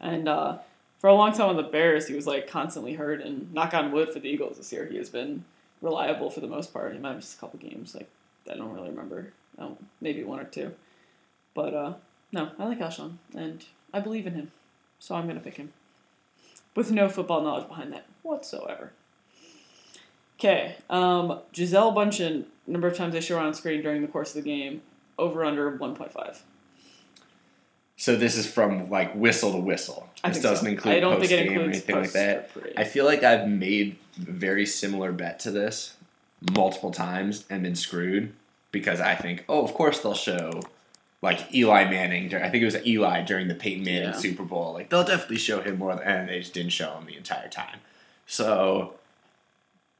and 0.00 0.28
uh, 0.28 0.58
for 1.00 1.08
a 1.08 1.14
long 1.14 1.32
time 1.32 1.50
on 1.50 1.56
the 1.56 1.64
Bears, 1.64 2.06
he 2.08 2.14
was 2.14 2.26
like 2.26 2.46
constantly 2.46 2.94
hurt. 2.94 3.20
And 3.20 3.52
knock 3.52 3.74
on 3.74 3.92
wood 3.92 4.10
for 4.10 4.20
the 4.20 4.28
Eagles 4.28 4.56
this 4.56 4.72
year, 4.72 4.86
he 4.86 4.96
has 4.96 5.10
been 5.10 5.44
reliable 5.82 6.30
for 6.30 6.40
the 6.40 6.46
most 6.46 6.72
part. 6.72 6.92
He 6.92 6.98
might 6.98 7.08
have 7.08 7.16
missed 7.18 7.36
a 7.36 7.40
couple 7.40 7.58
games, 7.58 7.94
like 7.94 8.08
I 8.50 8.56
don't 8.56 8.72
really 8.72 8.90
remember, 8.90 9.32
oh, 9.58 9.76
maybe 10.00 10.24
one 10.24 10.40
or 10.40 10.44
two. 10.44 10.72
But 11.54 11.74
uh, 11.74 11.92
no, 12.32 12.50
I 12.58 12.66
like 12.66 12.80
Alshon, 12.80 13.14
and 13.36 13.64
I 13.92 14.00
believe 14.00 14.26
in 14.26 14.34
him, 14.34 14.50
so 14.98 15.14
I'm 15.14 15.26
gonna 15.26 15.40
pick 15.40 15.56
him. 15.56 15.72
With 16.74 16.90
no 16.90 17.08
football 17.08 17.42
knowledge 17.42 17.68
behind 17.68 17.92
that 17.92 18.06
whatsoever. 18.22 18.92
Okay, 20.38 20.74
um, 20.90 21.40
Gisele 21.52 21.92
Bündchen, 21.94 22.44
number 22.66 22.88
of 22.88 22.96
times 22.96 23.14
they 23.14 23.20
show 23.20 23.36
her 23.36 23.42
on 23.42 23.54
screen 23.54 23.82
during 23.82 24.02
the 24.02 24.08
course 24.08 24.34
of 24.34 24.42
the 24.42 24.50
game, 24.50 24.82
over 25.16 25.44
under 25.44 25.70
1.5. 25.78 26.40
So 27.96 28.16
this 28.16 28.36
is 28.36 28.44
from 28.50 28.90
like 28.90 29.14
whistle 29.14 29.52
to 29.52 29.58
whistle. 29.58 30.08
I 30.24 30.28
This 30.30 30.38
think 30.38 30.42
so. 30.42 30.50
doesn't 30.50 30.66
include 30.66 30.94
I 30.96 31.00
don't 31.00 31.20
think 31.20 31.30
it 31.30 31.36
post-game 31.38 31.58
or 31.58 31.62
includes 31.62 31.76
anything 31.88 31.96
like 31.96 32.12
that. 32.12 32.50
I 32.76 32.82
feel 32.84 33.04
like 33.04 33.22
I've 33.22 33.48
made 33.48 33.96
a 34.20 34.32
very 34.32 34.66
similar 34.66 35.12
bet 35.12 35.38
to 35.40 35.52
this 35.52 35.94
multiple 36.52 36.90
times 36.90 37.44
and 37.48 37.62
been 37.62 37.76
screwed 37.76 38.32
because 38.74 39.00
I 39.00 39.14
think, 39.14 39.44
oh, 39.48 39.64
of 39.64 39.72
course 39.72 40.00
they'll 40.00 40.12
show 40.14 40.60
like 41.22 41.54
Eli 41.54 41.84
Manning. 41.88 42.34
I 42.34 42.50
think 42.50 42.60
it 42.60 42.66
was 42.66 42.76
Eli 42.86 43.22
during 43.22 43.48
the 43.48 43.54
Peyton 43.54 43.82
Manning 43.84 44.10
Yeah. 44.10 44.12
Super 44.12 44.42
Bowl. 44.42 44.74
Like 44.74 44.90
they'll 44.90 45.04
definitely 45.04 45.38
show 45.38 45.62
him 45.62 45.78
more, 45.78 45.94
than, 45.94 46.04
and 46.06 46.28
they 46.28 46.40
just 46.40 46.52
didn't 46.52 46.72
show 46.72 46.92
him 46.98 47.06
the 47.06 47.16
entire 47.16 47.48
time. 47.48 47.78
So, 48.26 48.94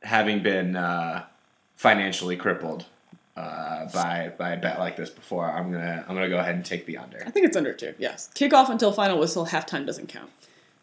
having 0.03 0.43
been 0.43 0.77
uh, 0.77 1.25
financially 1.77 2.37
crippled 2.37 2.85
uh, 3.37 3.87
by 3.93 4.33
by 4.37 4.51
a 4.51 4.61
bet 4.61 4.79
like 4.79 4.97
this 4.97 5.11
before, 5.11 5.47
I'm 5.51 5.73
gonna 5.73 6.05
I'm 6.07 6.15
gonna 6.15 6.29
go 6.29 6.39
ahead 6.39 6.55
and 6.57 6.65
take 6.65 6.85
the 6.85 6.99
under. 6.99 7.23
I 7.27 7.31
think 7.31 7.47
it's 7.47 7.57
under 7.57 7.73
two. 7.73 7.95
Yes, 7.99 8.31
kickoff 8.35 8.69
until 8.69 8.93
final 8.93 9.19
whistle. 9.19 9.47
Halftime 9.47 9.87
doesn't 9.87 10.09
count. 10.09 10.31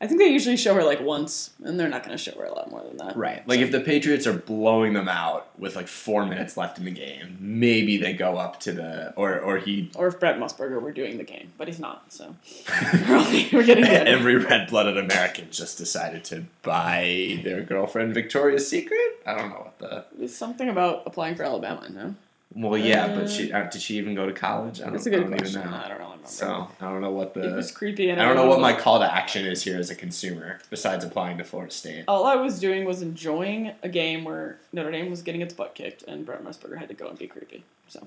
I 0.01 0.07
think 0.07 0.19
they 0.19 0.29
usually 0.29 0.57
show 0.57 0.73
her 0.73 0.83
like 0.83 0.99
once, 0.99 1.51
and 1.63 1.79
they're 1.79 1.87
not 1.87 2.03
going 2.03 2.17
to 2.17 2.21
show 2.21 2.31
her 2.39 2.45
a 2.45 2.51
lot 2.51 2.71
more 2.71 2.81
than 2.81 2.97
that. 2.97 3.15
Right. 3.15 3.47
Like 3.47 3.59
if 3.59 3.71
the 3.71 3.79
Patriots 3.79 4.25
are 4.25 4.33
blowing 4.33 4.93
them 4.93 5.07
out 5.07 5.47
with 5.59 5.75
like 5.75 5.87
four 5.87 6.25
minutes 6.25 6.57
left 6.57 6.79
in 6.79 6.85
the 6.85 6.91
game, 6.91 7.37
maybe 7.39 7.97
they 7.97 8.13
go 8.13 8.37
up 8.37 8.59
to 8.61 8.71
the 8.71 9.13
or 9.15 9.39
or 9.39 9.59
he 9.59 9.91
Or 9.95 10.07
if 10.07 10.19
Brent 10.19 10.41
Musburger 10.41 10.81
were 10.81 10.91
doing 10.91 11.19
the 11.19 11.23
game, 11.23 11.53
but 11.55 11.67
he's 11.67 11.79
not. 11.79 12.11
So 12.11 12.35
we're, 13.07 13.15
only, 13.15 13.47
we're 13.53 13.63
getting 13.63 13.85
every 13.85 14.37
red 14.37 14.69
blooded 14.69 14.97
American 14.97 15.51
just 15.51 15.77
decided 15.77 16.23
to 16.25 16.45
buy 16.63 17.39
their 17.43 17.61
girlfriend 17.61 18.15
Victoria's 18.15 18.67
Secret. 18.67 19.21
I 19.27 19.35
don't 19.35 19.49
know 19.49 19.71
what 19.71 19.77
the 19.77 20.05
There's 20.17 20.35
something 20.35 20.67
about 20.67 21.03
applying 21.05 21.35
for 21.35 21.43
Alabama. 21.43 21.87
No, 21.91 22.15
well 22.53 22.77
yeah, 22.77 23.05
Uh, 23.05 23.15
but 23.21 23.29
she 23.29 23.51
uh, 23.51 23.63
did 23.69 23.81
she 23.81 23.97
even 23.97 24.13
go 24.15 24.25
to 24.25 24.33
college? 24.33 24.81
I 24.81 24.85
don't, 24.85 24.93
that's 24.93 25.05
a 25.07 25.09
I 25.09 25.13
good 25.13 25.21
don't 25.29 25.37
question. 25.37 25.59
even 25.61 25.71
know. 25.71 25.77
I 25.77 25.87
don't 25.87 25.97
really 25.97 26.09
remember. 26.11 26.27
So 26.27 26.67
I 26.79 26.85
don't 26.85 27.01
know 27.01 27.11
what 27.11 27.33
the 27.33 27.41
it 27.45 27.49
the 27.51 27.55
was 27.55 27.71
creepy, 27.71 28.09
and 28.09 28.21
I 28.21 28.25
don't 28.25 28.35
know 28.35 28.45
what 28.45 28.59
my 28.59 28.73
call 28.73 28.99
to 28.99 29.13
action 29.13 29.45
is 29.45 29.63
here 29.63 29.77
as 29.79 29.89
a 29.89 29.95
consumer 29.95 30.59
besides 30.69 31.03
applying 31.05 31.37
to 31.37 31.43
Florida 31.43 31.71
State. 31.73 32.05
All 32.07 32.25
I 32.25 32.35
was 32.35 32.59
doing 32.59 32.85
was 32.85 33.01
enjoying 33.01 33.71
a 33.83 33.89
game 33.89 34.23
where 34.23 34.57
Notre 34.73 34.91
Dame 34.91 35.09
was 35.09 35.21
getting 35.21 35.41
its 35.41 35.53
butt 35.53 35.75
kicked, 35.75 36.03
and 36.03 36.25
Brent 36.25 36.43
Musburger 36.45 36.77
had 36.77 36.87
to 36.89 36.93
go 36.93 37.07
and 37.07 37.17
be 37.17 37.27
creepy. 37.27 37.63
So, 37.87 38.05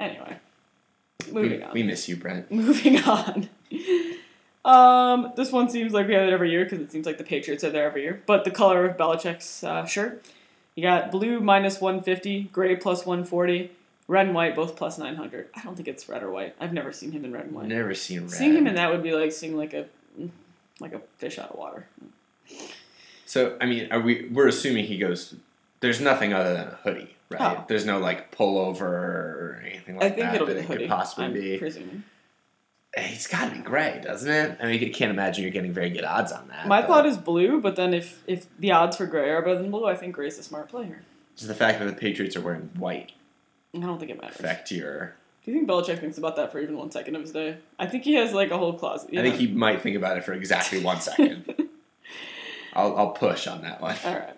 anyway, 0.00 0.38
moving 1.30 1.58
we, 1.58 1.62
on. 1.62 1.72
we 1.72 1.82
miss 1.82 2.08
you, 2.08 2.16
Brent. 2.16 2.50
Moving 2.50 2.98
on. 3.04 3.48
Um, 4.64 5.32
this 5.36 5.50
one 5.50 5.68
seems 5.68 5.92
like 5.92 6.06
we 6.06 6.14
have 6.14 6.28
it 6.28 6.32
every 6.32 6.50
year 6.50 6.64
because 6.64 6.78
it 6.80 6.92
seems 6.92 7.04
like 7.04 7.18
the 7.18 7.24
Patriots 7.24 7.64
are 7.64 7.70
there 7.70 7.84
every 7.84 8.02
year. 8.02 8.22
But 8.26 8.44
the 8.44 8.50
color 8.50 8.84
of 8.84 8.96
Belichick's 8.96 9.64
uh, 9.64 9.84
shirt, 9.86 10.24
you 10.74 10.82
got 10.82 11.10
blue 11.10 11.40
minus 11.40 11.80
150, 11.80 12.44
gray 12.44 12.76
plus 12.76 13.04
140, 13.04 13.70
red 14.08 14.26
and 14.26 14.34
white 14.34 14.54
both 14.56 14.76
plus 14.76 14.98
900. 14.98 15.48
I 15.54 15.62
don't 15.62 15.74
think 15.76 15.88
it's 15.88 16.08
red 16.08 16.22
or 16.22 16.30
white. 16.30 16.54
I've 16.60 16.72
never 16.72 16.92
seen 16.92 17.12
him 17.12 17.24
in 17.24 17.32
red 17.32 17.44
and 17.46 17.54
white. 17.54 17.66
Never 17.68 17.94
seen 17.94 18.22
red. 18.22 18.30
Seeing 18.30 18.54
him 18.54 18.66
in 18.66 18.74
that 18.76 18.90
would 18.90 19.02
be 19.02 19.12
like 19.12 19.32
seeing 19.32 19.56
like 19.56 19.74
a 19.74 19.86
like 20.80 20.92
a 20.92 21.00
fish 21.18 21.38
out 21.38 21.50
of 21.50 21.58
water. 21.58 21.86
So 23.26 23.56
I 23.60 23.66
mean, 23.66 23.90
are 23.92 24.00
we? 24.00 24.28
We're 24.30 24.48
assuming 24.48 24.84
he 24.86 24.98
goes. 24.98 25.34
There's 25.80 26.00
nothing 26.00 26.32
other 26.32 26.52
than 26.54 26.68
a 26.68 26.78
hoodie, 26.84 27.16
right? 27.28 27.58
Oh. 27.58 27.64
There's 27.66 27.84
no 27.84 27.98
like 27.98 28.30
pullover 28.36 28.82
or 28.82 29.62
anything 29.66 29.96
like 29.96 30.00
that. 30.00 30.12
I 30.12 30.14
think 30.14 30.26
that 30.26 30.34
it'll 30.36 30.46
be 30.46 30.52
that 30.52 30.58
the 30.58 30.64
it 30.64 30.66
hoodie. 30.66 30.84
could 30.84 30.90
possibly 30.90 31.24
I'm 31.24 31.32
be. 31.32 31.58
presuming. 31.58 32.04
It's 32.94 33.26
got 33.26 33.48
to 33.48 33.56
be 33.56 33.62
gray, 33.62 34.00
doesn't 34.04 34.30
it? 34.30 34.58
I 34.60 34.66
mean, 34.66 34.84
I 34.84 34.88
can't 34.90 35.10
imagine 35.10 35.42
you're 35.42 35.52
getting 35.52 35.72
very 35.72 35.88
good 35.88 36.04
odds 36.04 36.30
on 36.30 36.48
that. 36.48 36.66
My 36.68 36.82
but 36.82 36.88
thought 36.88 37.06
is 37.06 37.16
blue, 37.16 37.60
but 37.60 37.76
then 37.76 37.94
if 37.94 38.22
if 38.26 38.46
the 38.58 38.72
odds 38.72 38.96
for 38.98 39.06
gray 39.06 39.30
are 39.30 39.40
better 39.40 39.62
than 39.62 39.70
blue, 39.70 39.86
I 39.86 39.96
think 39.96 40.14
gray's 40.14 40.38
a 40.38 40.42
smart 40.42 40.68
play 40.68 40.84
here. 40.86 41.02
just 41.34 41.48
the 41.48 41.54
fact 41.54 41.78
that 41.78 41.86
the 41.86 41.94
Patriots 41.94 42.36
are 42.36 42.42
wearing 42.42 42.70
white 42.76 43.12
I 43.74 43.78
don't 43.78 43.98
think 43.98 44.10
it 44.10 44.20
matters. 44.20 44.38
affect 44.38 44.70
your. 44.70 45.14
Do 45.44 45.50
you 45.50 45.56
think 45.56 45.68
Belichick 45.68 45.98
thinks 45.98 46.18
about 46.18 46.36
that 46.36 46.52
for 46.52 46.60
even 46.60 46.76
one 46.76 46.90
second 46.90 47.16
of 47.16 47.22
his 47.22 47.32
day? 47.32 47.56
I 47.78 47.86
think 47.86 48.04
he 48.04 48.14
has 48.14 48.32
like 48.32 48.50
a 48.50 48.58
whole 48.58 48.74
closet. 48.74 49.12
you 49.12 49.18
I 49.18 49.22
think 49.22 49.36
he 49.36 49.48
might 49.48 49.80
think 49.82 49.96
about 49.96 50.16
it 50.16 50.24
for 50.24 50.34
exactly 50.34 50.80
one 50.82 51.00
second. 51.00 51.68
I'll 52.74 52.96
I'll 52.96 53.10
push 53.10 53.46
on 53.46 53.62
that 53.62 53.80
one. 53.80 53.96
All 54.04 54.14
right. 54.14 54.36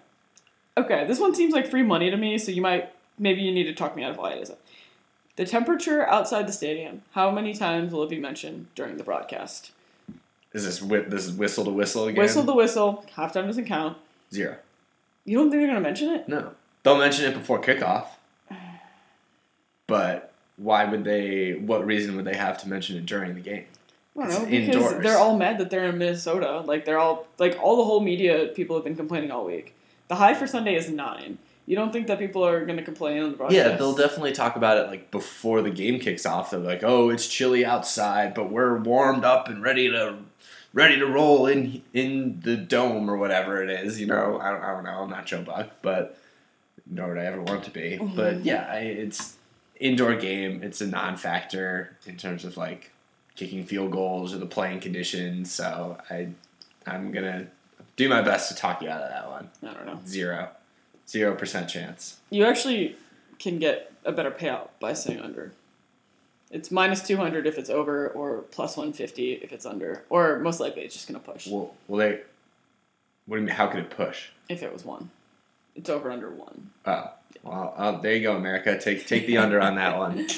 Okay, 0.77 1.07
this 1.07 1.19
one 1.21 1.35
seems 1.35 1.53
like 1.53 1.69
free 1.69 1.83
money 1.83 2.11
to 2.11 2.17
me, 2.17 2.39
so 2.39 2.53
you 2.53 2.63
might 2.63 2.93
maybe 3.19 3.43
you 3.43 3.53
need 3.53 3.65
to 3.65 3.75
talk 3.75 3.97
me 3.97 4.05
out 4.05 4.13
of 4.13 4.17
why 4.17 4.33
it 4.33 4.43
isn't. 4.43 4.59
The 5.37 5.45
temperature 5.45 6.07
outside 6.07 6.47
the 6.47 6.53
stadium. 6.53 7.03
How 7.13 7.31
many 7.31 7.55
times 7.55 7.93
will 7.93 8.03
it 8.05 8.11
be 8.11 8.19
mentioned 8.21 8.67
during 8.75 8.97
the 8.97 9.05
broadcast? 9.05 9.73
Is 10.53 10.65
this 10.65 10.81
whi- 10.81 11.09
this 11.09 11.27
is 11.27 11.33
whistle 11.33 11.65
to 11.65 11.71
whistle 11.71 12.07
again? 12.07 12.23
Whistle 12.23 12.45
the 12.45 12.55
whistle. 12.55 13.05
Halftime 13.17 13.47
doesn't 13.47 13.65
count. 13.65 13.97
Zero. 14.33 14.57
You 15.25 15.39
don't 15.39 15.51
think 15.51 15.61
they're 15.63 15.69
gonna 15.69 15.81
mention 15.81 16.11
it? 16.11 16.29
No, 16.29 16.53
they'll 16.83 16.99
mention 16.99 17.25
it 17.25 17.35
before 17.35 17.61
kickoff. 17.61 18.07
But 19.87 20.33
why 20.57 20.85
would 20.85 21.05
they? 21.05 21.53
What 21.55 21.85
reason 21.87 22.17
would 22.17 22.25
they 22.25 22.37
have 22.37 22.59
to 22.63 22.69
mention 22.69 22.97
it 22.97 23.07
during 23.07 23.35
the 23.35 23.41
game? 23.41 23.67
I 24.17 24.29
don't 24.29 24.31
It's 24.31 24.39
know 24.39 24.47
because 24.47 24.67
indoors. 24.93 25.03
they're 25.03 25.19
all 25.19 25.37
mad 25.37 25.59
that 25.59 25.71
they're 25.71 25.87
in 25.87 25.99
Minnesota. 25.99 26.61
Like 26.61 26.85
they're 26.85 26.99
all 26.99 27.27
like 27.39 27.59
all 27.61 27.77
the 27.77 27.85
whole 27.85 28.01
media 28.01 28.47
people 28.55 28.77
have 28.77 28.85
been 28.85 28.97
complaining 28.97 29.31
all 29.31 29.45
week. 29.45 29.75
The 30.09 30.15
high 30.15 30.35
for 30.35 30.47
Sunday 30.47 30.75
is 30.77 30.89
nine. 30.89 31.39
You 31.67 31.77
don't 31.77 31.93
think 31.93 32.09
that 32.09 32.19
people 32.19 32.45
are 32.45 32.65
going 32.67 32.77
to 32.79 32.85
complain 32.85 33.23
on 33.23 33.31
the 33.31 33.37
broadcast? 33.37 33.57
Yeah, 33.57 33.77
they'll 33.77 33.95
definitely 33.95 34.33
talk 34.33 34.57
about 34.57 34.77
it 34.77 34.89
like 34.89 35.11
before 35.11 35.63
the 35.63 35.71
game 35.71 35.99
kicks 35.99 36.27
off. 36.27 36.51
They're 36.51 36.61
like, 36.61 36.83
"Oh, 36.85 37.09
it's 37.11 37.27
chilly 37.27 37.65
outside, 37.65 38.35
but 38.35 38.51
we're 38.51 38.77
warmed 38.79 39.25
up 39.25 39.49
and 39.49 39.63
ready 39.63 39.89
to 39.91 40.17
ready 40.75 40.99
to 40.99 41.07
roll 41.07 41.47
in 41.47 41.83
in 41.95 42.41
the 42.43 42.57
dome 42.57 43.09
or 43.11 43.17
whatever 43.17 43.63
it 43.63 43.71
is." 43.71 43.99
You 43.99 44.07
know, 44.09 44.39
I 44.41 44.51
don't, 44.51 44.63
I 44.63 44.73
don't 44.73 44.85
know. 44.85 45.01
I'm 45.03 45.11
not 45.11 45.25
Joe 45.27 45.43
Buck, 45.43 45.71
but 45.81 46.19
nor 46.87 47.09
would 47.09 47.19
I 47.19 47.25
ever 47.25 47.41
want 47.41 47.65
to 47.65 47.71
be. 47.71 47.99
Mhm. 47.99 48.15
But 48.15 48.45
yeah, 48.45 48.69
I, 48.71 48.81
it's 48.81 49.37
indoor 49.81 50.15
game. 50.17 50.63
It's 50.63 50.83
a 50.83 50.87
non-factor 50.87 51.97
in 52.07 52.17
terms 52.19 52.45
of 52.45 52.59
like 52.59 52.91
kicking 53.37 53.65
field 53.65 53.91
goals 53.91 54.35
or 54.35 54.39
the 54.39 54.47
playing 54.47 54.81
conditions. 54.81 55.51
So 55.51 55.97
I 56.11 56.29
I'm 56.87 57.11
gonna 57.11 57.47
do 57.97 58.07
my 58.11 58.21
best 58.21 58.51
to 58.51 58.55
talk 58.55 58.83
you 58.83 58.91
out 58.91 59.01
of 59.01 59.09
that 59.09 59.31
one. 59.31 59.49
I 59.67 59.73
don't 59.73 59.87
know. 59.87 60.01
Zero, 60.07 60.49
zero 61.09 61.35
percent 61.35 61.69
chance. 61.69 62.19
You 62.31 62.45
actually 62.45 62.97
can 63.39 63.59
get 63.59 63.93
a 64.05 64.13
better 64.13 64.31
payout 64.31 64.69
by 64.81 64.93
saying 64.93 65.21
under. 65.21 65.53
It's 66.51 66.71
minus 66.71 67.03
200 67.03 67.47
if 67.49 67.59
it's 67.59 67.71
over, 67.71 68.09
or 68.09 68.43
plus 68.53 68.77
150 68.77 69.33
if 69.35 69.53
it's 69.53 69.67
under. 69.67 70.05
Or 70.09 70.39
most 70.39 70.61
likely 70.61 70.83
it's 70.83 70.95
just 70.95 71.09
going 71.09 71.21
to 71.21 71.33
push 71.33 71.49
Well, 71.49 71.75
well, 71.89 71.99
they. 71.99 72.21
What 73.27 73.37
do 73.37 73.41
you 73.41 73.47
mean? 73.47 73.57
How 73.57 73.67
could 73.67 73.81
it 73.81 73.91
push? 73.91 74.29
if 74.49 74.63
it 74.63 74.73
was 74.73 74.85
1. 74.85 75.11
It's 75.75 75.89
over 75.91 76.11
under 76.13 76.31
1. 76.31 76.71
Oh, 76.87 77.11
well, 77.43 77.75
uh, 77.77 77.93
there 78.01 78.15
you 78.15 78.23
go, 78.23 78.37
America. 78.37 78.79
Take 78.79 79.07
take 79.07 79.27
the 79.27 79.39
under 79.39 79.61
on 79.61 79.75
that 79.77 79.97
one. 79.99 80.29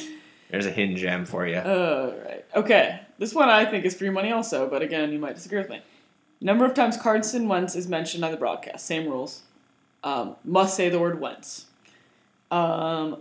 There's 0.51 0.65
a 0.65 0.71
hidden 0.71 0.97
gem 0.97 1.27
for 1.27 1.47
you. 1.47 1.59
All 1.59 2.15
right. 2.25 2.45
Okay. 2.55 3.01
This 3.19 3.35
one 3.35 3.49
I 3.49 3.65
think 3.65 3.85
is 3.85 3.95
free 3.95 4.11
money 4.11 4.31
also, 4.33 4.69
but 4.71 4.81
again, 4.81 5.13
you 5.13 5.19
might 5.19 5.35
disagree 5.35 5.59
with 5.59 5.69
me. 5.69 5.81
Number 6.41 6.65
of 6.65 6.73
times 6.75 6.97
Carson 6.97 7.49
Wentz 7.49 7.75
is 7.75 7.89
mentioned 7.89 8.25
on 8.25 8.31
the 8.31 8.37
broadcast. 8.37 8.87
Same 8.87 9.07
rules. 9.09 9.43
Um, 10.05 10.37
must 10.45 10.77
say 10.77 10.89
the 10.89 10.99
word 10.99 11.21
Wentz. 11.21 11.67
Um, 12.51 13.19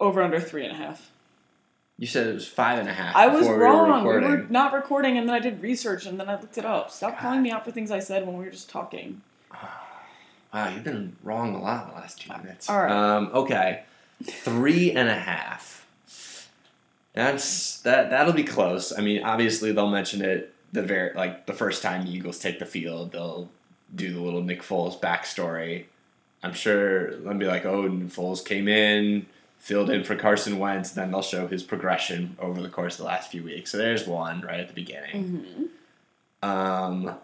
over 0.00 0.22
under 0.22 0.40
three 0.40 0.64
and 0.64 0.72
a 0.72 0.76
half. 0.76 1.10
You 1.98 2.06
said 2.06 2.26
it 2.26 2.34
was 2.34 2.48
five 2.48 2.78
and 2.78 2.88
a 2.88 2.92
half. 2.92 3.14
I 3.14 3.28
was 3.28 3.42
before 3.42 3.54
we 3.54 3.58
were 3.60 3.64
wrong. 3.64 4.04
We 4.04 4.14
were, 4.14 4.46
not 4.48 4.72
recording, 4.72 5.18
and 5.18 5.28
then 5.28 5.36
I 5.36 5.38
did 5.38 5.62
research, 5.62 6.06
and 6.06 6.18
then 6.18 6.28
I 6.28 6.40
looked 6.40 6.58
it 6.58 6.64
up. 6.64 6.90
Stop 6.90 7.18
calling 7.18 7.42
me 7.42 7.52
out 7.52 7.64
for 7.64 7.70
things 7.70 7.90
I 7.90 8.00
said 8.00 8.26
when 8.26 8.36
we 8.36 8.44
were 8.44 8.50
just 8.50 8.68
talking. 8.68 9.22
Wow, 10.52 10.68
you've 10.68 10.84
been 10.84 11.16
wrong 11.22 11.54
a 11.54 11.62
lot 11.62 11.84
in 11.84 11.94
the 11.94 11.96
last 11.96 12.20
two 12.20 12.30
minutes. 12.30 12.68
All 12.68 12.76
right. 12.76 12.92
Um, 12.92 13.30
okay, 13.32 13.84
three 14.22 14.92
and 14.92 15.08
a 15.08 15.14
half. 15.14 15.86
That's 17.14 17.80
that. 17.80 18.10
That'll 18.10 18.34
be 18.34 18.44
close. 18.44 18.92
I 18.92 19.00
mean, 19.00 19.22
obviously 19.22 19.72
they'll 19.72 19.88
mention 19.88 20.22
it 20.22 20.52
the 20.70 20.82
very 20.82 21.14
like 21.14 21.46
the 21.46 21.54
first 21.54 21.82
time 21.82 22.04
the 22.04 22.10
Eagles 22.10 22.38
take 22.38 22.58
the 22.58 22.66
field. 22.66 23.12
They'll 23.12 23.48
do 23.94 24.12
the 24.12 24.20
little 24.20 24.42
Nick 24.42 24.62
Foles 24.62 24.98
backstory. 24.98 25.84
I'm 26.42 26.54
sure 26.54 27.14
they'll 27.16 27.34
be 27.34 27.46
like, 27.46 27.64
"Oh, 27.64 27.82
and 27.84 28.10
Foles 28.10 28.44
came 28.44 28.66
in, 28.68 29.26
filled 29.58 29.90
in 29.90 30.02
for 30.04 30.16
Carson 30.16 30.58
Wentz." 30.58 30.90
Then 30.90 31.10
they'll 31.12 31.22
show 31.22 31.46
his 31.46 31.62
progression 31.62 32.36
over 32.40 32.60
the 32.60 32.68
course 32.68 32.94
of 32.94 32.98
the 32.98 33.04
last 33.04 33.30
few 33.30 33.42
weeks. 33.44 33.70
So 33.70 33.78
there's 33.78 34.06
one 34.06 34.40
right 34.40 34.60
at 34.60 34.68
the 34.68 34.74
beginning. 34.74 35.68
Mm-hmm. 36.42 36.48
Um, 36.48 37.14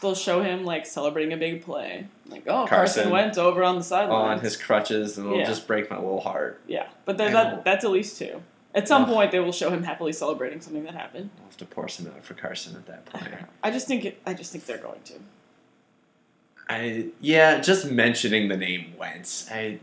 They'll 0.00 0.14
show 0.14 0.42
him 0.42 0.64
like 0.64 0.86
celebrating 0.86 1.32
a 1.32 1.36
big 1.36 1.64
play, 1.64 2.06
like 2.28 2.44
oh 2.46 2.66
Carson, 2.66 3.02
Carson 3.04 3.10
Wentz 3.10 3.36
over 3.36 3.62
on 3.62 3.76
the 3.76 3.82
sideline. 3.84 4.38
on 4.38 4.40
his 4.40 4.56
crutches, 4.56 5.18
and 5.18 5.26
it'll 5.26 5.38
Yeah. 5.40 5.44
just 5.44 5.66
break 5.66 5.90
my 5.90 5.96
little 5.96 6.20
heart. 6.20 6.60
yeah, 6.66 6.86
but 7.04 7.18
that, 7.18 7.28
I 7.28 7.32
that, 7.32 7.52
know. 7.56 7.62
that's 7.64 7.84
at 7.84 7.90
least 7.90 8.16
two. 8.18 8.40
At 8.74 8.88
some 8.88 9.02
Ugh. 9.02 9.08
point, 9.08 9.32
they 9.32 9.40
will 9.40 9.52
show 9.52 9.70
him 9.70 9.82
happily 9.82 10.12
celebrating 10.12 10.60
something 10.60 10.84
that 10.84 10.94
happened. 10.94 11.30
I'll 11.38 11.44
have 11.44 11.56
to 11.58 11.66
pour 11.66 11.88
some 11.88 12.06
out 12.06 12.24
for 12.24 12.34
Carson 12.34 12.74
at 12.74 12.86
that 12.86 13.04
point. 13.04 13.28
I 13.62 13.70
just 13.70 13.86
think 13.86 14.04
it, 14.04 14.22
I 14.26 14.34
just 14.34 14.52
think 14.52 14.64
they're 14.64 14.78
going 14.78 15.02
to. 15.04 15.14
I 16.68 17.08
yeah, 17.20 17.60
just 17.60 17.90
mentioning 17.90 18.48
the 18.48 18.56
name 18.56 18.94
Wentz. 18.96 19.50
I 19.50 19.80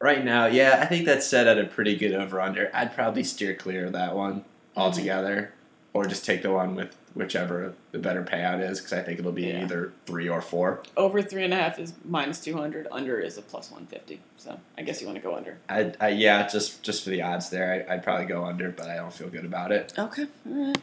right 0.00 0.24
now, 0.24 0.46
yeah, 0.46 0.78
I 0.80 0.86
think 0.86 1.04
that's 1.04 1.26
set 1.26 1.46
at 1.46 1.58
a 1.58 1.64
pretty 1.64 1.96
good 1.96 2.14
over 2.14 2.40
under. 2.40 2.70
I'd 2.74 2.94
probably 2.94 3.24
steer 3.24 3.54
clear 3.54 3.86
of 3.86 3.92
that 3.92 4.16
one 4.16 4.40
mm-hmm. 4.40 4.80
altogether, 4.80 5.52
or 5.92 6.06
just 6.06 6.24
take 6.24 6.42
the 6.42 6.52
one 6.52 6.74
with 6.74 6.96
whichever 7.14 7.74
the 7.90 7.98
better 7.98 8.22
payout 8.22 8.60
is, 8.68 8.78
because 8.78 8.92
I 8.92 9.02
think 9.02 9.18
it'll 9.18 9.32
be 9.32 9.42
Yeah. 9.48 9.62
either 9.64 9.92
three 10.06 10.28
or 10.28 10.40
four. 10.40 10.82
Over 10.96 11.22
three 11.22 11.44
and 11.44 11.52
a 11.52 11.56
half 11.56 11.78
is 11.78 11.92
minus 12.04 12.40
two 12.40 12.56
hundred. 12.56 12.86
Under 12.90 13.18
is 13.20 13.36
a 13.38 13.42
plus 13.42 13.70
one 13.70 13.86
fifty. 13.86 14.20
So 14.36 14.58
I 14.78 14.82
guess 14.82 15.00
you 15.00 15.06
want 15.06 15.16
to 15.16 15.22
go 15.22 15.34
under. 15.36 15.58
I, 15.68 15.92
I 16.00 16.08
yeah, 16.10 16.46
just 16.46 16.82
just 16.82 17.04
for 17.04 17.10
the 17.10 17.22
odds 17.22 17.50
there, 17.50 17.86
I, 17.88 17.94
I'd 17.94 18.02
probably 18.02 18.26
go 18.26 18.44
under, 18.44 18.70
but 18.70 18.88
I 18.88 18.96
don't 18.96 19.12
feel 19.12 19.28
good 19.28 19.44
about 19.44 19.72
it. 19.72 19.92
Okay, 19.98 20.26
all 20.48 20.66
right. 20.66 20.78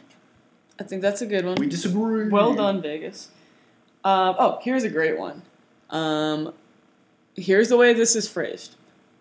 I 0.78 0.82
think 0.84 1.02
that's 1.02 1.20
a 1.20 1.26
good 1.26 1.44
one. 1.44 1.56
We 1.56 1.68
disagree. 1.68 2.28
Well 2.28 2.54
done, 2.54 2.80
Vegas. 2.80 3.28
Um, 4.02 4.34
oh, 4.38 4.58
here's 4.62 4.82
a 4.84 4.88
great 4.88 5.18
one. 5.18 5.42
Um, 5.90 6.54
here's 7.36 7.68
the 7.68 7.76
way 7.76 7.92
this 7.92 8.16
is 8.16 8.28
phrased: 8.28 8.76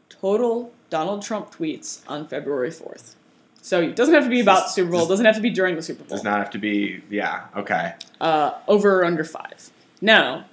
total 0.10 0.72
Donald 0.90 1.22
Trump 1.22 1.52
tweets 1.54 2.02
on 2.08 2.28
February 2.28 2.72
fourth. 2.72 3.16
So 3.62 3.82
it 3.82 3.96
doesn't 3.96 4.14
have 4.14 4.24
to 4.24 4.30
be 4.30 4.40
about 4.40 4.66
the 4.66 4.70
Super 4.70 4.92
Bowl. 4.92 5.06
It 5.06 5.10
doesn't 5.10 5.26
have 5.26 5.36
to 5.36 5.42
be 5.42 5.50
during 5.50 5.76
the 5.76 5.82
Super 5.82 6.04
Bowl. 6.04 6.16
Does 6.18 6.24
not 6.24 6.40
have 6.40 6.50
to 6.52 6.58
be. 6.58 7.02
Yeah. 7.10 7.46
Okay. 7.56 7.94
Uh, 8.20 8.54
over 8.68 9.02
or 9.02 9.06
under 9.06 9.24
five. 9.24 9.70
Now, 10.02 10.46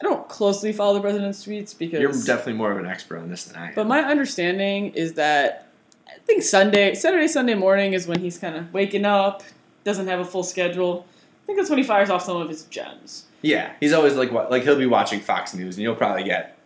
I 0.00 0.04
don't 0.04 0.28
closely 0.28 0.72
follow 0.72 0.94
the 0.94 1.00
president's 1.00 1.44
tweets 1.44 1.76
because 1.76 2.00
You're 2.00 2.12
definitely 2.12 2.54
more 2.54 2.72
of 2.72 2.78
an 2.78 2.86
expert 2.86 3.18
on 3.18 3.28
this 3.30 3.44
than 3.44 3.56
I 3.56 3.68
am. 3.68 3.74
But 3.74 3.86
my 3.86 4.00
understanding 4.00 4.92
is 4.94 5.14
that 5.14 5.68
I 6.08 6.18
think 6.26 6.42
Sunday, 6.42 6.94
Saturday, 6.94 7.28
Sunday 7.28 7.54
morning 7.54 7.94
is 7.94 8.06
when 8.06 8.20
he's 8.20 8.38
kind 8.38 8.56
of 8.56 8.72
waking 8.72 9.04
up, 9.04 9.42
doesn't 9.84 10.06
have 10.06 10.20
a 10.20 10.24
full 10.24 10.42
schedule. 10.42 11.06
I 11.42 11.46
think 11.46 11.58
that's 11.58 11.70
when 11.70 11.78
he 11.78 11.84
fires 11.84 12.10
off 12.10 12.24
some 12.24 12.36
of 12.36 12.48
his 12.48 12.64
gems. 12.64 13.24
Yeah, 13.42 13.72
he's 13.80 13.92
always 13.92 14.14
like 14.14 14.32
like 14.32 14.64
he'll 14.64 14.76
be 14.76 14.86
watching 14.86 15.20
Fox 15.20 15.54
News 15.54 15.76
and 15.76 15.82
you'll 15.82 15.94
probably 15.94 16.24
get. 16.24 16.58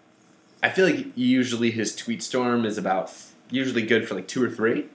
I 0.63 0.71
feel 0.71 0.87
like 0.87 1.07
usually 1.15 1.71
his 1.71 1.95
tweet 1.95 2.23
storm 2.23 2.65
is 2.65 2.79
about 2.79 3.13
usually 3.51 3.83
good 3.83 4.09
for 4.09 4.15
like 4.15 4.29
two 4.29 4.43
or 4.43 4.51
three. 4.51 4.87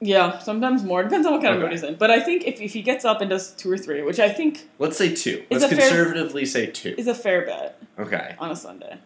Yeah, 0.00 0.38
sometimes 0.40 0.82
more. 0.84 1.02
Depends 1.02 1.26
on 1.26 1.32
what 1.32 1.42
kind 1.42 1.54
of 1.54 1.60
mood 1.62 1.72
he's 1.72 1.82
in. 1.82 1.94
But 1.94 2.10
I 2.10 2.20
think 2.20 2.44
if, 2.44 2.60
if 2.60 2.72
he 2.74 2.82
gets 2.82 3.04
up 3.06 3.20
and 3.22 3.30
does 3.30 3.52
two 3.54 3.70
or 3.70 3.78
three, 3.78 4.02
which 4.02 4.20
I 4.20 4.28
think 4.28 4.68
Let's 4.78 4.96
say 4.98 5.14
two. 5.14 5.44
Let's 5.50 5.64
a 5.64 5.68
fair- 5.68 5.78
conservatively 5.78 6.44
say 6.44 6.66
two. 6.66 6.94
is 6.98 7.06
a 7.06 7.14
fair 7.14 7.46
bet 7.46 7.82
Okay. 7.98 8.34
on 8.38 8.50
a 8.50 8.56
Sunday. 8.56 8.98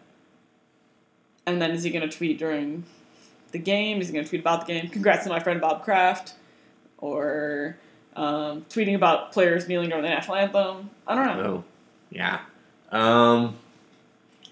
And 1.45 1.61
then 1.61 1.71
is 1.71 1.83
he 1.83 1.89
going 1.91 2.07
to 2.07 2.15
tweet 2.17 2.37
during 2.37 2.83
the 3.51 3.57
game? 3.57 4.01
Is 4.01 4.07
he 4.07 4.13
going 4.13 4.25
to 4.25 4.29
tweet 4.29 4.41
about 4.41 4.67
the 4.67 4.73
game? 4.73 4.89
Congrats 4.89 5.23
to 5.23 5.29
my 5.29 5.39
friend 5.39 5.61
Bob 5.61 5.83
Kraft. 5.83 6.33
Or 6.97 7.77
um, 8.15 8.61
tweeting 8.69 8.95
about 8.95 9.31
players 9.31 9.67
kneeling 9.67 9.89
during 9.89 10.03
the 10.03 10.09
national 10.09 10.35
anthem. 10.37 10.89
I 11.07 11.15
don't 11.15 11.25
know. 11.37 11.43
Oh, 11.43 11.63
yeah. 12.09 12.41
Um, 12.91 13.55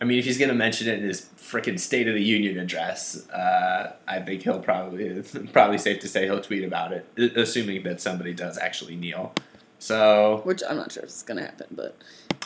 I 0.02 0.06
mean, 0.06 0.18
if 0.20 0.26
he's 0.26 0.38
gonna 0.38 0.54
mention 0.54 0.88
it 0.88 1.00
in 1.00 1.04
his 1.06 1.28
freaking 1.38 1.80
State 1.80 2.08
of 2.08 2.14
the 2.16 2.24
Union 2.24 2.58
address, 2.58 3.28
uh, 3.30 3.94
I 4.08 4.20
think 4.22 4.44
he'll 4.44 4.60
probably 4.60 5.06
it's 5.06 5.36
probably 5.54 5.78
safe 5.78 6.00
to 6.02 6.08
say 6.08 6.26
he'll 6.26 6.42
tweet 6.42 6.64
about 6.64 6.92
it, 6.94 7.06
assuming 7.38 7.84
that 7.84 8.00
somebody 8.00 8.34
does 8.34 8.58
actually 8.58 8.96
kneel. 8.96 9.34
So 9.80 10.42
Which 10.44 10.62
I'm 10.70 10.76
not 10.78 10.92
sure 10.92 11.04
if 11.04 11.10
it's 11.10 11.24
going 11.24 11.38
to 11.38 11.44
happen, 11.44 11.68
but 11.72 11.98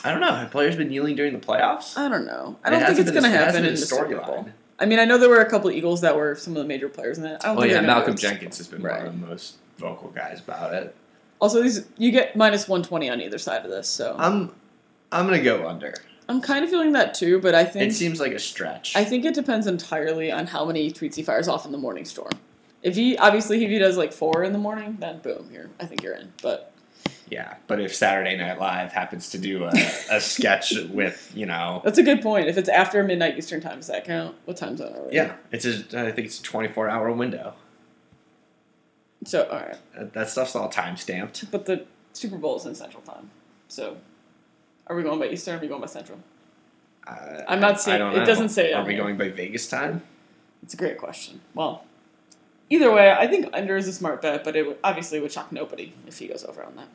I 0.04 0.10
don't 0.12 0.20
know. 0.20 0.32
Have 0.32 0.50
players 0.52 0.76
been 0.76 0.88
kneeling 0.88 1.16
during 1.16 1.32
the 1.32 1.44
playoffs? 1.44 1.96
I 1.98 2.08
don't 2.08 2.26
know. 2.26 2.56
I 2.64 2.70
don't 2.70 2.78
think 2.78 2.88
hasn't 2.90 3.08
it's 3.08 3.10
going 3.10 3.24
to 3.24 3.36
happen 3.36 3.64
in 3.64 3.72
the 3.72 3.76
Super 3.76 4.06
storyline. 4.06 4.26
Bowl. 4.26 4.48
I 4.78 4.86
mean, 4.86 4.98
I 5.00 5.04
know 5.04 5.18
there 5.18 5.28
were 5.28 5.40
a 5.40 5.50
couple 5.50 5.68
Eagles 5.70 6.00
that 6.02 6.14
were 6.16 6.36
some 6.36 6.56
of 6.56 6.62
the 6.62 6.68
major 6.68 6.88
players 6.88 7.18
in 7.18 7.24
that. 7.24 7.44
I 7.44 7.48
don't 7.48 7.58
Oh 7.58 7.60
think 7.62 7.72
yeah, 7.72 7.80
Malcolm. 7.80 8.16
Jenkins 8.16 8.58
has 8.58 8.68
been 8.68 8.82
Right. 8.82 8.98
one 8.98 9.06
of 9.14 9.20
the 9.20 9.26
most 9.26 9.56
vocal 9.78 10.10
guys 10.10 10.38
about 10.40 10.74
it. 10.74 10.94
Also, 11.40 11.60
these 11.60 11.84
you 11.98 12.12
get 12.12 12.36
minus 12.36 12.68
120 12.68 13.10
on 13.10 13.20
either 13.20 13.38
side 13.38 13.64
of 13.64 13.70
this, 13.70 13.88
so 13.88 14.14
I'm 14.18 14.52
I'm 15.10 15.26
gonna 15.26 15.42
go 15.42 15.66
under. 15.68 15.94
I'm 16.28 16.40
kind 16.40 16.64
of 16.64 16.70
feeling 16.70 16.92
that 16.92 17.14
too. 17.14 17.38
But 17.40 17.54
I 17.54 17.64
think 17.64 17.90
It 17.90 17.94
seems 17.94 18.20
like 18.20 18.32
a 18.32 18.38
stretch. 18.38 18.96
I 18.96 19.04
think 19.04 19.24
it 19.24 19.34
depends 19.34 19.66
entirely 19.66 20.30
on 20.32 20.46
how 20.46 20.64
many 20.64 20.90
tweets 20.90 21.14
he 21.16 21.22
fires 21.22 21.48
off 21.48 21.66
in 21.66 21.72
the 21.72 21.78
morning 21.78 22.04
storm. 22.04 22.32
If 22.82 22.94
he 22.96 23.16
obviously 23.18 23.64
if 23.64 23.70
he 23.70 23.78
does 23.78 23.96
like 23.96 24.12
four 24.12 24.44
in 24.44 24.52
the 24.52 24.58
morning, 24.58 24.96
then 25.00 25.18
boom, 25.20 25.48
you're 25.52 25.70
I 25.80 25.86
think 25.86 26.02
you're 26.02 26.14
in. 26.14 26.32
But 26.42 26.72
yeah, 27.30 27.54
but 27.66 27.80
if 27.80 27.94
Saturday 27.94 28.36
Night 28.36 28.58
Live 28.60 28.92
happens 28.92 29.30
to 29.30 29.38
do 29.38 29.64
a, 29.64 29.72
a 30.10 30.20
sketch 30.20 30.74
with 30.90 31.32
you 31.34 31.46
know 31.46 31.80
that's 31.84 31.98
a 31.98 32.02
good 32.02 32.20
point. 32.22 32.48
If 32.48 32.58
it's 32.58 32.68
after 32.68 33.02
midnight 33.02 33.38
Eastern 33.38 33.60
time, 33.60 33.76
does 33.78 33.86
that 33.88 34.04
count? 34.04 34.36
What 34.44 34.56
time 34.58 34.76
zone 34.76 34.94
are 34.94 35.08
we? 35.08 35.14
yeah, 35.14 35.34
it's 35.50 35.64
a 35.64 35.76
I 36.06 36.12
think 36.12 36.26
it's 36.26 36.40
a 36.40 36.42
24 36.42 36.88
hour 36.90 37.10
window. 37.12 37.54
So 39.24 39.44
all 39.44 39.58
right, 39.60 39.76
That, 39.96 40.12
that 40.12 40.28
stuff's 40.28 40.54
all 40.54 40.68
time 40.68 40.96
stamped. 40.96 41.50
but 41.50 41.64
the 41.66 41.86
Super 42.12 42.36
Bowl 42.36 42.56
is 42.56 42.66
in 42.66 42.74
Central 42.74 43.02
Time. 43.02 43.30
So 43.68 43.96
are 44.86 44.96
we 44.96 45.02
going 45.02 45.18
by 45.18 45.28
Eastern? 45.28 45.54
or 45.54 45.58
Are 45.58 45.60
we 45.60 45.68
going 45.68 45.80
by 45.80 45.86
Central? 45.86 46.18
Uh, 47.06 47.42
I'm 47.48 47.60
not 47.60 47.80
seeing- 47.80 47.96
it 47.96 47.98
know. 48.16 48.24
doesn't 48.24 48.48
say 48.50 48.72
Are 48.72 48.84
we 48.84 48.94
here. 48.94 49.02
going 49.02 49.16
by 49.16 49.28
Vegas 49.28 49.68
time? 49.68 50.02
It's 50.62 50.74
a 50.74 50.76
great 50.76 50.96
question. 50.98 51.40
Well, 51.54 51.84
either 52.70 52.90
way, 52.92 53.10
I 53.12 53.26
think 53.26 53.50
under 53.52 53.76
is 53.76 53.86
a 53.88 53.92
smart 53.92 54.22
bet, 54.22 54.42
but 54.44 54.56
it 54.56 54.66
would, 54.66 54.78
obviously 54.82 55.20
would 55.20 55.32
shock 55.32 55.52
nobody 55.52 55.92
if 56.06 56.18
he 56.18 56.26
goes 56.28 56.44
over 56.44 56.62
on 56.62 56.76
that. 56.76 56.88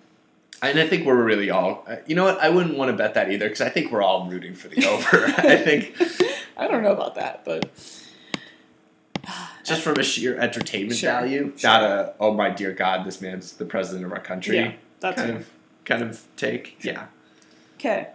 And 0.61 0.79
I 0.79 0.87
think 0.87 1.05
we're 1.05 1.23
really 1.23 1.49
all. 1.51 1.85
uh, 1.87 1.97
You 2.07 2.15
know 2.15 2.25
what? 2.25 2.39
I 2.39 2.49
wouldn't 2.49 2.77
want 2.77 2.89
to 2.91 2.97
bet 2.97 3.13
that 3.13 3.31
either 3.31 3.45
because 3.47 3.61
I 3.61 3.69
think 3.69 3.91
we're 3.91 4.01
all 4.01 4.27
rooting 4.27 4.53
for 4.55 4.67
the 4.67 4.85
over. 4.87 5.25
I 5.37 5.55
think 5.57 5.95
I 6.57 6.67
don't 6.67 6.83
know 6.83 6.91
about 6.91 7.15
that, 7.15 7.45
but 7.45 7.69
just 9.63 9.81
from 9.83 9.97
a 9.97 10.03
sheer 10.03 10.35
entertainment 10.37 10.97
Sure, 10.97 11.11
value, 11.11 11.53
sure. 11.55 11.69
not 11.69 11.83
a 11.83 12.13
oh 12.19 12.33
my 12.33 12.49
dear 12.49 12.73
God, 12.73 13.05
this 13.05 13.21
man's 13.21 13.53
the 13.53 13.65
president 13.65 14.05
of 14.05 14.11
our 14.11 14.19
country 14.19 14.57
yeah, 14.57 14.71
that's 14.99 15.21
kind 15.21 15.37
of 15.37 15.49
kind 15.85 16.01
of 16.01 16.25
take. 16.35 16.83
Yeah. 16.83 17.05
Okay. 17.79 18.07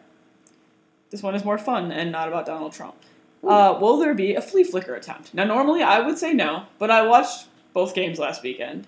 This 1.10 1.22
one 1.22 1.34
is 1.34 1.44
more 1.44 1.58
fun 1.58 1.90
and 1.92 2.10
not 2.12 2.28
about 2.28 2.46
Donald 2.46 2.72
Trump. 2.72 2.94
Uh, 3.42 3.76
will 3.80 3.98
there 3.98 4.14
be 4.14 4.34
a 4.34 4.40
flea 4.40 4.64
flicker 4.64 4.94
attempt? 4.94 5.34
Now, 5.34 5.44
normally 5.44 5.82
I 5.82 6.00
would 6.00 6.18
say 6.18 6.32
no, 6.32 6.64
but 6.78 6.90
I 6.90 7.06
watched 7.06 7.46
both 7.72 7.94
games 7.94 8.18
last 8.18 8.42
weekend. 8.42 8.86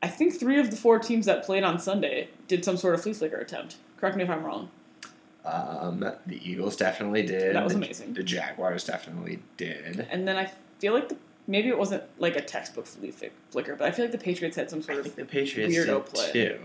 I 0.00 0.06
think 0.08 0.38
three 0.38 0.60
of 0.60 0.70
the 0.70 0.76
four 0.76 0.98
teams 1.00 1.26
that 1.26 1.44
played 1.44 1.64
on 1.64 1.78
Sunday 1.80 2.28
did 2.46 2.64
some 2.64 2.76
sort 2.76 2.94
of 2.94 3.02
flea 3.02 3.12
flicker 3.14 3.36
attempt. 3.36 3.76
Correct 3.98 4.16
me 4.16 4.22
if 4.22 4.30
I'm 4.30 4.44
wrong. 4.44 4.70
Um, 5.44 6.00
the 6.26 6.40
Eagles 6.48 6.76
definitely 6.76 7.22
did. 7.24 7.54
That 7.56 7.64
was 7.64 7.72
The- 7.72 7.78
amazing. 7.78 8.14
The 8.14 8.22
Jaguars 8.22 8.84
definitely 8.84 9.40
did. 9.56 10.06
And 10.10 10.26
then 10.28 10.36
I 10.36 10.50
feel 10.78 10.92
like 10.94 11.08
the, 11.08 11.16
maybe 11.48 11.68
it 11.68 11.76
wasn't 11.78 12.04
like 12.18 12.36
a 12.36 12.42
textbook 12.42 12.86
flea 12.86 13.12
flicker, 13.50 13.74
but 13.74 13.88
I 13.88 13.90
feel 13.90 14.04
like 14.04 14.12
the 14.12 14.18
Patriots 14.18 14.56
had 14.56 14.70
some 14.70 14.78
I 14.80 14.82
sort 14.82 14.98
of 14.98 15.04
think 15.04 15.16
the 15.16 15.24
Patriots 15.24 15.74
weirdo 15.74 16.04
did 16.04 16.14
play. 16.14 16.32
too. 16.32 16.58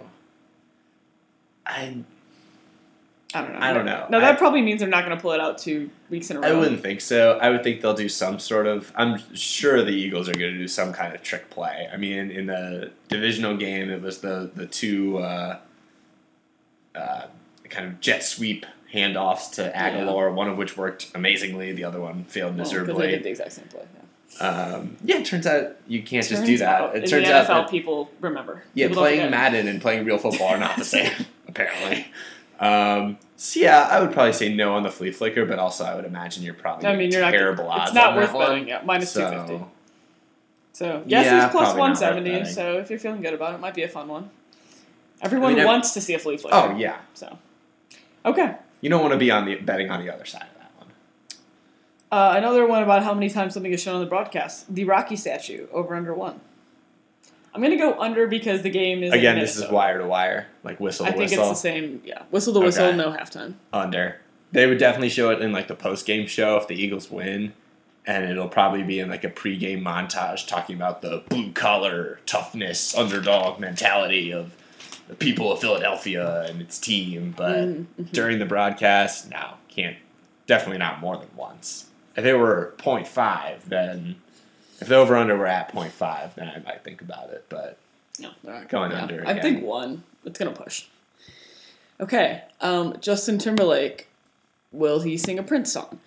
I 1.66 2.04
I 3.36 3.42
don't 3.42 3.54
know. 3.54 3.60
I 3.60 3.74
don't 3.74 3.86
know. 3.86 4.08
No, 4.10 4.20
that 4.20 4.36
I- 4.36 4.38
probably 4.38 4.62
means 4.62 4.80
they're 4.82 4.90
not 4.90 5.06
going 5.06 5.16
to 5.18 5.22
pull 5.22 5.32
it 5.32 5.40
out 5.40 5.58
two 5.58 5.90
weeks 6.10 6.30
in 6.30 6.38
a 6.38 6.42
row. 6.42 6.48
I 6.48 6.54
wouldn't 6.54 6.82
think 6.82 7.02
so. 7.02 7.38
I 7.42 7.50
would 7.50 7.64
think 7.64 7.82
they'll 7.82 7.94
do 7.94 8.08
some 8.10 8.38
sort 8.40 8.68
of. 8.68 8.92
I'm 8.96 9.20
sure 9.36 9.84
the 9.84 9.92
Eagles 9.92 10.30
are 10.30 10.34
going 10.34 10.54
to 10.54 10.58
do 10.58 10.68
some 10.68 10.94
kind 10.94 11.14
of 11.16 11.22
trick 11.24 11.50
play. 11.50 11.88
I 11.92 11.98
mean, 11.98 12.30
in 12.32 12.46
the 12.48 12.92
divisional 13.10 13.58
game, 13.58 13.90
it 13.90 14.02
was 14.02 14.20
the 14.20 14.52
the 14.54 14.66
two 14.68 15.18
uh, 15.18 15.58
uh, 16.96 17.24
kind 17.70 17.88
of 17.88 18.00
jet 18.00 18.24
sweep 18.24 18.66
handoffs 18.94 19.52
to 19.54 19.72
Agholor, 19.76 20.34
one 20.34 20.48
of 20.48 20.58
which 20.58 20.78
worked 20.78 21.10
amazingly, 21.16 21.72
the 21.72 21.84
other 21.84 22.00
one 22.00 22.26
failed 22.26 22.56
Well, 22.56 22.64
'cause 22.66 22.72
they 22.72 22.78
miserably. 22.80 23.08
did 23.08 23.24
the 23.24 23.30
exact 23.30 23.54
same 23.54 23.66
play. 23.66 23.82
Yeah. 24.40 24.48
um, 24.48 24.98
yeah, 25.04 25.18
it 25.18 25.26
turns 25.26 25.48
out 25.48 25.76
you 25.88 26.04
can't 26.04 26.28
just 26.28 26.46
do 26.46 26.58
that. 26.60 26.82
out, 26.82 26.96
it 26.96 27.04
in 27.04 27.10
turns 27.10 27.28
the 27.28 27.34
out 27.36 27.46
NFL, 27.46 27.48
that 27.64 27.70
people 27.72 28.12
remember. 28.22 28.64
yeah, 28.76 28.88
People 28.88 29.02
playing. 29.04 29.32
Madden 29.32 29.68
and 29.68 29.82
playing 29.82 30.06
real 30.06 30.18
football 30.20 30.50
are 30.50 30.58
not 30.60 30.78
the 30.78 30.86
same, 30.96 31.12
apparently. 31.48 32.08
Um, 32.64 33.18
so 33.36 33.60
yeah, 33.60 33.88
I 33.92 34.00
would 34.00 34.14
probably 34.14 34.34
say 34.34 34.54
no 34.54 34.74
on 34.76 34.84
the 34.84 34.90
flea 34.90 35.12
flicker, 35.12 35.46
but 35.46 35.60
also 35.60 35.84
I 35.84 35.96
would 35.96 36.06
imagine 36.06 36.44
you're 36.44 36.54
probably 36.54 36.88
I 36.88 36.96
mean, 36.96 37.12
you're 37.12 37.22
not. 37.22 37.32
terrible 37.32 37.70
odds. 37.70 37.90
It's 37.90 37.96
not 37.96 38.16
worth 38.16 38.32
betting. 38.34 38.68
Yeah, 38.70 38.82
minus 38.86 39.14
two 39.14 39.20
So, 39.20 39.32
fifty. 39.32 39.66
So 40.72 41.04
yes, 41.06 41.26
Yeah, 41.26 41.46
it's 41.46 41.52
plus 41.52 41.70
not 41.70 41.78
one 41.78 41.96
seventy. 41.96 42.46
So 42.46 42.78
if 42.78 42.90
you're 42.90 43.00
feeling 43.00 43.22
good 43.22 43.34
about 43.34 43.52
it, 43.52 43.56
it 43.56 43.60
might 43.60 43.74
be 43.76 43.84
a 43.84 43.90
fun 43.90 44.08
one. 44.08 44.30
Everyone 45.22 45.54
I 45.54 45.56
mean, 45.56 45.66
wants 45.66 45.94
to 45.94 46.02
see 46.02 46.14
a 46.14 46.20
flea 46.20 46.38
flicker. 46.38 46.56
Oh 46.56 46.76
yeah, 46.78 47.00
So 47.14 47.38
okay. 48.26 48.56
you 48.82 48.90
don't 48.90 49.02
want 49.02 49.14
to 49.14 49.20
be 49.20 49.30
on 49.32 49.46
the 49.46 49.56
betting 49.56 49.90
on 49.90 50.04
the 50.06 50.14
other 50.14 50.26
side 50.26 50.44
of 50.54 50.58
that 50.60 50.72
one. 50.78 50.88
Uh, 52.12 52.38
another 52.38 52.66
one 52.66 52.84
about 52.84 53.04
how 53.04 53.14
many 53.14 53.30
times 53.30 53.54
something 53.54 53.72
is 53.74 53.82
shown 53.82 53.96
on 53.96 54.02
the 54.02 54.08
broadcast. 54.08 54.74
The 54.74 54.84
Rocky 54.86 55.16
statue 55.16 55.68
over 55.72 55.96
under 55.96 56.14
one. 56.14 56.40
I'm 57.54 57.62
gonna 57.62 57.78
go 57.78 58.00
under 58.00 58.28
because 58.28 58.62
the 58.64 58.70
game 58.70 59.04
is 59.04 59.14
Again, 59.14 59.38
this 59.40 59.58
is 59.58 59.70
wire 59.70 60.00
to 60.00 60.06
wire, 60.08 60.48
like 60.64 60.80
whistle 60.80 61.06
I 61.06 61.10
think 61.10 61.22
whistle. 61.30 61.52
it's 61.52 61.62
the 61.62 61.70
same. 61.70 62.02
Yeah, 62.04 62.24
whistle 62.32 62.54
to 62.54 62.60
whistle, 62.62 62.86
Okay. 62.88 62.98
no 62.98 63.12
halftime. 63.12 63.54
under. 63.72 64.18
They 64.52 64.68
would 64.68 64.78
definitely 64.78 65.10
show 65.10 65.30
it 65.32 65.42
in 65.42 65.52
like 65.52 65.68
the 65.68 65.76
post 65.76 66.06
game 66.06 66.28
show 66.28 66.58
if 66.58 66.68
the 66.68 66.76
Eagles 66.76 67.10
win, 67.12 67.54
and 68.06 68.26
it'll 68.30 68.48
probably 68.50 68.84
be 68.84 69.00
in 69.00 69.10
like 69.10 69.24
a 69.24 69.30
pregame 69.30 69.82
montage 69.82 70.48
talking 70.48 70.76
about 70.76 71.02
the 71.02 71.24
blue 71.30 71.52
collar 71.52 72.20
toughness, 72.26 72.96
underdog 72.96 73.60
mentality 73.60 74.32
of 74.32 74.56
the 75.08 75.16
people 75.16 75.52
of 75.52 75.60
Philadelphia 75.60 76.46
and 76.48 76.62
its 76.62 76.80
team. 76.80 77.34
But 77.36 77.56
Mm-hmm. 77.58 78.04
during 78.14 78.40
the 78.40 78.46
broadcast, 78.46 79.30
no, 79.30 79.56
can't. 79.70 79.98
Definitely 80.48 80.80
not 80.80 81.00
more 81.02 81.18
than 81.18 81.30
once. 81.36 81.88
If 82.16 82.24
they 82.24 82.34
were 82.34 82.74
0.5, 82.78 83.64
then 83.66 84.16
if 84.84 84.90
the 84.90 84.96
over 84.96 85.16
under 85.16 85.36
were 85.36 85.48
at 85.48 85.74
0.5, 85.74 86.36
then 86.36 86.48
I 86.50 86.60
might 86.60 86.84
think 86.84 87.02
about 87.02 87.30
it. 87.32 87.46
But 87.50 87.78
No, 88.20 88.30
they're 88.44 88.54
not 88.54 88.70
Going 88.70 88.92
yeah. 88.92 89.02
under 89.02 89.24
I 89.26 89.40
think 89.40 89.64
one. 89.64 90.04
It's 90.26 90.38
gonna 90.38 90.52
push. 90.52 90.86
Okay, 92.00 92.44
um, 92.62 92.96
Justin 93.02 93.38
Timberlake. 93.38 94.08
Will 94.72 95.02
he 95.02 95.18
sing 95.18 95.38
a 95.38 95.44
Prince 95.44 95.72
song? 95.72 96.00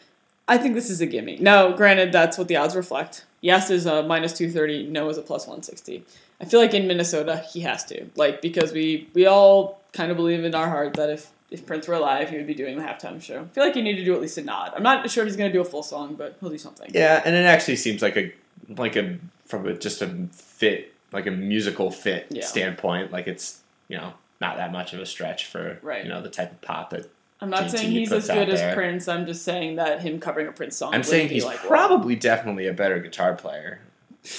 I 0.48 0.58
think 0.58 0.74
this 0.74 0.90
is 0.90 1.00
a 1.00 1.06
gimme. 1.06 1.38
Now, 1.40 1.72
granted, 1.72 2.12
that's 2.12 2.36
what 2.38 2.48
the 2.48 2.56
odds 2.56 2.74
reflect. 2.76 3.24
Yes 3.40 3.70
is 3.70 3.86
a 3.86 4.02
minus 4.02 4.32
two 4.36 4.50
thirty. 4.50 4.86
No 4.86 5.08
is 5.08 5.18
a 5.18 5.22
plus 5.22 5.46
one 5.46 5.62
sixty. 5.62 6.04
I 6.40 6.44
feel 6.44 6.60
like 6.60 6.74
in 6.74 6.86
Minnesota 6.86 7.44
he 7.52 7.60
has 7.60 7.84
to, 7.86 8.06
like, 8.16 8.42
because 8.42 8.72
we 8.72 9.08
we 9.14 9.26
all 9.26 9.80
kind 9.92 10.10
of 10.10 10.16
believe 10.16 10.44
in 10.44 10.54
our 10.54 10.68
heart 10.68 10.94
that 10.94 11.10
if 11.10 11.30
if 11.50 11.64
Prince 11.64 11.86
were 11.86 11.94
alive, 11.94 12.30
he 12.30 12.36
would 12.36 12.46
be 12.46 12.54
doing 12.54 12.76
the 12.76 12.82
halftime 12.82 13.22
show. 13.22 13.42
I 13.42 13.44
feel 13.46 13.64
like 13.64 13.76
you 13.76 13.82
need 13.82 13.96
to 13.96 14.04
do 14.04 14.14
at 14.14 14.20
least 14.20 14.36
a 14.38 14.42
nod. 14.42 14.72
I'm 14.74 14.82
not 14.82 15.08
sure 15.10 15.22
if 15.22 15.28
he's 15.28 15.36
gonna 15.36 15.52
do 15.52 15.60
a 15.60 15.64
full 15.64 15.84
song, 15.84 16.14
but 16.16 16.36
he'll 16.40 16.50
do 16.50 16.58
something. 16.58 16.90
Yeah, 16.92 17.22
and 17.24 17.34
it 17.36 17.46
actually 17.46 17.76
seems 17.76 18.02
like 18.02 18.16
a 18.16 18.32
like 18.68 18.96
a 18.96 19.18
from 19.46 19.66
a 19.66 19.74
just 19.74 20.02
a 20.02 20.08
fit 20.32 20.92
like 21.12 21.26
a 21.26 21.30
musical 21.30 21.90
fit 21.90 22.26
Yeah. 22.30 22.44
standpoint. 22.44 23.12
Like 23.12 23.26
it's 23.26 23.60
you 23.88 23.96
know 23.96 24.12
not 24.40 24.56
that 24.56 24.72
much 24.72 24.92
of 24.92 25.00
a 25.00 25.06
stretch 25.06 25.46
for 25.46 25.78
Right. 25.82 26.02
you 26.04 26.08
know 26.10 26.20
the 26.22 26.28
type 26.30 26.52
of 26.52 26.60
pop 26.60 26.90
that 26.90 27.10
I'm 27.40 27.50
not 27.50 27.64
JT 27.64 27.70
saying 27.70 27.90
he's 27.90 28.12
as 28.12 28.28
good 28.28 28.48
as. 28.48 28.74
Prince. 28.74 29.08
I'm 29.08 29.26
just 29.26 29.44
saying 29.44 29.76
that 29.76 30.00
him 30.00 30.18
covering 30.20 30.46
a 30.48 30.52
Prince 30.52 30.76
song. 30.76 30.94
I'm 30.94 31.02
saying 31.02 31.28
he's 31.28 31.44
like, 31.44 31.62
wow. 31.64 31.68
probably 31.68 32.16
definitely 32.16 32.66
a 32.66 32.72
better 32.72 32.98
guitar 32.98 33.34
player. 33.34 33.80
I'm 34.24 34.30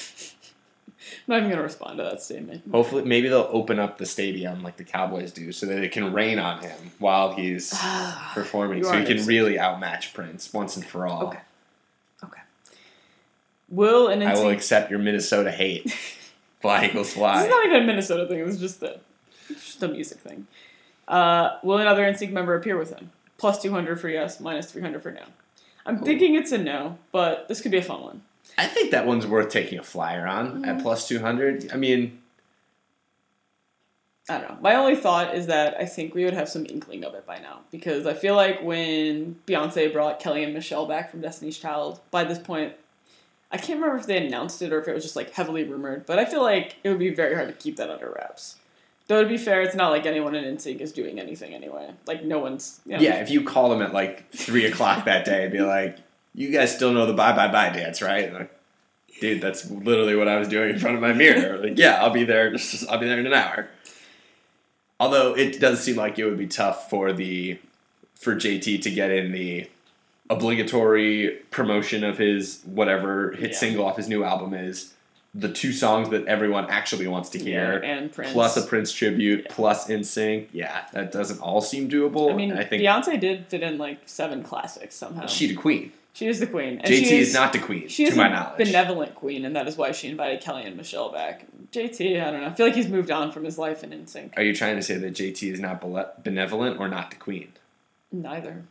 not 1.28 1.38
even 1.38 1.50
gonna 1.52 1.62
respond 1.62 1.98
to 1.98 2.04
that 2.04 2.22
statement. 2.24 2.64
Hopefully, 2.72 3.04
maybe 3.04 3.28
they'll 3.30 3.50
open 3.52 3.78
up 3.80 3.98
the 4.00 4.06
stadium 4.06 4.64
like 4.64 4.78
the 4.78 4.84
Cowboys 4.84 5.32
do, 5.32 5.52
so 5.52 5.68
that 5.68 5.84
it 5.84 5.92
can 5.92 6.12
rain 6.12 6.40
on 6.40 6.60
him 6.62 6.92
while 7.00 7.34
he's 7.34 7.72
performing, 8.34 8.84
so 8.84 8.98
he 9.00 9.06
can 9.06 9.26
really 9.28 9.60
outmatch 9.60 10.14
Prince 10.16 10.52
once 10.52 10.76
and 10.76 10.86
for 10.86 11.06
all. 11.08 11.28
Okay. 11.28 11.40
Will 13.70 14.08
an 14.08 14.24
I 14.24 14.34
will 14.34 14.50
accept 14.50 14.90
your 14.90 15.00
Minnesota 15.00 15.52
hate. 15.52 15.92
Fly 16.62 16.88
This 16.88 17.14
fly. 17.14 17.44
is 17.44 17.50
not 17.50 17.66
even 17.68 17.84
a 17.84 17.86
Minnesota 17.86 18.28
thing. 18.28 18.44
This 18.46 18.56
is 18.56 18.62
just 18.62 18.82
a 18.84 19.00
it's 19.50 19.64
just 19.66 19.84
a 19.84 19.88
music 19.88 20.18
thing. 20.20 20.48
Uh, 21.08 21.58
will 21.64 21.78
another 21.78 22.04
NSYNC 22.04 22.32
member 22.32 22.56
appear 22.56 22.78
with 22.78 22.90
him? 22.90 23.12
Plus 23.38 23.62
two 23.62 23.72
hundred 23.72 24.00
for 24.02 24.10
yes, 24.10 24.40
minus 24.40 24.72
three 24.72 24.82
hundred 24.82 25.04
for 25.04 25.12
no. 25.12 25.22
I'm 25.86 25.98
Cool. 25.98 26.06
thinking 26.08 26.36
it's 26.36 26.52
a 26.52 26.58
no, 26.58 26.98
but 27.12 27.48
this 27.48 27.62
could 27.62 27.72
be 27.72 27.78
a 27.78 27.84
fun 27.84 28.02
one. 28.02 28.22
I 28.58 28.66
think 28.66 28.92
that 28.92 29.06
one's 29.06 29.28
worth 29.28 29.50
taking 29.50 29.78
a 29.78 29.84
flyer 29.84 30.26
on 30.28 30.64
Mm. 30.64 30.68
at 30.68 30.82
plus 30.82 31.08
two 31.08 31.20
hundred. 31.20 31.70
I 31.72 31.78
mean, 31.78 32.20
I 34.30 34.40
don't 34.40 34.50
know. 34.50 34.58
My 34.60 34.76
only 34.76 34.96
thought 34.96 35.36
is 35.36 35.48
that 35.48 35.76
I 35.80 35.86
think 35.86 36.14
we 36.14 36.26
would 36.26 36.34
have 36.34 36.50
some 36.50 36.66
inkling 36.66 37.06
of 37.06 37.14
it 37.16 37.26
by 37.26 37.38
now 37.40 37.60
because 37.72 38.06
I 38.06 38.14
feel 38.14 38.36
like 38.36 38.62
when 38.62 39.36
Beyonce 39.48 39.94
brought 39.94 40.20
Kelly 40.20 40.44
and 40.44 40.54
Michelle 40.54 40.86
back 40.88 41.12
from 41.12 41.22
Destiny's 41.22 41.58
Child, 41.58 42.02
by 42.12 42.24
this 42.26 42.40
point, 42.40 42.74
I 43.52 43.58
can't 43.58 43.80
remember 43.80 43.98
if 43.98 44.08
they 44.08 44.26
announced 44.26 44.62
it 44.62 44.74
or 44.74 44.82
if 44.82 44.88
it 44.88 44.94
was 44.94 45.04
just 45.04 45.16
like 45.16 45.32
heavily 45.32 45.64
rumored, 45.64 46.06
but 46.06 46.20
I 46.20 46.26
feel 46.26 46.42
like 46.42 46.76
it 46.84 46.90
would 46.90 47.00
be 47.00 47.14
very 47.14 47.36
hard 47.36 47.48
to 47.48 47.54
keep 47.54 47.78
that 47.78 47.90
under 47.90 48.12
wraps. 48.12 48.58
Though 49.08 49.24
to 49.24 49.30
be 49.30 49.38
fair, 49.38 49.62
it's 49.62 49.76
not 49.76 49.90
like 49.92 50.06
anyone 50.06 50.36
in 50.36 50.44
NSYNC 50.58 50.82
is 50.82 50.92
doing 50.92 51.18
anything 51.18 51.54
anyway. 51.54 51.92
Like 52.06 52.24
no 52.24 52.40
one's 52.40 52.82
you 52.86 52.94
know, 52.94 53.00
yeah, 53.00 53.22
if 53.22 53.30
you 53.30 53.44
call 53.44 53.70
them 53.70 53.82
at 53.82 53.94
like 53.94 54.32
three 54.32 54.66
o'clock 54.66 55.06
that 55.06 55.24
day 55.24 55.44
and 55.44 55.52
be 55.52 55.62
like, 55.62 55.98
"You 56.34 56.52
guys 56.52 56.76
still 56.76 56.92
know 56.92 57.06
the 57.06 57.14
bye 57.14 57.34
bye 57.34 57.48
bye 57.48 57.70
dance, 57.70 58.02
right?" 58.02 58.34
Like, 58.34 58.52
Dude, 59.20 59.42
that's 59.42 59.70
literally 59.72 60.16
what 60.16 60.28
I 60.28 60.38
was 60.38 60.48
doing 60.48 60.70
in 60.72 60.80
front 60.80 60.96
of 60.96 61.02
my 61.02 61.14
mirror. 61.14 61.58
Like, 61.64 61.78
yeah, 61.78 62.04
I'll 62.04 62.12
be 62.12 62.24
there. 62.24 62.56
I'll 62.90 63.00
be 63.00 63.08
there 63.08 63.20
in 63.20 63.26
an 63.26 63.34
hour. 63.34 63.68
Although 65.00 65.36
it 65.36 65.60
does 65.60 65.84
seem 65.84 65.96
like 65.96 66.20
it 66.20 66.26
would 66.26 66.38
be 66.38 66.48
tough 66.48 66.90
for 66.90 67.14
the 67.14 67.60
for 68.16 68.36
JT 68.36 68.82
to 68.82 68.92
get 68.92 69.12
in 69.12 69.32
the 69.32 69.70
obligatory 70.30 71.40
promotion 71.52 72.04
of 72.04 72.18
his 72.18 72.62
whatever 72.66 73.32
hit 73.34 73.52
Yeah. 73.52 73.58
single 73.58 73.86
off 73.86 73.98
his 73.98 74.08
new 74.10 74.24
album 74.24 74.54
is 74.54 74.94
the 75.36 75.50
two 75.52 75.72
songs 75.72 76.10
that 76.10 76.26
everyone 76.26 76.66
actually 76.70 77.06
wants 77.08 77.30
to 77.30 77.38
hear 77.40 77.80
Yeah, 77.84 77.90
and 77.90 78.12
Prince. 78.12 78.34
plus 78.34 78.58
a 78.58 78.62
Prince 78.64 78.92
tribute 78.92 79.42
Yeah. 79.46 79.52
plus 79.54 79.86
Sync. 80.10 80.50
Yeah, 80.52 80.86
that 80.94 81.12
doesn't 81.12 81.40
all 81.42 81.62
seem 81.62 81.90
doable. 81.90 82.32
I 82.32 82.36
mean, 82.36 82.54
I 82.54 82.64
think 82.64 82.82
Beyonce 82.82 83.20
did 83.20 83.46
fit 83.48 83.62
in 83.62 83.78
like 83.78 84.00
seven 84.06 84.42
classics 84.44 84.96
somehow. 84.96 85.28
she 85.28 85.48
the 85.48 85.54
queen. 85.56 85.92
She 86.14 86.26
is 86.26 86.40
the 86.40 86.48
queen. 86.48 86.80
And 86.80 86.88
JT 86.88 87.06
she 87.06 87.18
is, 87.20 87.34
not 87.36 87.54
the 87.54 87.60
queen, 87.60 87.88
She 87.88 88.06
to 88.06 88.12
is 88.12 88.18
my 88.18 88.26
a 88.26 88.30
knowledge. 88.32 88.58
benevolent 88.58 89.14
queen, 89.14 89.46
and 89.46 89.56
that 89.56 89.68
is 89.68 89.78
why 89.78 89.92
she 89.92 90.08
invited 90.08 90.42
Kelly 90.42 90.64
and 90.64 90.76
Michelle 90.76 91.12
back. 91.12 91.46
JT, 91.72 92.20
I 92.20 92.32
don't 92.32 92.42
know. 92.42 92.48
I 92.48 92.54
feel 92.54 92.66
like 92.66 92.76
he's 92.76 92.88
moved 92.88 93.12
on 93.12 93.32
from 93.32 93.44
his 93.44 93.60
life 93.60 93.84
in 93.84 93.92
NSYNC. 93.92 94.32
Are 94.36 94.42
you 94.42 94.56
trying 94.56 94.78
to 94.78 94.82
say 94.82 94.96
that 94.98 95.14
JT 95.14 95.52
is 95.52 95.60
not 95.60 95.80
benevolent 96.24 96.80
or 96.80 96.88
not 96.88 97.12
the 97.12 97.18
queen? 97.18 97.50
Neither. 98.12 98.64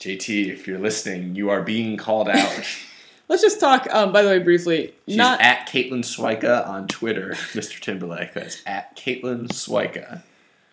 JT, 0.00 0.48
if 0.50 0.66
you're 0.66 0.78
listening, 0.78 1.36
you 1.36 1.50
are 1.50 1.60
being 1.60 1.98
called 1.98 2.28
out. 2.28 2.64
Let's 3.28 3.42
just 3.42 3.60
talk. 3.60 3.86
Um, 3.90 4.12
by 4.12 4.22
the 4.22 4.30
way, 4.30 4.38
briefly. 4.38 4.94
She's 5.06 5.16
not 5.16 5.42
at 5.42 5.68
Caitlin 5.68 6.02
Swika 6.02 6.66
on 6.66 6.88
Twitter, 6.88 7.30
Mr. 7.52 7.78
Timberlake. 7.78 8.32
That's 8.32 8.62
at 8.66 8.96
Caitlin 8.96 9.48
Swika. 9.48 10.22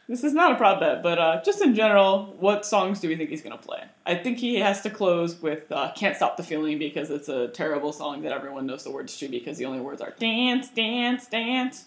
this 0.07 0.23
is 0.23 0.33
not 0.33 0.53
a 0.53 0.55
prop 0.55 0.79
bet, 0.79 1.03
but 1.03 1.19
uh, 1.19 1.41
just 1.43 1.61
in 1.61 1.75
general, 1.75 2.35
what 2.39 2.65
songs 2.65 3.01
do 3.01 3.09
we 3.09 3.17
think 3.17 3.29
he's 3.29 3.41
gonna 3.41 3.57
play? 3.57 3.83
I 4.05 4.15
think 4.15 4.37
he 4.37 4.55
has 4.61 4.81
to 4.81 4.89
close 4.89 5.39
with 5.41 5.69
uh, 5.73 5.91
"Can't 5.93 6.15
Stop 6.15 6.37
the 6.37 6.43
Feeling" 6.43 6.79
because 6.79 7.11
it's 7.11 7.27
a 7.27 7.49
terrible 7.49 7.91
song 7.91 8.21
that 8.21 8.31
everyone 8.31 8.65
knows 8.65 8.85
the 8.85 8.91
words 8.91 9.17
to 9.17 9.27
because 9.27 9.57
the 9.57 9.65
only 9.65 9.81
words 9.81 10.01
are 10.01 10.13
"dance, 10.17 10.69
dance, 10.69 11.27
dance." 11.27 11.85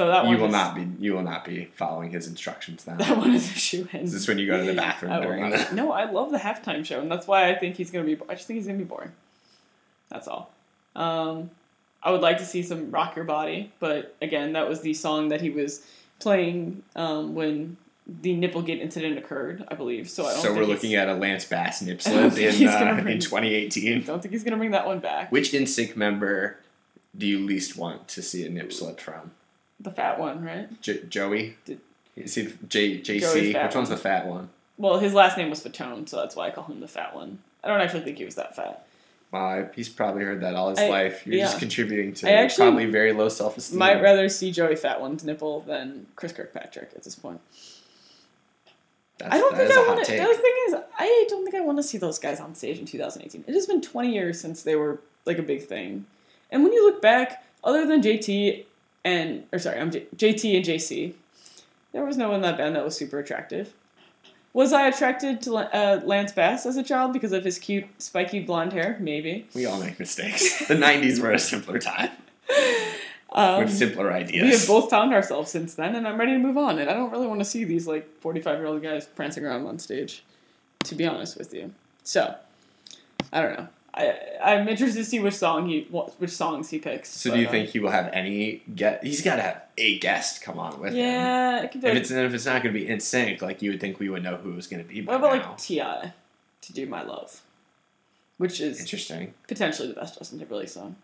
So 0.00 0.06
that 0.06 0.26
You 0.28 0.38
will 0.38 0.46
is, 0.46 0.52
not 0.52 0.74
be. 0.74 0.88
You 0.98 1.12
will 1.12 1.22
not 1.22 1.44
be 1.44 1.66
following 1.74 2.10
his 2.10 2.26
instructions 2.26 2.86
now. 2.86 2.96
That 2.96 3.18
one 3.18 3.34
is 3.34 3.50
a 3.50 3.52
shoe 3.52 3.86
in. 3.92 4.00
Is 4.00 4.14
this 4.14 4.26
when 4.26 4.38
you 4.38 4.46
go 4.46 4.56
to 4.56 4.64
the 4.64 4.72
bathroom 4.86 5.12
I 5.12 5.20
during 5.20 5.50
the? 5.50 5.72
No, 5.74 5.92
I 5.92 6.10
love 6.10 6.30
the 6.30 6.38
halftime 6.38 6.86
show, 6.86 7.00
and 7.00 7.12
that's 7.12 7.26
why 7.26 7.50
I 7.50 7.54
think 7.54 7.76
he's 7.76 7.90
gonna 7.90 8.06
be. 8.06 8.16
I 8.26 8.34
just 8.34 8.46
think 8.46 8.56
he's 8.56 8.66
gonna 8.66 8.78
be 8.78 8.84
boring. 8.84 9.12
That's 10.08 10.26
all. 10.26 10.52
Um, 10.96 11.50
I 12.02 12.12
would 12.12 12.22
like 12.22 12.38
to 12.38 12.46
see 12.46 12.62
some 12.62 12.90
"Rock 12.90 13.14
Your 13.14 13.26
Body," 13.26 13.72
but 13.78 14.16
again, 14.22 14.54
that 14.54 14.66
was 14.66 14.80
the 14.80 14.94
song 14.94 15.28
that 15.28 15.42
he 15.42 15.50
was 15.50 15.86
playing 16.18 16.82
um, 16.96 17.34
when 17.34 17.76
the 18.06 18.34
Nipplegate 18.34 18.80
incident 18.80 19.18
occurred, 19.18 19.66
I 19.68 19.74
believe. 19.74 20.08
So 20.08 20.24
I 20.24 20.32
don't. 20.32 20.42
So 20.42 20.54
we're 20.54 20.64
looking 20.64 20.94
at 20.94 21.10
a 21.10 21.14
Lance 21.14 21.44
Bass 21.44 21.82
nip 21.82 22.00
slip 22.00 22.38
in, 22.38 22.68
uh, 22.68 22.94
bring- 23.02 23.16
in 23.16 23.20
2018. 23.20 24.04
Don't 24.04 24.22
think 24.22 24.32
he's 24.32 24.44
gonna 24.44 24.56
bring 24.56 24.70
that 24.70 24.86
one 24.86 25.00
back. 25.00 25.30
Which 25.30 25.52
NSYNC 25.52 25.94
member 25.94 26.56
do 27.14 27.26
you 27.26 27.38
least 27.38 27.76
want 27.76 28.08
to 28.08 28.22
see 28.22 28.46
a 28.46 28.48
nip 28.48 28.72
slip 28.72 28.98
from? 28.98 29.32
The 29.80 29.90
fat 29.90 30.18
one, 30.18 30.44
right? 30.44 30.80
J- 30.82 31.02
Joey? 31.08 31.56
Did- 31.64 31.80
Is 32.16 32.34
he 32.34 32.52
J- 32.68 33.00
JC? 33.00 33.54
Which 33.54 33.74
one's 33.74 33.74
one. 33.74 33.96
the 33.96 33.96
fat 33.96 34.26
one? 34.26 34.50
Well, 34.76 34.98
his 34.98 35.14
last 35.14 35.36
name 35.38 35.50
was 35.50 35.62
Fatone, 35.62 36.08
so 36.08 36.16
that's 36.16 36.36
why 36.36 36.48
I 36.48 36.50
call 36.50 36.64
him 36.64 36.80
the 36.80 36.88
fat 36.88 37.14
one. 37.14 37.38
I 37.64 37.68
don't 37.68 37.80
actually 37.80 38.00
think 38.00 38.18
he 38.18 38.24
was 38.24 38.34
that 38.34 38.56
fat. 38.56 38.86
Wow, 39.32 39.68
he's 39.76 39.88
probably 39.88 40.24
heard 40.24 40.40
that 40.40 40.54
all 40.54 40.70
his 40.70 40.78
I- 40.78 40.88
life. 40.88 41.26
You're 41.26 41.36
yeah. 41.36 41.44
just 41.44 41.58
contributing 41.58 42.12
to 42.14 42.28
I 42.28 42.32
actually 42.32 42.66
probably 42.66 42.86
very 42.86 43.12
low 43.12 43.28
self 43.28 43.56
esteem. 43.56 43.78
Might 43.78 44.02
rather 44.02 44.28
see 44.28 44.50
Joey 44.50 44.76
Fat 44.76 45.00
One's 45.00 45.24
nipple 45.24 45.60
than 45.60 46.06
Chris 46.16 46.32
Kirkpatrick 46.32 46.90
at 46.96 47.04
this 47.04 47.14
point. 47.14 47.40
That's, 49.18 49.34
I 49.34 49.38
don't 49.38 49.54
think 49.54 49.70
I 49.70 49.86
want 49.86 50.04
to. 50.04 50.12
The 50.12 50.18
thing 50.18 50.54
is, 50.68 50.74
I 50.98 51.26
don't 51.28 51.44
think 51.44 51.54
I 51.54 51.60
want 51.60 51.78
to 51.78 51.82
see 51.82 51.98
those 51.98 52.18
guys 52.18 52.40
on 52.40 52.54
stage 52.54 52.78
in 52.78 52.86
2018. 52.86 53.44
It 53.46 53.54
has 53.54 53.66
been 53.66 53.82
20 53.82 54.12
years 54.12 54.40
since 54.40 54.62
they 54.62 54.74
were 54.76 55.00
like 55.26 55.38
a 55.38 55.42
big 55.42 55.66
thing, 55.66 56.06
and 56.50 56.64
when 56.64 56.72
you 56.72 56.84
look 56.86 57.02
back, 57.02 57.44
other 57.62 57.86
than 57.86 58.00
JT 58.02 58.64
and 59.04 59.44
or 59.52 59.58
sorry, 59.58 59.78
I'm 59.80 59.90
J- 59.90 60.06
JT 60.16 60.56
and 60.56 60.64
JC, 60.64 61.14
there 61.92 62.04
was 62.04 62.16
no 62.16 62.28
one 62.28 62.36
in 62.36 62.42
that 62.42 62.56
band 62.56 62.76
that 62.76 62.84
was 62.84 62.96
super 62.96 63.18
attractive. 63.18 63.72
Was 64.52 64.72
I 64.72 64.88
attracted 64.88 65.40
to 65.42 65.54
uh, 65.56 66.00
Lance 66.04 66.32
Bass 66.32 66.66
as 66.66 66.76
a 66.76 66.82
child 66.82 67.12
because 67.12 67.30
of 67.32 67.44
his 67.44 67.58
cute, 67.58 67.84
spiky 67.98 68.40
blonde 68.40 68.72
hair? 68.72 68.96
Maybe. 68.98 69.46
We 69.54 69.64
all 69.66 69.78
make 69.78 69.98
mistakes. 70.00 70.66
the 70.66 70.74
90s 70.74 71.20
were 71.20 71.30
a 71.30 71.38
simpler 71.38 71.78
time 71.78 72.10
Um, 73.32 73.62
with 73.62 73.72
simpler 73.72 74.12
ideas. 74.12 74.42
we 74.42 74.50
have 74.50 74.66
both 74.66 74.90
found 74.90 75.14
ourselves 75.14 75.52
since 75.52 75.76
then, 75.76 75.94
and 75.94 76.08
I'm 76.08 76.18
ready 76.18 76.32
to 76.32 76.38
move 76.40 76.58
on. 76.58 76.80
And 76.80 76.90
I 76.90 76.94
don't 76.94 77.12
really 77.12 77.28
want 77.28 77.38
to 77.38 77.44
see 77.44 77.62
these 77.62 77.86
like 77.86 78.08
45 78.18 78.58
year 78.58 78.66
old 78.66 78.82
guys 78.82 79.06
prancing 79.06 79.46
around 79.46 79.66
on 79.66 79.78
stage, 79.78 80.24
to 80.82 80.96
be 80.96 81.06
honest 81.06 81.38
with 81.38 81.54
you. 81.54 81.72
So, 82.02 82.34
I 83.32 83.40
don't 83.42 83.56
know. 83.56 83.68
I 83.94 84.14
I'm 84.42 84.68
interested 84.68 84.98
to 84.98 85.04
see 85.04 85.20
which 85.20 85.34
song 85.34 85.68
he 85.68 85.82
which 86.18 86.30
songs 86.30 86.70
he 86.70 86.78
picks. 86.78 87.08
So 87.10 87.30
but, 87.30 87.36
do 87.36 87.42
you 87.42 87.48
think 87.48 87.70
he 87.70 87.80
will 87.80 87.90
have 87.90 88.08
any 88.12 88.62
get? 88.74 89.02
He's 89.02 89.22
got 89.22 89.36
to 89.36 89.42
have 89.42 89.62
a 89.76 89.98
guest 89.98 90.42
come 90.42 90.58
on 90.58 90.80
with 90.80 90.92
him. 90.92 90.98
Yeah, 90.98 91.62
it 91.62 91.72
could 91.72 91.80
be. 91.80 91.88
If 91.88 91.94
Like, 91.94 92.02
it's 92.02 92.10
if 92.10 92.34
it's 92.34 92.46
not 92.46 92.62
going 92.62 92.74
to 92.74 92.80
be 92.80 92.86
NSYNC, 92.86 93.42
like 93.42 93.62
you 93.62 93.70
would 93.70 93.80
think 93.80 93.98
we 93.98 94.08
would 94.08 94.22
know 94.22 94.36
who 94.36 94.52
it 94.52 94.56
was 94.56 94.66
going 94.66 94.82
to 94.82 94.88
be. 94.88 95.02
What 95.02 95.16
about 95.16 95.36
now. 95.36 95.48
like 95.50 95.58
Ti 95.58 95.82
to 96.62 96.72
do 96.72 96.86
my 96.86 97.02
love, 97.02 97.40
which 98.38 98.60
is 98.60 98.80
Interesting. 98.80 99.34
potentially 99.48 99.88
the 99.88 99.94
best 99.94 100.18
Justin 100.18 100.38
Timberlake 100.38 100.68
song. 100.68 100.96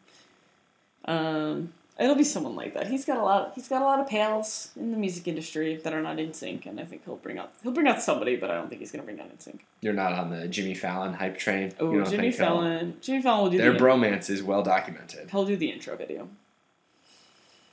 Um, 1.06 1.72
it'll 1.98 2.14
be 2.14 2.24
someone 2.24 2.54
like 2.56 2.74
that. 2.74 2.86
He's 2.88 3.04
got 3.04 3.16
a 3.18 3.22
lot. 3.22 3.52
He's 3.54 3.68
got 3.68 3.82
a 3.82 3.84
lot 3.84 4.00
of 4.00 4.06
pals 4.08 4.70
in 4.76 4.90
the 4.92 4.98
music 4.98 5.26
industry 5.28 5.76
that 5.76 5.92
are 5.92 6.02
not 6.02 6.18
in 6.18 6.32
sync, 6.32 6.66
and 6.66 6.78
I 6.80 6.84
think 6.84 7.04
he'll 7.04 7.16
bring 7.16 7.38
out 7.38 7.52
he'll 7.62 7.72
bring 7.72 7.88
out 7.88 8.02
somebody, 8.02 8.36
but 8.36 8.50
I 8.50 8.54
don't 8.54 8.68
think 8.68 8.80
he's 8.80 8.90
gonna 8.92 9.04
bring 9.04 9.20
out 9.20 9.28
NSYNC. 9.38 9.60
You're 9.80 9.92
not 9.94 10.12
on 10.12 10.30
the 10.30 10.48
Jimmy 10.48 10.74
Fallon 10.74 11.14
hype 11.14 11.38
train. 11.38 11.72
Oh, 11.80 11.90
Jimmy 11.92 12.04
think 12.06 12.22
he'll- 12.22 12.32
Fallon. 12.32 12.96
Jimmy 13.00 13.22
Fallon 13.22 13.42
will 13.44 13.50
do 13.50 13.58
Their 13.58 13.72
the 13.72 13.78
bromance 13.78 14.28
is 14.30 14.42
well 14.42 14.62
documented. 14.62 15.30
he'll 15.30 15.44
do 15.46 15.56
the 15.56 15.70
intro 15.70 15.96
video. 15.96 16.28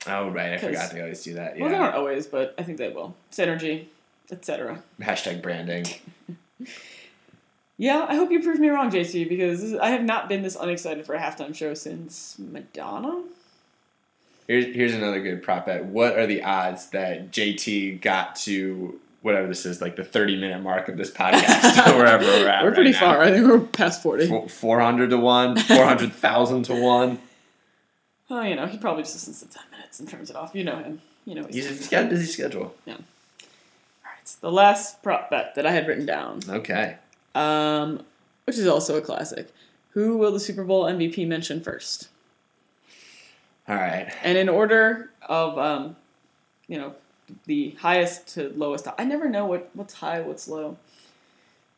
Oh 0.06 0.28
right, 0.28 0.52
I 0.52 0.58
forgot 0.58 0.90
they 0.92 1.00
always 1.00 1.22
do 1.22 1.34
that. 1.34 1.58
Well, 1.58 1.68
they 1.70 1.74
Yeah. 1.76 1.80
aren't 1.82 1.94
always, 1.94 2.26
but 2.26 2.54
I 2.58 2.62
think 2.62 2.76
they 2.78 2.90
will. 2.90 3.14
Synergy, 3.32 3.86
etc. 4.30 4.82
Hashtag 5.00 5.42
branding. 5.42 5.86
Yeah, 7.76 8.06
I 8.08 8.14
hope 8.14 8.30
you 8.30 8.40
prove 8.40 8.60
me 8.60 8.68
wrong, 8.68 8.88
JC, 8.88 9.28
because 9.28 9.60
is, 9.62 9.74
I 9.74 9.88
have 9.88 10.04
not 10.04 10.28
been 10.28 10.42
this 10.42 10.54
unexcited 10.54 11.04
for 11.04 11.14
a 11.16 11.18
halftime 11.20 11.52
show 11.52 11.74
since 11.74 12.36
Madonna. 12.38 13.24
Here's 14.46 14.74
here's 14.74 14.94
another 14.94 15.20
good 15.22 15.42
prop 15.42 15.66
bet. 15.66 15.84
What 15.86 16.18
are 16.18 16.26
the 16.26 16.42
odds 16.42 16.90
that 16.90 17.30
JT 17.30 18.00
got 18.02 18.36
to 18.36 19.00
whatever 19.22 19.46
this 19.48 19.64
is, 19.64 19.80
like 19.80 19.96
the 19.96 20.04
30 20.04 20.38
minute 20.38 20.62
mark 20.62 20.88
of 20.88 20.98
this 20.98 21.10
podcast, 21.10 21.86
or 21.92 21.96
wherever 21.96 22.24
we're 22.24 22.46
at? 22.48 22.62
We're 22.62 22.68
right 22.68 22.74
pretty 22.74 22.90
now? 22.92 23.00
far. 23.00 23.22
I 23.22 23.30
think 23.32 23.46
we're 23.46 23.60
past 23.60 24.02
forty. 24.02 24.26
400 24.26 25.10
to 25.10 25.16
1, 25.18 25.56
400,000 25.58 26.62
to 26.64 26.74
1. 26.74 27.18
Oh, 28.30 28.40
you 28.40 28.56
know, 28.56 28.66
he 28.66 28.78
probably 28.78 29.02
just 29.02 29.14
listens 29.16 29.40
to 29.42 29.48
ten 29.48 29.64
minutes 29.70 30.00
and 30.00 30.08
turns 30.08 30.30
it 30.30 30.34
off. 30.34 30.54
You 30.54 30.64
know 30.64 30.76
him. 30.78 31.02
You 31.26 31.34
know 31.34 31.44
he's. 31.44 31.68
He's, 31.68 31.78
he's 31.78 31.88
got 31.90 32.04
a 32.04 32.08
busy 32.08 32.24
schedule. 32.24 32.74
Yeah. 32.86 32.94
All 32.94 32.98
right, 34.06 34.34
the 34.40 34.50
last 34.50 35.02
prop 35.02 35.28
bet 35.28 35.54
that 35.56 35.66
I 35.66 35.70
had 35.72 35.86
written 35.86 36.06
down, 36.06 36.40
Okay. 36.48 36.96
um, 37.34 38.02
which 38.46 38.56
is 38.56 38.66
also 38.66 38.96
a 38.96 39.02
classic. 39.02 39.52
Who 39.90 40.16
will 40.16 40.32
the 40.32 40.40
Super 40.40 40.64
Bowl 40.64 40.84
MVP 40.84 41.28
mention 41.28 41.60
first? 41.60 42.08
All 43.68 43.76
right. 43.76 44.12
And 44.22 44.36
in 44.36 44.48
order 44.48 45.10
of, 45.28 45.58
um, 45.58 45.96
you 46.68 46.78
know, 46.78 46.94
the 47.46 47.70
highest 47.80 48.28
to 48.34 48.52
lowest. 48.56 48.86
I 48.98 49.04
never 49.04 49.28
know 49.28 49.46
what 49.46 49.70
what's 49.74 49.94
high, 49.94 50.20
what's 50.20 50.48
low. 50.48 50.76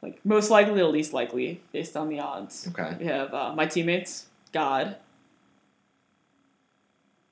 Like 0.02 0.20
most 0.24 0.50
likely 0.50 0.78
to 0.78 0.88
least 0.88 1.12
likely 1.12 1.60
based 1.72 1.96
on 1.96 2.08
the 2.08 2.20
odds. 2.20 2.68
Okay. 2.68 2.96
We 2.98 3.06
have 3.06 3.32
uh, 3.32 3.54
my 3.54 3.66
teammates, 3.66 4.26
God. 4.52 4.96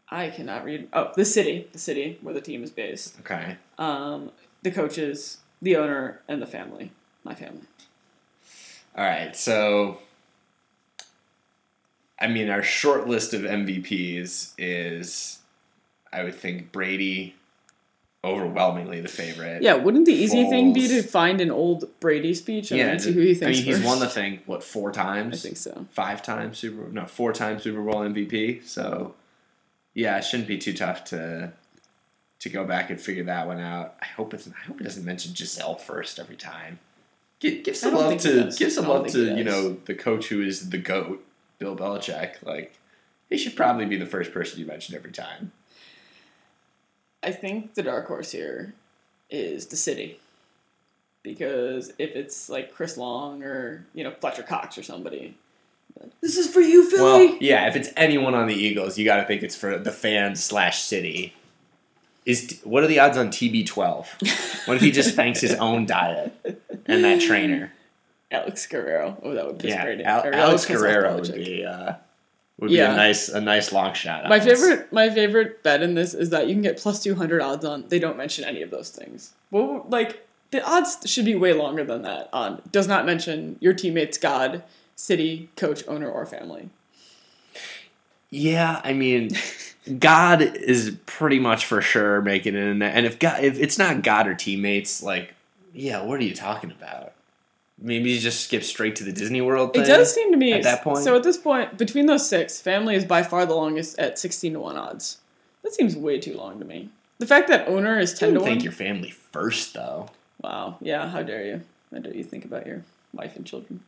I 0.09 0.31
cannot 0.31 0.65
read. 0.65 0.89
Oh, 0.93 1.13
the 1.17 1.25
city, 1.25 1.69
the 1.73 1.79
city 1.79 2.19
where 2.23 2.35
the 2.35 2.41
team 2.41 2.63
is 2.63 2.71
based. 2.71 3.19
Okay. 3.21 3.57
Um, 3.79 4.31
the 4.63 4.71
coaches, 4.71 5.39
the 5.61 5.77
owner, 5.77 6.21
and 6.29 6.41
the 6.41 6.47
family. 6.47 6.93
My 7.25 7.35
family. 7.35 7.63
All 8.97 9.05
right. 9.05 9.35
So, 9.35 9.99
I 12.19 12.29
mean, 12.29 12.49
our 12.49 12.63
short 12.63 13.09
list 13.09 13.35
of 13.35 13.43
MVPs 13.43 14.53
is, 14.57 15.39
I 16.13 16.23
would 16.23 16.35
think, 16.35 16.71
Brady, 16.73 17.35
overwhelmingly 18.23 19.01
the 19.01 19.09
favorite. 19.09 19.63
Yeah, 19.63 19.75
wouldn't 19.75 20.07
the 20.07 20.13
easy 20.13 20.49
thing 20.49 20.73
be 20.73 20.89
to 20.89 21.03
find 21.03 21.41
an 21.41 21.51
old 21.51 21.89
Brady 22.01 22.33
speech 22.35 22.71
and 22.71 22.79
Yeah. 22.79 22.97
see 22.97 23.13
who 23.13 23.21
he 23.21 23.35
thinks? 23.35 23.59
I 23.59 23.63
mean, 23.63 23.75
he's 23.75 23.85
won 23.85 23.99
the 24.01 24.09
thing, 24.09 24.41
what, 24.47 24.63
four 24.63 24.93
times? 24.93 25.45
I 25.45 25.49
think 25.49 25.57
so. 25.57 25.87
Five 25.91 26.23
times 26.23 26.59
Super 26.59 26.89
No, 26.91 27.07
four 27.07 27.33
times 27.33 27.65
Super 27.65 27.83
Bowl 27.83 28.03
MVP. 28.03 28.63
So, 28.65 29.15
yeah, 29.93 30.17
it 30.19 30.25
shouldn't 30.25 30.49
be 30.49 30.59
too 30.59 30.73
tough 30.73 31.05
to 31.07 31.53
to 32.41 32.49
go 32.51 32.63
back 32.65 32.91
and 32.91 33.01
figure 33.01 33.25
that 33.25 33.47
one 33.47 33.59
out. 33.59 33.95
I 34.03 34.05
hope 34.07 34.35
it's 34.35 34.47
I 34.49 34.67
hope 34.67 34.81
it 34.81 34.85
doesn't 34.85 35.05
mention 35.05 35.33
Gisele 35.35 35.77
first 35.77 36.19
every 36.19 36.37
time. 36.37 36.79
Give, 37.41 37.63
give 37.65 37.77
some 37.77 37.95
love 37.95 38.19
to 38.21 38.53
give 38.57 38.71
some 38.73 38.87
love 38.87 39.07
to 39.09 39.37
you 39.37 39.45
know 39.45 39.79
the 39.85 39.95
coach 39.95 40.29
who 40.29 40.43
is 40.43 40.71
the 40.71 40.79
goat, 40.79 41.25
Bill 41.65 41.77
Belichick. 41.77 42.43
Like 42.45 42.79
he 43.31 43.39
should 43.39 43.57
probably 43.57 43.87
be 43.87 43.97
the 43.97 44.07
first 44.07 44.33
person 44.33 44.61
you 44.61 44.67
mention 44.67 44.95
every 44.95 45.13
time. 45.13 45.53
I 47.23 47.33
think 47.33 47.75
the 47.75 47.83
dark 47.83 48.07
horse 48.07 48.33
here 48.33 48.75
is 49.31 49.67
the 49.67 49.77
city. 49.77 50.21
Because 51.23 51.91
if 51.99 52.15
it's 52.15 52.51
like 52.51 52.75
Chris 52.75 52.99
Long 52.99 53.43
or, 53.43 53.87
you 53.95 54.05
know, 54.05 54.11
Fletcher 54.11 54.43
Cox 54.43 54.77
or 54.77 54.83
somebody, 54.83 55.35
this 56.21 56.37
is 56.37 56.49
for 56.49 56.61
you, 56.61 56.91
Philly. 56.91 57.29
Well, 57.29 57.39
yeah, 57.41 57.67
if 57.67 57.77
it's 57.77 57.89
anyone 57.97 58.35
on 58.35 58.47
the 58.47 58.55
Eagles, 58.55 58.99
you 58.99 59.07
got 59.07 59.17
to 59.17 59.25
think 59.25 59.43
it's 59.43 59.57
for 59.57 59.79
the 59.79 59.93
fans 59.93 60.45
slash 60.45 60.83
city. 60.83 61.35
Is 62.27 62.61
what 62.65 62.85
are 62.85 62.87
the 62.87 62.99
odds 62.99 63.17
on 63.17 63.29
TB12? 63.29 64.67
What 64.67 64.77
if 64.77 64.83
he 64.83 64.91
just 64.91 65.15
thanks 65.15 65.41
his 65.41 65.55
own 65.55 65.87
diet 65.87 66.33
and 66.87 67.05
that 67.05 67.21
trainer? 67.21 67.73
Alex 68.31 68.67
Guerrero. 68.67 69.17
Oh, 69.23 69.35
that 69.35 69.47
would 69.47 69.59
piss 69.59 69.71
Yeah. 69.71 69.85
Al- 70.05 70.35
Alex 70.35 70.69
would 70.69 70.75
piss 70.75 70.83
off 70.83 70.83
Guerrero 70.83 71.15
would 71.21 71.35
be 71.35 71.65
uh, 71.65 71.93
would 72.59 72.69
be 72.71 72.77
Yeah. 72.77 72.93
a 72.93 72.97
nice 72.97 73.29
a 73.29 73.41
nice 73.41 73.73
long 73.73 73.95
shot. 73.95 74.29
My 74.29 74.39
on 74.41 74.45
this. 74.47 74.61
favorite, 74.61 74.93
my 74.93 75.11
favorite 75.11 75.63
bet 75.63 75.83
in 75.83 75.95
this 75.95 76.15
is 76.15 76.31
that 76.31 76.47
you 76.49 76.55
can 76.55 76.63
get 76.63 76.77
plus 76.79 77.03
two 77.03 77.15
hundred 77.15 77.41
odds 77.43 77.65
on. 77.65 77.85
They 77.89 77.99
don't 77.99 78.17
mention 78.17 78.45
any 78.45 78.63
of 78.63 78.71
those 78.71 78.91
things. 78.91 79.33
Well, 79.51 79.87
like 79.89 80.27
the 80.51 80.65
odds 80.65 80.99
should 81.11 81.25
be 81.25 81.35
way 81.35 81.53
longer 81.53 81.85
than 81.85 82.03
that. 82.03 82.29
On 82.33 82.61
does 82.73 82.87
not 82.89 83.07
mention 83.07 83.57
your 83.61 83.73
teammates, 83.73 84.19
God, 84.19 84.63
city, 84.97 85.49
coach, 85.57 85.87
owner, 85.89 86.09
or 86.11 86.27
family. 86.27 86.69
Yeah, 88.31 88.81
I 88.83 88.93
mean, 88.95 89.31
God 89.99 90.43
is 90.43 90.97
pretty 91.07 91.39
much 91.39 91.67
for 91.67 91.81
sure 91.81 92.21
making 92.21 92.55
it 92.57 92.63
in 92.63 92.79
there. 92.81 92.91
And 92.93 93.07
if 93.07 93.19
God, 93.19 93.45
if 93.45 93.59
it's 93.61 93.79
not 93.79 94.03
God 94.03 94.27
or 94.27 94.35
teammates, 94.35 95.03
like, 95.03 95.35
yeah, 95.73 96.03
what 96.03 96.19
are 96.21 96.25
you 96.25 96.35
talking 96.35 96.71
about? 96.73 97.13
Maybe 97.79 98.11
you 98.11 98.21
just 98.21 98.45
skip 98.45 98.63
straight 98.63 98.97
to 98.97 99.05
the 99.05 99.13
Disney 99.13 99.41
World. 99.41 99.73
Thing? 99.73 99.83
It 99.83 99.87
does 99.87 100.15
seem 100.15 100.31
to 100.31 100.37
me 100.37 100.53
at 100.53 100.63
that 100.63 100.83
point? 100.83 100.99
So 100.99 101.17
at 101.17 101.23
this 101.23 101.37
point, 101.37 101.77
between 101.77 102.07
those 102.07 102.29
six, 102.29 102.61
family 102.61 102.95
is 102.95 103.05
by 103.05 103.23
far 103.23 103.47
the 103.47 103.55
longest 103.55 103.99
at 103.99 104.19
sixteen 104.19 104.53
to 104.55 104.61
one 104.61 104.77
odds. 104.77 105.19
That 105.63 105.75
seems 105.75 105.97
way 105.97 106.19
too 106.21 106.37
long 106.37 106.59
to 106.61 106.65
me. 106.65 106.91
The 107.19 107.27
fact 107.27 107.49
that 107.49 107.69
owner 107.69 107.99
is 107.99 108.15
ten 108.15 108.35
to 108.35 108.41
one. 108.41 108.49
think 108.49 108.63
your 108.63 108.73
family 108.73 109.11
first, 109.11 109.75
though. 109.75 110.09
Wow. 110.41 110.77
Yeah. 110.81 111.09
How 111.09 111.23
dare 111.23 111.45
you? 111.45 111.63
How 111.93 111.99
dare 111.99 112.15
you 112.15 112.25
think 112.25 112.45
about 112.45 112.67
your 112.67 112.85
wife 113.13 113.37
and 113.37 113.45
children? 113.45 113.81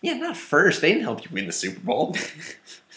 Yeah, 0.00 0.14
not 0.14 0.36
first. 0.36 0.80
They 0.80 0.92
didn't 0.92 1.04
help 1.04 1.24
you 1.24 1.30
win 1.32 1.46
the 1.46 1.52
Super 1.52 1.80
Bowl. 1.80 2.16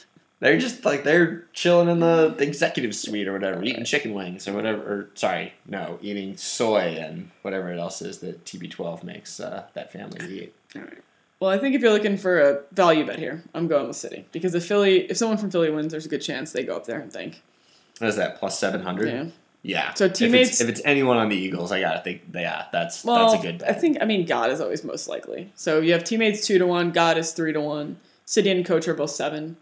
they're 0.41 0.57
just 0.57 0.83
like 0.83 1.03
they're 1.03 1.45
chilling 1.53 1.87
in 1.87 1.99
the, 1.99 2.35
executive 2.39 2.93
suite 2.95 3.27
or 3.27 3.33
whatever, 3.33 3.63
eating 3.63 3.85
chicken 3.85 4.13
wings 4.13 4.47
or 4.47 4.53
whatever. 4.53 4.81
Or 4.81 5.09
sorry, 5.13 5.53
no, 5.67 5.97
eating 6.01 6.35
soy 6.35 6.97
and 6.99 7.29
whatever 7.43 7.71
it 7.71 7.79
else 7.79 8.01
is 8.01 8.17
that 8.19 8.43
TB12 8.43 9.03
makes 9.03 9.39
uh, 9.39 9.65
that 9.75 9.93
family 9.93 10.19
eat. 10.43 10.55
All 10.75 10.81
right. 10.81 10.97
Well, 11.39 11.49
I 11.49 11.57
think 11.57 11.73
if 11.75 11.81
you're 11.81 11.91
looking 11.93 12.17
for 12.17 12.39
a 12.39 12.61
value 12.71 13.05
bet 13.05 13.17
here, 13.17 13.43
I'm 13.55 13.67
going 13.67 13.87
with 13.87 13.95
City 13.95 14.25
because 14.31 14.53
if 14.53 14.65
Philly, 14.65 15.09
if 15.09 15.17
someone 15.17 15.37
from 15.37 15.49
Philly 15.51 15.71
wins, 15.71 15.91
there's 15.91 16.05
a 16.05 16.09
good 16.09 16.21
chance 16.21 16.51
they 16.51 16.63
go 16.63 16.75
up 16.75 16.85
there 16.85 16.99
and 16.99 17.11
think, 17.13 17.41
What 17.99 18.09
is 18.09 18.15
that? 18.17 18.37
Plus 18.39 18.59
seven 18.59 18.81
hundred. 18.81 19.09
yeah, 19.09 19.25
Yeah. 19.63 19.93
So 19.93 20.05
If 20.05 20.11
it's- 20.11 20.19
teammates- 20.19 20.61
If 20.61 20.69
it's, 20.69 20.81
anyone 20.85 21.17
on 21.17 21.29
the 21.29 21.35
Eagles, 21.35 21.71
I 21.71 21.81
gotta 21.81 22.01
think. 22.01 22.21
Yeah, 22.33 22.65
that's 22.71 23.03
Well, 23.03 23.29
that's 23.29 23.43
a 23.43 23.45
good. 23.45 23.59
Bet. 23.59 23.69
I 23.69 23.73
think 23.73 23.97
I 24.01 24.05
mean 24.05 24.25
God 24.25 24.49
is 24.51 24.59
always 24.61 24.83
most 24.83 25.07
likely. 25.07 25.51
So 25.55 25.79
you 25.81 25.93
have 25.93 26.03
teammates 26.03 26.45
two 26.47 26.57
to 26.59 26.65
one, 26.67 26.91
God 26.91 27.17
is 27.19 27.31
three 27.31 27.53
to 27.53 27.61
one, 27.61 27.97
city 28.25 28.49
and 28.51 28.65
coach 28.65 28.87
are 28.87 28.93
both 28.95 29.11
seven, 29.11 29.57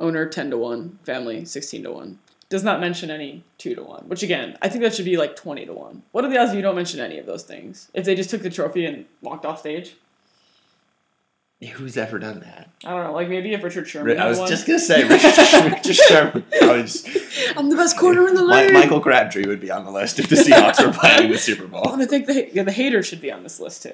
owner 0.00 0.26
ten 0.26 0.50
to 0.50 0.58
one, 0.58 0.98
family 1.04 1.44
sixteen 1.44 1.82
to 1.84 1.92
one. 1.92 2.18
Does 2.48 2.64
not 2.64 2.80
mention 2.80 3.10
any 3.12 3.44
two 3.58 3.76
to 3.76 3.82
one, 3.82 4.08
which 4.08 4.22
again 4.24 4.58
I 4.60 4.68
think 4.68 4.82
that 4.82 4.94
should 4.94 5.04
be 5.04 5.16
like 5.16 5.36
twenty 5.36 5.64
to 5.66 5.72
one. 5.72 6.02
What 6.12 6.24
are 6.24 6.28
the 6.30 6.38
odds 6.38 6.50
if 6.50 6.56
you 6.56 6.62
don't 6.62 6.74
mention 6.74 6.98
any 6.98 7.18
of 7.18 7.26
those 7.26 7.44
things? 7.44 7.88
If 7.94 8.04
they 8.04 8.14
just 8.16 8.30
took 8.30 8.42
the 8.42 8.50
trophy 8.50 8.84
and 8.86 9.04
walked 9.22 9.46
off 9.46 9.60
stage, 9.60 9.94
Who's 11.74 11.98
ever 11.98 12.18
done 12.18 12.40
that? 12.40 12.70
I 12.86 12.90
don't 12.92 13.04
know. 13.04 13.12
Like 13.12 13.28
maybe 13.28 13.52
if 13.52 13.62
Richard 13.62 13.86
Sherman. 13.86 14.18
I 14.18 14.26
was 14.28 14.38
won. 14.38 14.48
just 14.48 14.66
gonna 14.66 14.78
say 14.78 15.06
Richard, 15.06 15.34
Richard 15.72 15.94
Sherman. 15.94 16.44
I 16.62 16.66
was, 16.80 17.06
I'm 17.56 17.68
the 17.68 17.76
best 17.76 17.98
corner 17.98 18.26
in 18.26 18.34
the 18.34 18.42
Mi- 18.46 18.62
league. 18.64 18.72
Michael 18.72 19.00
Crabtree 19.02 19.46
would 19.46 19.60
be 19.60 19.70
on 19.70 19.84
the 19.84 19.90
list 19.90 20.18
if 20.18 20.30
the 20.30 20.36
Seahawks 20.36 20.84
were 20.84 20.90
playing 20.98 21.30
the 21.30 21.36
Super 21.36 21.64
I 21.64 21.66
Bowl. 21.66 21.82
want 21.82 22.00
to 22.00 22.06
think 22.06 22.26
the 22.26 22.48
yeah, 22.50 22.62
the 22.62 22.72
haters 22.72 23.06
should 23.06 23.20
be 23.20 23.30
on 23.30 23.42
this 23.42 23.60
list 23.60 23.82
too. 23.82 23.92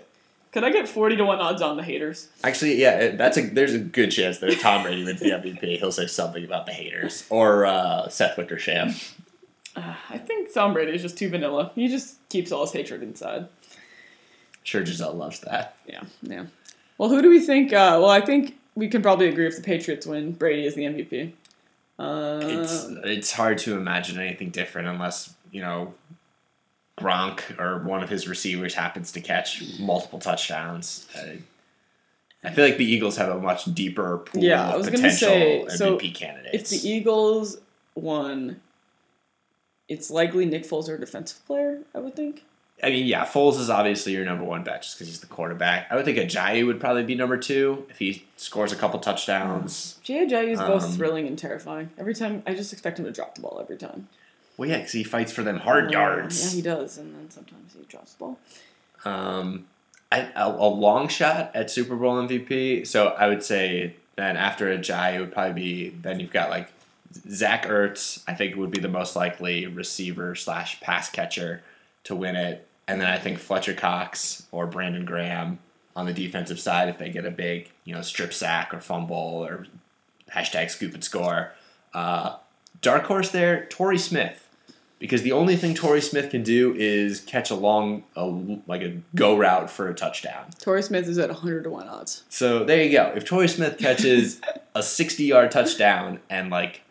Could 0.57 0.65
I 0.65 0.71
get 0.71 0.89
forty 0.89 1.17
to 1.17 1.25
one 1.27 1.39
odds 1.39 1.61
on 1.61 1.77
the 1.77 1.83
haters? 1.83 2.29
Actually, 2.43 2.77
yeah, 2.81 3.09
that's 3.15 3.37
a 3.37 3.43
there's 3.43 3.75
a 3.75 3.79
good 3.79 4.11
chance 4.11 4.39
that 4.39 4.49
if 4.49 4.63
Tom 4.63 4.85
Brady 4.85 5.05
wins 5.05 5.21
the 5.21 5.29
MVP, 5.33 5.79
he'll 5.79 5.93
say 5.93 6.07
something 6.07 6.43
about 6.43 6.65
the 6.65 6.73
haters 6.73 7.27
or 7.29 7.67
uh, 7.67 8.09
Seth 8.09 8.39
Wickersham. 8.39 8.95
Uh, 9.77 9.95
I 10.09 10.17
think 10.17 10.55
Tom 10.55 10.73
Brady 10.73 10.93
is 10.93 11.03
just 11.03 11.19
too 11.19 11.29
vanilla. 11.29 11.73
He 11.75 11.89
just 11.89 12.27
keeps 12.31 12.53
all 12.53 12.63
his 12.63 12.73
hatred 12.73 13.03
inside. 13.03 13.49
Sure, 14.63 14.83
Gisele 14.83 15.13
loves 15.13 15.41
that. 15.41 15.77
Yeah, 15.87 16.05
yeah. 16.23 16.47
Well, 16.97 17.11
who 17.11 17.21
do 17.21 17.29
we 17.29 17.41
think? 17.41 17.75
Uh, 17.75 18.01
well, 18.01 18.09
I 18.09 18.23
think 18.23 18.57
we 18.75 18.89
can 18.89 19.03
probably 19.03 19.29
agree 19.29 19.47
if 19.47 19.57
the 19.57 19.63
Patriots 19.63 20.07
win, 20.07 20.33
Brady 20.33 20.65
is 20.65 20.75
the 20.75 20.85
MVP. 20.85 21.33
Uh, 21.99 22.41
It's 22.43 22.87
it's 23.05 23.33
hard 23.33 23.59
to 23.59 23.77
imagine 23.77 24.19
anything 24.19 24.49
different 24.49 24.89
unless 24.89 25.35
you 25.53 25.61
know 25.61 25.93
Gronk 26.99 27.59
or 27.61 27.83
one 27.85 28.03
of 28.03 28.09
his 28.09 28.27
receivers 28.27 28.75
happens 28.75 29.13
to 29.13 29.21
catch 29.21 29.63
multiple 29.79 30.19
touchdowns. 30.19 31.07
I, 31.17 31.39
I 32.43 32.51
feel 32.53 32.65
like 32.65 32.79
the 32.79 32.85
Eagles 32.91 33.17
have 33.17 33.29
a 33.29 33.39
much 33.41 33.65
deeper 33.75 34.19
pool 34.19 34.43
Yeah, 34.43 34.69
I 34.69 34.73
of 34.73 34.79
was 34.79 34.91
potential 34.91 35.29
say, 35.29 35.65
MVP 35.69 35.77
so 35.77 35.99
candidates. 35.99 36.73
if 36.73 36.83
the 36.83 36.89
Eagles 36.89 37.59
won, 37.95 38.61
it's 39.89 40.11
likely 40.11 40.47
Nick 40.47 40.65
Foles 40.65 40.89
or 40.89 40.95
a 40.95 41.01
defensive 41.01 41.45
player. 41.47 41.81
I 41.95 41.99
would 41.99 42.15
think. 42.17 42.45
I 42.83 42.91
mean, 42.91 43.07
yeah, 43.07 43.25
Foles 43.25 43.59
is 43.59 43.71
obviously 43.71 44.13
your 44.13 44.25
number 44.27 44.45
one 44.45 44.63
bet 44.63 44.83
just 44.83 44.97
because 44.97 45.09
he's 45.09 45.21
the 45.21 45.27
quarterback. 45.27 45.87
I 45.91 45.97
would 45.97 46.05
think 46.05 46.19
Ajayi 46.19 46.65
would 46.67 46.79
probably 46.79 47.05
be 47.05 47.15
number 47.15 47.39
two 47.39 47.87
if 47.89 47.99
he 47.99 48.25
scores 48.37 48.71
a 48.71 48.77
couple 48.77 48.99
touchdowns. 49.01 49.99
Jay 50.03 50.27
Ajayi 50.27 50.49
is 50.49 50.59
both 50.61 50.85
Um, 50.85 50.93
thrilling 50.93 51.27
and 51.27 51.39
terrifying. 51.39 51.89
Every 51.99 52.15
time, 52.15 52.43
I 52.47 52.55
just 52.55 52.73
expect 52.75 52.99
him 52.99 53.07
to 53.07 53.13
drop 53.13 53.35
the 53.35 53.41
ball 53.41 53.59
every 53.63 53.79
time. 53.79 54.09
Well, 54.57 54.69
yeah, 54.69 54.79
because 54.79 54.93
he 54.93 55.05
fights 55.05 55.33
for 55.33 55.43
them 55.43 55.59
hard 55.59 55.89
Uh, 55.89 55.91
yards. 55.99 56.45
Yeah, 56.55 56.57
he 56.57 56.63
does, 56.63 56.99
and 56.99 57.15
then 57.15 57.31
sometimes 57.31 57.75
he 57.75 57.85
drops 57.85 58.15
the 58.15 58.19
ball. 58.19 58.39
Um, 59.05 59.67
I, 60.11 60.31
a, 60.35 60.49
a 60.49 60.69
long 60.69 61.09
shot 61.09 61.51
at 61.55 61.71
Super 61.71 61.97
Bowl 61.97 62.17
MVP. 62.27 62.87
So 62.87 63.09
I 63.09 63.29
would 63.29 63.43
say 63.43 63.95
then 64.17 64.37
after 64.37 64.67
Ajayi 64.77 65.17
it 65.17 65.21
would 65.21 65.33
probably 65.33 65.53
be 65.53 65.89
then 65.91 66.21
you've 66.21 66.33
got 66.33 66.49
like 66.51 66.71
Zach 67.31 67.67
Ertz. 67.67 68.23
I 68.27 68.35
think 68.35 68.57
would 68.57 68.71
be 68.71 68.81
the 68.81 68.89
most 68.89 69.15
likely 69.17 69.67
receiver 69.67 70.35
slash 70.35 70.81
pass 70.81 71.11
catcher 71.11 71.63
to 72.05 72.15
win 72.17 72.37
it, 72.37 72.67
and 72.89 73.01
then 73.01 73.09
I 73.09 73.19
think 73.19 73.39
Fletcher 73.39 73.75
Cox 73.75 74.45
or 74.53 74.67
Brandon 74.67 75.05
Graham 75.05 75.59
on 75.95 76.07
the 76.07 76.13
defensive 76.13 76.61
side 76.61 76.89
if 76.89 76.99
they 76.99 77.11
get 77.11 77.25
a 77.25 77.31
big 77.31 77.71
you 77.85 77.95
know 77.95 78.03
strip 78.03 78.33
sack 78.33 78.73
or 78.73 78.81
fumble 78.81 79.45
or 79.47 79.67
hashtag 80.33 80.71
scoop 80.71 80.95
and 80.95 81.05
score. 81.05 81.53
Uh, 81.93 82.37
dark 82.81 83.05
horse 83.05 83.31
there, 83.31 83.67
Torrey 83.67 83.99
Smith 83.99 84.46
because 84.99 85.23
the 85.23 85.33
only 85.33 85.57
thing 85.57 85.75
Torrey 85.75 86.01
Smith 86.01 86.31
can 86.31 86.43
do 86.43 86.75
is 86.75 87.21
catch 87.21 87.51
a 87.51 87.55
long, 87.55 88.05
a, 88.17 88.25
like 88.67 88.83
a 88.83 88.99
go 89.15 89.37
route 89.37 89.69
for 89.71 89.89
a 89.89 89.95
touchdown. 89.95 90.47
Torrey 90.59 90.83
Smith 90.83 91.07
is 91.07 91.19
at 91.19 91.29
100 91.29 91.65
to 91.65 91.71
1 91.71 91.89
odds. 91.89 92.25
So 92.29 92.65
there 92.65 92.83
you 92.83 92.93
go. 92.93 93.13
If 93.15 93.25
Torrey 93.25 93.49
Smith 93.49 93.79
catches 93.79 94.41
a 94.75 94.83
60 94.83 95.25
yard 95.25 95.51
touchdown 95.51 96.21
and 96.31 96.51
like 96.51 96.83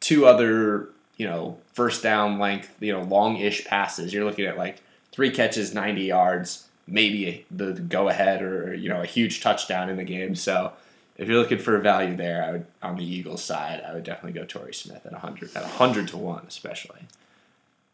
two 0.00 0.26
other, 0.26 0.88
you 1.16 1.26
know, 1.26 1.58
first 1.72 2.02
down 2.02 2.38
length, 2.38 2.74
you 2.80 2.92
know, 2.92 3.02
long 3.02 3.36
ish 3.36 3.64
passes, 3.64 4.12
you're 4.12 4.24
looking 4.24 4.46
at 4.46 4.58
like 4.58 4.82
three 5.12 5.30
catches, 5.30 5.72
90 5.72 6.02
yards, 6.02 6.66
maybe 6.88 7.46
the 7.50 7.72
go 7.72 8.08
ahead 8.08 8.42
or, 8.42 8.74
you 8.74 8.88
know, 8.88 9.02
a 9.02 9.06
huge 9.06 9.40
touchdown 9.40 9.88
in 9.88 9.96
the 9.96 10.04
game. 10.04 10.34
So 10.34 10.72
if 11.16 11.28
you're 11.28 11.38
looking 11.38 11.58
for 11.58 11.76
a 11.76 11.80
value 11.80 12.16
there, 12.16 12.42
I 12.42 12.50
would, 12.50 12.66
on 12.82 12.96
the 12.96 13.04
Eagles 13.04 13.44
side, 13.44 13.84
I 13.86 13.94
would 13.94 14.02
definitely 14.02 14.38
go 14.40 14.44
Torrey 14.44 14.74
Smith 14.74 15.06
at 15.06 15.12
100, 15.12 15.54
at 15.54 15.62
100 15.62 16.08
to 16.08 16.16
1 16.16 16.44
especially. 16.48 17.02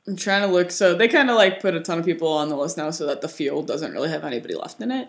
I'm 0.08 0.16
trying 0.16 0.40
to 0.40 0.48
look. 0.48 0.70
So 0.70 0.94
they 0.94 1.06
kind 1.06 1.28
of 1.28 1.36
like 1.36 1.60
put 1.60 1.74
a 1.74 1.80
ton 1.80 1.98
of 1.98 2.04
people 2.06 2.28
on 2.28 2.48
the 2.48 2.56
list 2.56 2.78
now 2.78 2.90
so 2.90 3.06
that 3.06 3.20
the 3.20 3.28
field 3.28 3.66
doesn't 3.66 3.92
really 3.92 4.08
have 4.08 4.24
anybody 4.24 4.54
left 4.54 4.80
in 4.80 4.90
it. 4.90 5.08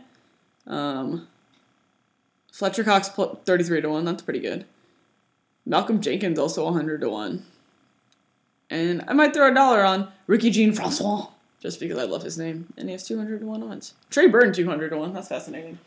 Um, 0.68 1.28
Fletcher 2.52 2.84
Cox 2.84 3.08
pl- 3.08 3.40
33 3.46 3.82
to 3.82 3.90
1. 3.90 4.04
That's 4.04 4.22
pretty 4.22 4.42
good. 4.42 4.66
Malcolm 5.66 6.02
Jenkins 6.02 6.38
also 6.38 6.66
100 6.66 7.00
to 7.00 7.10
1. 7.10 7.46
And 8.70 9.04
I 9.08 9.14
might 9.14 9.34
throw 9.34 9.50
a 9.50 9.54
dollar 9.54 9.86
on 9.86 10.12
Ricky 10.28 10.50
Jean 10.50 10.74
Francois 10.74 11.28
just 11.62 11.80
because 11.80 11.98
I 11.98 12.04
love 12.04 12.24
his 12.24 12.38
name. 12.38 12.74
And 12.78 12.90
he 12.90 12.92
has 12.92 13.08
200 13.08 13.40
to 13.40 13.46
1 13.46 13.64
odds. 13.64 13.94
Trey 14.10 14.28
Burton 14.28 14.52
200 14.52 14.90
to 14.90 14.98
1. 14.98 15.14
That's 15.14 15.30
fascinating. 15.30 15.80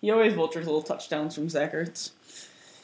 He 0.00 0.12
always 0.12 0.34
vultures 0.34 0.66
little 0.66 0.82
touchdowns 0.82 1.34
from 1.34 1.48
Zach 1.48 1.72
Ertz. 1.72 2.10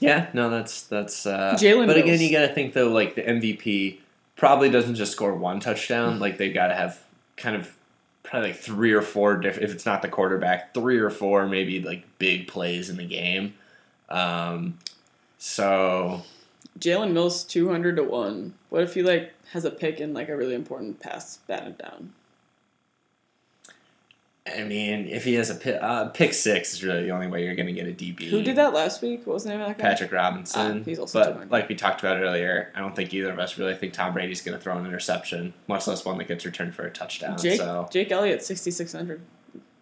Yeah, 0.01 0.28
no, 0.34 0.51
that's 0.51 0.82
that's. 0.82 1.24
Uh, 1.24 1.57
Jalen 1.59 1.87
But 1.87 1.97
again, 1.97 2.20
you 2.20 2.30
got 2.30 2.47
to 2.47 2.53
think 2.53 2.74
though, 2.74 2.89
like 2.89 3.14
the 3.14 3.22
MVP 3.22 4.01
probably 4.37 4.70
doesn't 4.70 4.95
just 4.95 5.12
score 5.12 5.34
one 5.34 5.61
touchdown. 5.61 6.18
Like 6.18 6.39
they've 6.39 6.55
got 6.55 6.68
to 6.68 6.74
have 6.74 7.03
kind 7.37 7.57
of 7.57 7.74
probably 8.22 8.51
like 8.51 8.59
three 8.59 8.93
or 8.93 9.03
four 9.03 9.37
different. 9.37 9.68
If 9.68 9.74
it's 9.74 9.87
not 9.87 10.03
the 10.03 10.09
quarterback, 10.09 10.74
three 10.74 10.99
or 10.99 11.11
four 11.11 11.47
maybe 11.47 11.80
like 11.80 12.05
big 12.18 12.49
plays 12.49 12.91
in 12.91 12.97
the 12.97 13.07
game. 13.07 13.55
Um, 14.09 14.78
so 15.39 16.22
Jalen 16.78 17.12
Mills 17.12 17.45
200 17.45 17.97
to 17.97 18.05
1. 18.05 18.55
What 18.68 18.82
if 18.82 18.95
he 18.95 19.03
like 19.03 19.32
has 19.53 19.64
a 19.64 19.70
pick 19.70 20.01
in 20.01 20.12
like 20.12 20.28
a 20.28 20.37
really 20.37 20.55
important 20.55 21.01
pass 21.01 21.39
batted 21.47 21.78
down? 21.78 22.12
I 24.47 24.63
mean, 24.65 25.09
if 25.09 25.25
he 25.25 25.35
has 25.35 25.51
a 25.51 25.55
pick, 25.57 25.83
uh, 25.83 26.07
pick 26.11 26.33
six 26.33 26.73
is 26.75 26.85
really 26.85 27.03
the 27.05 27.11
only 27.11 27.27
way 27.27 27.45
you're 27.45 27.57
going 27.57 27.67
to 27.67 27.73
get 27.73 27.87
a 27.87 27.91
DB. 27.93 28.29
Who 28.29 28.43
did 28.43 28.57
that 28.57 28.73
last 28.73 29.03
week? 29.03 29.27
What 29.27 29.35
was 29.35 29.45
the 29.45 29.51
name 29.51 29.61
of 29.61 29.67
that 29.69 29.79
guy? 29.79 29.83
Patrick 29.89 30.13
Robinson. 30.13 30.81
Ah, 30.81 30.85
he's 30.85 30.99
also 31.01 31.19
but 31.21 31.27
200. 31.33 31.51
like 31.51 31.69
we 31.69 31.75
talked 31.75 32.01
about 32.01 32.19
earlier, 32.19 32.71
I 32.75 32.81
don't 32.81 32.95
think 32.95 33.13
either 33.13 33.31
of 33.33 33.39
us 33.41 33.59
really 33.59 33.75
think 33.75 33.93
Tom 33.93 34.13
Brady's 34.13 34.43
going 34.43 34.57
to 34.57 34.63
throw 34.63 34.77
an 34.79 34.87
interception, 34.87 35.53
much 35.67 35.87
less 35.89 36.05
one 36.05 36.17
that 36.19 36.29
gets 36.29 36.45
returned 36.45 36.75
for 36.75 36.85
a 36.87 36.91
touchdown. 36.91 37.37
Jake 37.39 37.59
So 37.59 37.89
Jake 37.91 38.13
Elliott 38.13 38.43
6600. 38.43 39.21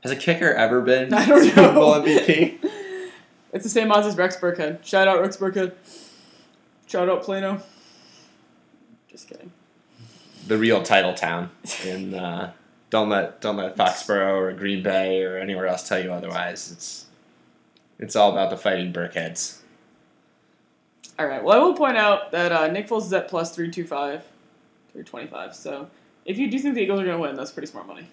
has 0.03 0.13
a 0.13 0.17
kicker 0.17 0.53
ever 0.55 0.81
been 0.81 1.13
I 1.15 1.27
don't 1.27 1.45
Super. 1.45 1.73
Bowl 1.73 1.95
MVP? 1.97 2.71
It's 3.53 3.63
the 3.63 3.71
same 3.71 3.93
odds 3.93 4.05
as 4.09 4.17
Rex 4.17 4.37
Burkhead. 4.37 4.85
Shout 4.85 5.07
out 5.07 5.21
Rex 5.21 5.37
Burkhead. 5.37 5.75
Shout 6.89 7.09
out 7.09 7.23
Plano. 7.23 7.63
Just 9.09 9.29
kidding. 9.29 9.53
the 10.49 10.59
real 10.59 10.83
title 10.83 11.15
town. 11.15 11.51
And 11.87 12.17
uh, 12.17 12.51
don't 12.95 13.09
let 13.09 13.41
don't 13.41 13.57
let 13.57 13.77
Foxborough 13.77 14.37
or 14.37 14.53
Green 14.53 14.81
Bay 14.81 15.25
or 15.25 15.37
anywhere 15.37 15.67
else 15.67 15.89
tell 15.89 16.01
you 16.01 16.13
otherwise. 16.13 16.71
It's 16.71 17.07
it's 17.99 18.15
all 18.15 18.31
about 18.31 18.51
the 18.51 18.57
fighting 18.57 18.93
Burkheads. 18.93 19.59
All 21.19 21.27
right. 21.27 21.43
Well, 21.43 21.61
I 21.61 21.61
will 21.65 21.75
point 21.75 21.97
out 21.97 22.31
that 22.31 22.53
uh, 22.53 22.69
Nick 22.69 22.87
Foles 22.87 23.07
is 23.07 23.13
at 23.13 23.27
plus 23.27 23.53
325, 23.53 24.21
325. 24.93 25.55
So 25.57 25.89
if 26.25 26.39
you 26.39 26.49
do 26.49 26.57
think 26.61 26.77
the 26.77 26.83
Eagles 26.83 27.01
are 27.01 27.05
going 27.05 27.17
to 27.17 27.23
win, 27.23 27.35
that's 27.35 27.51
pretty 27.51 27.67
smart 27.67 27.89
money. 27.89 28.07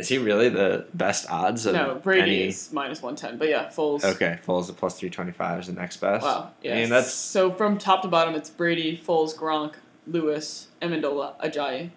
Is 0.00 0.08
he 0.08 0.18
really 0.18 0.48
the 0.48 0.86
best 0.92 1.30
odds 1.30 1.64
of 1.64 1.74
No, 1.74 1.94
Brady 1.94 2.22
any? 2.22 2.48
is 2.48 2.72
minus 2.72 3.00
110. 3.02 3.38
But 3.38 3.48
yeah, 3.48 3.68
Foles. 3.68 4.04
Okay, 4.04 4.40
Foles 4.44 4.68
at 4.68 4.76
plus 4.76 4.98
three 4.98 5.08
twenty 5.08 5.32
five 5.32 5.60
is 5.60 5.66
the 5.68 5.72
next 5.72 5.98
best. 5.98 6.24
Wow. 6.24 6.50
Yeah. 6.62 6.72
I 6.72 6.76
mean 6.80 6.88
that's 6.90 7.12
so 7.12 7.52
from 7.52 7.78
top 7.78 8.02
to 8.02 8.08
bottom, 8.08 8.34
it's 8.34 8.50
Brady, 8.50 8.98
Foles, 8.98 9.36
Gronk, 9.36 9.74
Lewis, 10.04 10.66
Amendola, 10.82 11.38
Ajayi. 11.40 11.90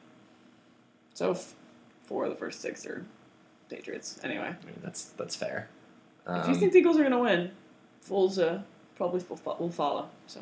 So 1.15 1.35
four 2.09 2.25
of 2.25 2.31
the 2.31 2.35
first 2.35 2.59
six 2.61 2.85
are 2.87 3.05
Patriots. 3.69 4.19
Anyway, 4.23 4.47
I 4.61 4.65
mean, 4.65 4.79
that's 4.83 5.03
that's 5.19 5.35
fair. 5.35 5.69
if 6.27 6.47
you 6.47 6.53
Um, 6.53 6.59
think 6.59 6.73
the 6.73 6.79
Eagles 6.79 6.97
are 6.97 7.01
going 7.07 7.11
to 7.11 7.19
win, 7.19 7.51
Foles 8.07 8.41
uh, 8.43 8.61
probably 8.95 9.23
will, 9.29 9.37
fo- 9.37 9.55
will 9.59 9.69
follow. 9.69 10.09
So 10.27 10.41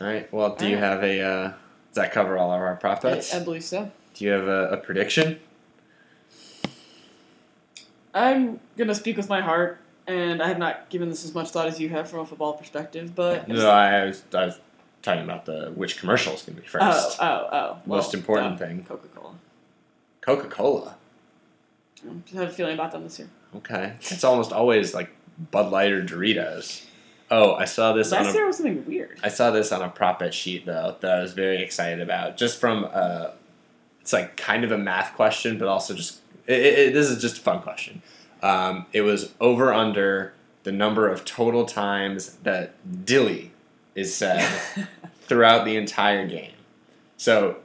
all 0.00 0.06
right. 0.06 0.32
Well, 0.32 0.54
do 0.54 0.64
All 0.64 0.70
you 0.70 0.76
right. 0.76 0.84
have 0.84 1.02
a? 1.02 1.20
Uh, 1.20 1.42
does 1.48 2.02
that 2.04 2.12
cover 2.12 2.38
all 2.38 2.52
of 2.52 2.60
our 2.60 2.76
prop 2.76 3.04
I, 3.04 3.10
bets? 3.14 3.34
I 3.34 3.42
believe 3.42 3.64
so. 3.64 3.90
do 4.14 4.24
you 4.24 4.30
have 4.30 4.46
a, 4.46 4.68
a 4.70 4.76
prediction? 4.76 5.40
I'm 8.14 8.60
going 8.76 8.88
to 8.88 8.94
speak 8.94 9.16
with 9.16 9.28
my 9.28 9.40
heart, 9.42 9.78
and 10.06 10.42
I 10.42 10.48
have 10.48 10.58
not 10.58 10.88
given 10.88 11.10
this 11.10 11.24
as 11.24 11.34
much 11.34 11.50
thought 11.50 11.66
as 11.66 11.78
you 11.80 11.88
have 11.90 12.08
from 12.08 12.20
a 12.20 12.26
football 12.26 12.54
perspective. 12.54 13.14
But 13.14 13.48
No, 13.48 13.68
I 13.70 14.04
was 14.04 14.22
I 14.32 14.46
was 14.46 14.58
talking 15.02 15.24
about 15.24 15.44
the 15.46 15.72
which 15.74 15.98
commercial 15.98 16.32
is 16.34 16.42
going 16.42 16.56
to 16.56 16.62
be 16.62 16.68
first. 16.68 17.18
oh, 17.20 17.26
oh, 17.26 17.48
oh. 17.56 17.78
Most 17.86 18.12
well, 18.12 18.20
important 18.20 18.58
thing. 18.58 18.84
Coca 18.88 19.08
Cola. 19.08 19.34
Coca 20.26 20.48
Cola. 20.48 20.96
I 22.04 22.36
have 22.36 22.48
a 22.48 22.52
feeling 22.52 22.74
about 22.74 22.90
them 22.90 23.04
this 23.04 23.18
year. 23.20 23.28
Okay. 23.54 23.94
It's 24.00 24.24
almost 24.24 24.52
always 24.52 24.92
like 24.92 25.10
Bud 25.52 25.70
Light 25.70 25.92
or 25.92 26.02
Doritos. 26.02 26.84
Oh, 27.30 27.54
I 27.54 27.64
saw 27.64 27.92
this 27.92 28.12
on 28.12 28.24
Last 28.24 28.34
a, 28.34 28.38
year 28.38 28.46
was 28.46 28.56
something 28.56 28.84
weird. 28.86 29.18
I 29.22 29.28
saw 29.28 29.50
this 29.52 29.70
on 29.72 29.82
a 29.82 29.88
prop 29.88 30.18
bet 30.18 30.34
sheet 30.34 30.66
though 30.66 30.96
that 31.00 31.18
I 31.18 31.20
was 31.22 31.32
very 31.32 31.62
excited 31.62 32.00
about. 32.00 32.36
Just 32.36 32.60
from 32.60 32.88
uh, 32.92 33.30
it's 34.00 34.12
like 34.12 34.36
kind 34.36 34.64
of 34.64 34.72
a 34.72 34.78
math 34.78 35.14
question, 35.14 35.58
but 35.58 35.68
also 35.68 35.94
just 35.94 36.20
it, 36.46 36.58
it, 36.60 36.94
this 36.94 37.08
is 37.08 37.20
just 37.20 37.38
a 37.38 37.40
fun 37.40 37.62
question. 37.62 38.02
Um, 38.42 38.86
it 38.92 39.02
was 39.02 39.32
over 39.40 39.72
under 39.72 40.34
the 40.64 40.72
number 40.72 41.08
of 41.08 41.24
total 41.24 41.64
times 41.66 42.34
that 42.42 43.04
dilly 43.04 43.52
is 43.94 44.14
said 44.14 44.48
throughout 45.20 45.64
the 45.64 45.76
entire 45.76 46.26
game. 46.26 46.52
So 47.16 47.58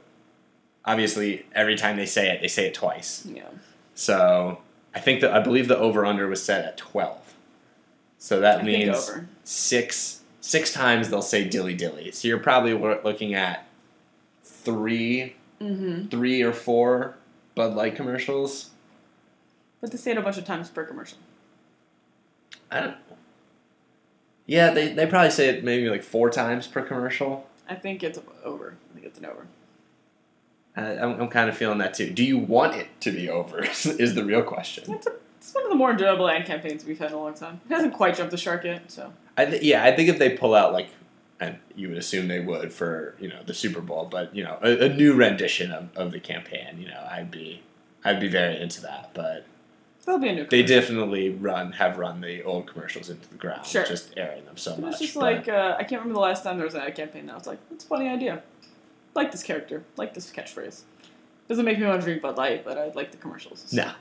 obviously, 0.84 1.46
every 1.54 1.76
time 1.76 1.96
they 1.96 2.06
say 2.06 2.30
it, 2.30 2.40
they 2.40 2.48
say 2.48 2.66
it 2.66 2.74
twice. 2.74 3.26
Yeah. 3.26 3.48
So 3.94 4.58
I 4.94 5.00
think 5.00 5.20
that 5.20 5.32
I 5.32 5.40
believe 5.40 5.68
the 5.68 5.78
over 5.78 6.04
under 6.04 6.26
was 6.28 6.42
set 6.42 6.64
at 6.64 6.76
twelve. 6.76 7.34
So 8.18 8.40
that 8.40 8.60
I 8.60 8.62
means 8.62 9.10
six 9.44 10.20
six 10.40 10.72
times 10.72 11.10
they'll 11.10 11.22
say 11.22 11.48
dilly 11.48 11.74
dilly. 11.74 12.10
So 12.12 12.28
you're 12.28 12.38
probably 12.38 12.74
looking 12.74 13.34
at 13.34 13.66
three 14.42 15.36
Mm-hmm. 15.60 16.08
three 16.08 16.42
or 16.42 16.52
four 16.52 17.14
Bud 17.54 17.74
Light 17.74 17.94
commercials. 17.94 18.70
But 19.80 19.92
they 19.92 19.96
say 19.96 20.10
it 20.10 20.18
a 20.18 20.20
bunch 20.20 20.36
of 20.36 20.44
times 20.44 20.68
per 20.68 20.82
commercial. 20.82 21.18
I 22.68 22.80
don't. 22.80 22.96
Yeah, 24.44 24.70
they, 24.72 24.92
they 24.92 25.06
probably 25.06 25.30
say 25.30 25.50
it 25.50 25.62
maybe 25.62 25.88
like 25.88 26.02
four 26.02 26.30
times 26.30 26.66
per 26.66 26.82
commercial. 26.82 27.46
I 27.68 27.76
think 27.76 28.02
it's 28.02 28.18
over. 28.42 28.74
I 28.90 28.94
think 28.94 29.06
it's 29.06 29.20
an 29.20 29.26
over. 29.26 29.46
I, 30.76 30.98
I'm, 30.98 31.20
I'm 31.20 31.28
kind 31.28 31.48
of 31.48 31.56
feeling 31.56 31.78
that 31.78 31.94
too. 31.94 32.10
Do 32.10 32.24
you 32.24 32.38
want 32.38 32.74
it 32.76 32.88
to 33.00 33.10
be 33.10 33.28
over? 33.28 33.60
Is 33.64 34.14
the 34.14 34.24
real 34.24 34.42
question. 34.42 34.90
It's, 34.92 35.06
a, 35.06 35.12
it's 35.36 35.52
one 35.54 35.64
of 35.64 35.70
the 35.70 35.76
more 35.76 35.90
enjoyable 35.90 36.28
ad 36.28 36.46
campaigns 36.46 36.84
we've 36.84 36.98
had 36.98 37.08
in 37.10 37.16
a 37.16 37.20
long 37.20 37.34
time. 37.34 37.60
It 37.68 37.74
hasn't 37.74 37.94
quite 37.94 38.16
jumped 38.16 38.30
the 38.30 38.36
shark 38.38 38.64
yet, 38.64 38.90
so 38.90 39.12
I 39.36 39.44
th- 39.46 39.62
yeah, 39.62 39.84
I 39.84 39.94
think 39.94 40.08
if 40.08 40.18
they 40.18 40.30
pull 40.36 40.54
out 40.54 40.72
like, 40.72 40.88
and 41.40 41.58
you 41.74 41.88
would 41.88 41.98
assume 41.98 42.28
they 42.28 42.40
would 42.40 42.72
for 42.72 43.14
you 43.18 43.28
know 43.28 43.42
the 43.44 43.54
Super 43.54 43.80
Bowl, 43.80 44.06
but 44.10 44.34
you 44.34 44.44
know 44.44 44.58
a, 44.62 44.86
a 44.86 44.88
new 44.88 45.14
rendition 45.14 45.72
of, 45.72 45.88
of 45.96 46.12
the 46.12 46.20
campaign, 46.20 46.76
you 46.78 46.88
know 46.88 47.06
I'd 47.10 47.30
be 47.30 47.62
I'd 48.04 48.20
be 48.20 48.28
very 48.28 48.60
into 48.60 48.80
that. 48.82 49.10
But 49.12 49.44
there'll 50.06 50.20
be 50.20 50.28
a 50.28 50.34
new. 50.34 50.46
they 50.46 50.62
definitely 50.62 51.30
run 51.30 51.72
have 51.72 51.98
run 51.98 52.20
the 52.20 52.42
old 52.44 52.66
commercials 52.66 53.10
into 53.10 53.28
the 53.28 53.34
ground, 53.36 53.66
Sure. 53.66 53.84
just 53.84 54.12
airing 54.16 54.44
them 54.46 54.56
so 54.56 54.76
much. 54.76 54.92
was 54.92 54.98
just 55.00 55.16
like 55.16 55.48
uh, 55.48 55.74
I 55.78 55.84
can't 55.84 56.00
remember 56.02 56.14
the 56.14 56.20
last 56.20 56.44
time 56.44 56.56
there 56.56 56.64
was 56.66 56.74
an 56.74 56.82
ad 56.82 56.94
campaign. 56.94 57.26
Now 57.26 57.36
it's 57.36 57.46
like 57.46 57.58
it's 57.72 57.84
a 57.84 57.88
funny 57.88 58.08
idea. 58.08 58.42
Like 59.14 59.30
this 59.32 59.42
character, 59.42 59.82
like 59.96 60.14
this 60.14 60.30
catchphrase. 60.30 60.82
Doesn't 61.48 61.64
make 61.64 61.78
me 61.78 61.86
want 61.86 62.00
to 62.00 62.04
drink 62.06 62.22
Bud 62.22 62.36
Light, 62.36 62.64
but 62.64 62.78
I 62.78 62.90
like 62.94 63.10
the 63.10 63.16
commercials. 63.18 63.64
so- 63.66 63.76
No. 63.76 63.92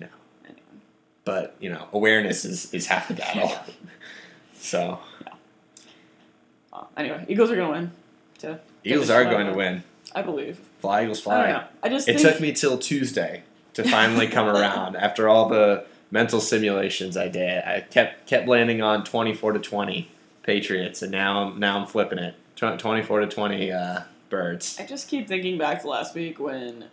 No. 0.00 0.06
Anyway. 0.44 0.60
but 1.24 1.54
you 1.60 1.70
know 1.70 1.86
awareness 1.92 2.44
is 2.44 2.72
is 2.74 2.86
half 2.86 3.08
the 3.08 3.14
battle. 3.14 3.52
so 4.54 4.98
Uh, 6.72 6.84
anyway, 6.96 7.24
Eagles 7.28 7.50
are 7.50 7.56
gonna 7.56 7.72
win. 7.72 7.90
To 8.38 8.60
Eagles 8.84 9.10
are 9.10 9.24
going 9.24 9.46
to 9.48 9.52
win. 9.54 9.82
I 10.14 10.22
believe. 10.22 10.58
Fly 10.78 11.02
Eagles 11.04 11.26
I 11.26 11.34
don't 11.34 11.42
fly. 11.44 11.52
know. 11.52 11.64
I 11.82 11.88
just 11.90 12.08
It 12.08 12.16
think 12.18 12.28
took 12.28 12.40
me 12.40 12.52
till 12.52 12.78
Tuesday 12.78 13.42
to 13.74 13.84
finally 13.84 14.26
come 14.28 14.48
around 14.48 14.96
after 15.06 15.28
all 15.28 15.48
the 15.48 15.84
mental 16.10 16.40
simulations 16.40 17.16
I 17.16 17.28
did. 17.28 17.62
I 17.64 17.80
kept 17.90 18.26
kept 18.26 18.48
landing 18.48 18.80
on 18.82 19.04
twenty 19.04 19.34
four 19.34 19.52
to 19.52 19.58
twenty 19.58 20.10
Patriots, 20.42 21.02
and 21.02 21.12
now 21.12 21.50
now 21.56 21.78
I'm 21.78 21.86
flipping 21.86 22.18
it 22.18 22.34
twenty 22.60 23.02
four 23.02 23.20
to 23.20 23.26
twenty 23.26 23.72
uh, 23.72 24.00
Birds. 24.28 24.78
I 24.78 24.86
just 24.86 25.08
keep 25.08 25.26
thinking 25.26 25.58
back 25.58 25.82
to 25.82 25.88
last 25.88 26.14
week 26.14 26.38
when 26.38 26.84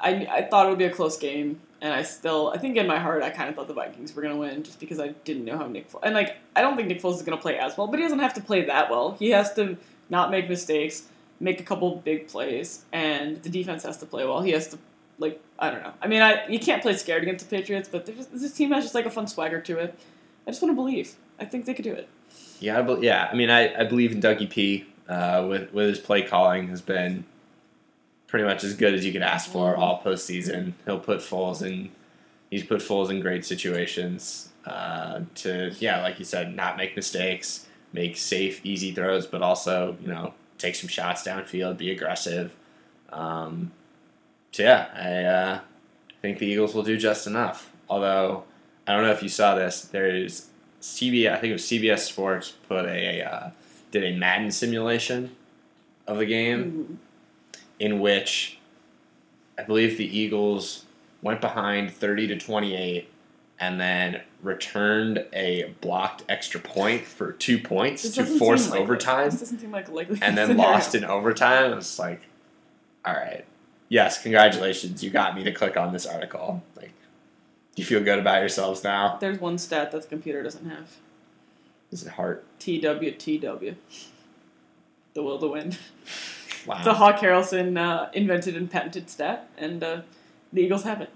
I 0.00 0.26
I 0.30 0.42
thought 0.42 0.66
it 0.66 0.70
would 0.70 0.78
be 0.78 0.84
a 0.84 0.90
close 0.90 1.18
game, 1.18 1.60
and 1.80 1.92
I 1.92 2.02
still 2.02 2.50
I 2.54 2.58
think 2.58 2.76
in 2.76 2.86
my 2.86 2.98
heart 2.98 3.22
I 3.22 3.30
kind 3.30 3.48
of 3.48 3.54
thought 3.54 3.68
the 3.68 3.74
Vikings 3.74 4.14
were 4.14 4.22
gonna 4.22 4.36
win 4.36 4.62
just 4.62 4.80
because 4.80 4.98
I 4.98 5.08
didn't 5.08 5.44
know 5.44 5.58
how 5.58 5.66
Nick 5.66 5.90
Foles 5.90 6.00
and 6.02 6.14
like 6.14 6.36
I 6.56 6.62
don't 6.62 6.76
think 6.76 6.88
Nick 6.88 7.02
Foles 7.02 7.16
is 7.16 7.22
gonna 7.22 7.36
play 7.36 7.58
as 7.58 7.76
well, 7.76 7.86
but 7.86 7.98
he 7.98 8.04
doesn't 8.04 8.20
have 8.20 8.34
to 8.34 8.40
play 8.40 8.64
that 8.64 8.90
well. 8.90 9.16
He 9.18 9.30
has 9.30 9.52
to 9.54 9.76
not 10.08 10.30
make 10.30 10.48
mistakes, 10.48 11.08
make 11.40 11.60
a 11.60 11.64
couple 11.64 11.96
big 11.96 12.28
plays, 12.28 12.84
and 12.92 13.42
the 13.42 13.50
defense 13.50 13.82
has 13.82 13.98
to 13.98 14.06
play 14.06 14.24
well. 14.24 14.42
He 14.42 14.52
has 14.52 14.68
to 14.68 14.78
like 15.18 15.40
I 15.58 15.70
don't 15.70 15.82
know. 15.82 15.92
I 16.00 16.06
mean, 16.06 16.22
I 16.22 16.46
you 16.48 16.58
can't 16.58 16.82
play 16.82 16.96
scared 16.96 17.22
against 17.22 17.48
the 17.48 17.56
Patriots, 17.56 17.88
but 17.90 18.06
just, 18.06 18.32
this 18.32 18.52
team 18.52 18.70
has 18.72 18.84
just 18.84 18.94
like 18.94 19.06
a 19.06 19.10
fun 19.10 19.26
swagger 19.26 19.60
to 19.60 19.78
it. 19.78 19.98
I 20.46 20.50
just 20.50 20.62
want 20.62 20.72
to 20.72 20.76
believe. 20.76 21.14
I 21.38 21.44
think 21.44 21.66
they 21.66 21.74
could 21.74 21.84
do 21.84 21.92
it. 21.92 22.08
Yeah, 22.62 22.78
I, 22.78 22.82
bel- 22.82 23.02
yeah. 23.04 23.28
I 23.30 23.34
mean, 23.34 23.50
I, 23.50 23.74
I 23.80 23.84
believe 23.84 24.12
in 24.12 24.20
Dougie 24.20 24.48
P. 24.48 24.86
Uh, 25.08 25.44
with 25.48 25.72
with 25.74 25.88
his 25.88 25.98
play 25.98 26.22
calling 26.22 26.68
has 26.68 26.80
been 26.80 27.24
pretty 28.28 28.44
much 28.46 28.64
as 28.64 28.72
good 28.74 28.94
as 28.94 29.04
you 29.04 29.12
could 29.12 29.20
ask 29.22 29.50
for 29.50 29.74
Mhm. 29.74 29.78
all 29.78 30.00
postseason. 30.02 30.72
He'll 30.86 31.00
put 31.00 31.18
Foles 31.18 31.60
in. 31.60 31.90
He's 32.50 32.64
put 32.64 32.80
Foles 32.80 33.10
in 33.10 33.20
great 33.20 33.44
situations 33.44 34.50
uh, 34.64 35.20
to 35.36 35.72
yeah, 35.80 36.00
like 36.02 36.18
you 36.18 36.24
said, 36.24 36.54
not 36.54 36.76
make 36.76 36.94
mistakes, 36.96 37.66
make 37.92 38.16
safe, 38.16 38.60
easy 38.64 38.92
throws, 38.92 39.26
but 39.26 39.42
also 39.42 39.96
you 40.00 40.08
know 40.08 40.34
take 40.56 40.76
some 40.76 40.88
shots 40.88 41.24
downfield, 41.24 41.76
be 41.78 41.90
aggressive. 41.90 42.54
Um, 43.12 43.72
so 44.52 44.62
yeah, 44.62 44.86
I 44.94 45.24
uh, 45.24 45.60
think 46.22 46.38
the 46.38 46.46
Eagles 46.46 46.74
will 46.74 46.84
do 46.84 46.96
just 46.96 47.26
enough. 47.26 47.70
Although 47.90 48.44
I 48.86 48.94
don't 48.94 49.02
know 49.02 49.10
if 49.12 49.22
you 49.22 49.28
saw 49.28 49.56
this, 49.56 49.82
there's 49.82 50.46
CBS. 50.82 51.32
I 51.32 51.36
think 51.38 51.50
it 51.50 51.54
was 51.54 51.62
CBS 51.62 52.00
Sports 52.00 52.50
put 52.68 52.84
a 52.86 53.22
uh, 53.22 53.50
did 53.90 54.04
a 54.04 54.16
Madden 54.16 54.50
simulation 54.50 55.34
of 56.06 56.18
the 56.18 56.26
game 56.26 56.98
Mm, 57.52 57.58
in 57.78 58.00
which 58.00 58.58
I 59.58 59.62
believe 59.62 59.96
the 59.98 60.18
Eagles 60.18 60.84
went 61.22 61.40
behind 61.40 61.92
30 61.92 62.26
to 62.28 62.38
28 62.38 63.08
and 63.60 63.80
then 63.80 64.20
returned 64.42 65.24
a 65.32 65.72
blocked 65.80 66.24
extra 66.28 66.58
point 66.58 67.04
for 67.04 67.30
two 67.32 67.58
points 67.58 68.02
this 68.02 68.14
to 68.16 68.24
force 68.24 68.70
like- 68.70 68.80
overtime 68.80 69.30
This 69.30 69.40
doesn't 69.40 69.60
seem 69.60 69.70
like 69.70 69.88
likely 69.88 70.18
and 70.22 70.36
then 70.36 70.48
scenario. 70.48 70.72
lost 70.72 70.94
in 70.96 71.04
overtime. 71.04 71.74
It's 71.74 71.98
like, 71.98 72.22
all 73.04 73.14
right, 73.14 73.44
yes, 73.88 74.20
congratulations, 74.22 75.02
you 75.04 75.10
got 75.10 75.36
me 75.36 75.44
to 75.44 75.52
click 75.52 75.76
on 75.76 75.92
this 75.92 76.06
article. 76.06 76.62
Like, 76.76 76.91
do 77.74 77.82
you 77.82 77.84
feel 77.84 78.02
good 78.02 78.18
about 78.18 78.40
yourselves 78.40 78.84
now? 78.84 79.16
There's 79.20 79.40
one 79.40 79.58
stat 79.58 79.92
that 79.92 80.02
the 80.02 80.08
computer 80.08 80.42
doesn't 80.42 80.68
have. 80.68 80.96
Is 81.90 82.04
it 82.04 82.12
heart? 82.12 82.44
TWTW. 82.60 83.76
The 85.14 85.22
will 85.22 85.38
to 85.38 85.48
win. 85.48 85.76
Wow. 86.66 86.78
It's 86.78 86.86
a 86.86 86.94
Hawk 86.94 87.18
Harrelson 87.18 87.76
uh, 87.76 88.08
invented 88.12 88.56
and 88.56 88.70
patented 88.70 89.10
stat, 89.10 89.50
and 89.58 89.82
uh, 89.82 90.02
the 90.52 90.62
Eagles 90.62 90.84
have 90.84 91.00
it, 91.00 91.10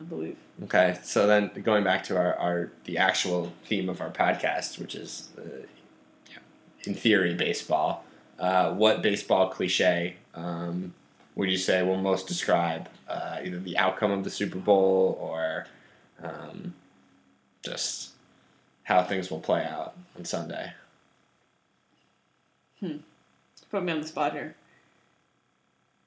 I 0.00 0.04
believe. 0.04 0.36
Okay, 0.62 0.96
so 1.02 1.26
then 1.26 1.50
going 1.62 1.82
back 1.82 2.04
to 2.04 2.16
our, 2.16 2.36
our 2.36 2.70
the 2.84 2.98
actual 2.98 3.52
theme 3.66 3.88
of 3.88 4.00
our 4.00 4.10
podcast, 4.10 4.78
which 4.78 4.94
is 4.94 5.30
uh, 5.36 5.66
in 6.84 6.94
theory 6.94 7.34
baseball. 7.34 8.04
Uh, 8.38 8.72
what 8.72 9.02
baseball 9.02 9.48
cliche 9.48 10.16
um, 10.34 10.94
would 11.34 11.50
you 11.50 11.56
say 11.56 11.82
will 11.82 12.00
most 12.00 12.26
describe 12.26 12.88
uh, 13.08 13.38
either 13.42 13.58
the 13.58 13.76
outcome 13.78 14.10
of 14.10 14.24
the 14.24 14.30
Super 14.30 14.58
Bowl 14.58 15.18
or 15.20 15.66
um, 16.22 16.74
just 17.64 18.10
how 18.84 19.02
things 19.02 19.30
will 19.30 19.40
play 19.40 19.64
out 19.64 19.94
on 20.18 20.24
Sunday? 20.24 20.72
Put 23.70 23.84
me 23.84 23.92
on 23.92 24.00
the 24.00 24.06
spot 24.06 24.32
here. 24.32 24.54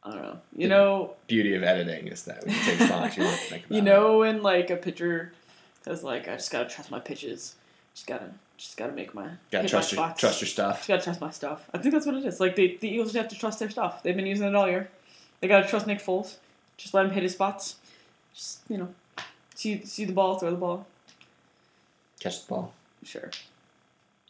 I 0.04 0.12
don't 0.12 0.22
know. 0.22 0.40
You 0.56 0.68
know, 0.68 1.14
Beauty 1.28 1.56
of 1.56 1.64
editing 1.64 2.08
is 2.08 2.24
that 2.26 2.44
it 2.46 2.52
takes 2.52 2.90
long 2.92 3.06
as 3.06 3.18
you 3.18 3.24
think 3.26 3.66
about 3.66 3.76
you 3.76 3.82
it. 3.82 3.86
know 3.86 4.20
when 4.20 4.44
like 4.44 4.70
a 4.70 4.76
pitcher 4.76 5.32
says 5.84 6.04
like, 6.04 6.28
I 6.28 6.34
just 6.36 6.52
gotta 6.52 6.70
trust 6.70 6.92
my 6.92 7.00
pitches. 7.00 7.56
Just 7.96 8.06
gotta, 8.08 8.30
just 8.58 8.78
gotta 8.78 8.92
make 8.92 9.16
my 9.16 9.30
Gotta 9.52 9.68
trust 9.68 9.94
my 9.96 10.02
your 10.02 10.08
spots. 10.10 10.20
trust 10.20 10.42
your 10.42 10.48
stuff. 10.48 10.78
Just 10.78 10.88
gotta 10.90 11.04
trust 11.04 11.22
my 11.22 11.32
stuff. 11.32 11.68
I 11.74 11.80
think 11.80 11.94
that's 11.94 12.06
what 12.06 12.16
it 12.16 12.26
is. 12.26 12.40
Like 12.40 12.56
they, 12.56 12.76
the 12.76 12.88
Eagles 12.90 13.08
just 13.14 13.18
have 13.18 13.30
to 13.30 13.40
trust 13.40 13.58
their 13.60 13.70
stuff. 13.70 14.04
They've 14.04 14.16
been 14.16 14.28
using 14.28 14.48
it 14.48 14.54
all 14.54 14.68
year. 14.70 14.90
They 15.40 15.48
gotta 15.48 15.68
trust 15.68 15.88
Nick 15.88 16.00
Foles. 16.04 16.36
Just 16.78 16.94
let 16.94 17.06
him 17.06 17.12
hit 17.12 17.24
his 17.24 17.32
spots. 17.34 17.78
Just 18.36 18.60
you 18.70 18.78
know, 18.78 18.90
see 19.56 19.84
see 19.86 20.06
the 20.06 20.14
ball, 20.14 20.38
throw 20.38 20.52
the 20.52 20.58
ball. 20.58 20.86
Catch 22.20 22.46
the 22.46 22.50
ball. 22.50 22.74
Sure. 23.04 23.30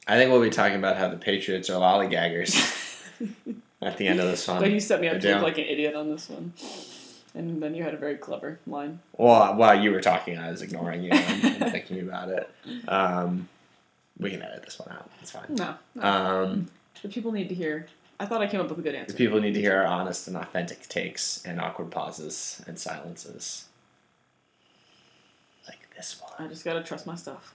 I 0.08 0.18
think 0.18 0.32
we'll 0.32 0.42
be 0.42 0.50
talking 0.50 0.78
about 0.78 0.98
how 0.98 1.08
the 1.08 1.18
Patriots 1.18 1.70
are 1.70 1.80
lollygaggers 1.80 3.02
at 3.82 3.98
the 3.98 4.08
end 4.08 4.20
of 4.20 4.28
this 4.28 4.48
one. 4.48 4.62
But 4.62 4.72
you 4.72 4.80
set 4.80 5.02
me 5.02 5.08
up 5.08 5.20
to 5.20 5.34
look 5.34 5.42
like 5.42 5.58
an 5.58 5.66
idiot 5.66 5.96
on 5.96 6.10
this 6.10 6.30
one. 6.30 6.54
And 7.34 7.62
then 7.62 7.76
you 7.76 7.84
had 7.84 7.94
a 7.94 7.98
very 7.98 8.16
clever 8.16 8.60
line. 8.66 9.00
Well, 9.18 9.56
while 9.56 9.78
you 9.78 9.92
were 9.92 10.00
talking, 10.00 10.38
I 10.38 10.52
was 10.52 10.62
ignoring 10.62 11.04
you 11.04 11.10
and, 11.12 11.72
thinking 11.72 12.00
about 12.00 12.30
it. 12.30 12.50
Um, 12.88 13.50
we 14.18 14.30
can 14.30 14.42
edit 14.42 14.64
this 14.64 14.80
one 14.80 14.96
out. 14.96 15.10
It's 15.22 15.32
fine. 15.32 15.46
No. 15.50 15.76
no. 15.96 16.02
Um, 16.02 16.68
the 17.02 17.10
people 17.10 17.34
need 17.34 17.50
to 17.50 17.56
hear. 17.56 17.88
I 18.20 18.26
thought 18.26 18.42
I 18.42 18.48
came 18.48 18.62
up 18.62 18.70
with 18.70 18.80
a 18.80 18.82
good 18.82 18.94
the 18.94 19.00
answer. 19.00 19.18
people 19.18 19.42
need 19.42 19.54
to 19.56 19.60
hear 19.60 19.76
our 19.76 19.86
honest 19.86 20.28
and 20.30 20.38
authentic 20.38 20.88
takes 20.88 21.44
and 21.46 21.60
awkward 21.60 21.92
pauses 21.92 22.64
and 22.68 22.80
silences. 22.80 23.66
Like 25.96 25.98
this 25.98 26.22
one. 26.22 26.32
I 26.46 26.50
just 26.50 26.66
gotta 26.66 26.84
trust 26.84 27.08
my 27.08 27.16
stuff. 27.16 27.54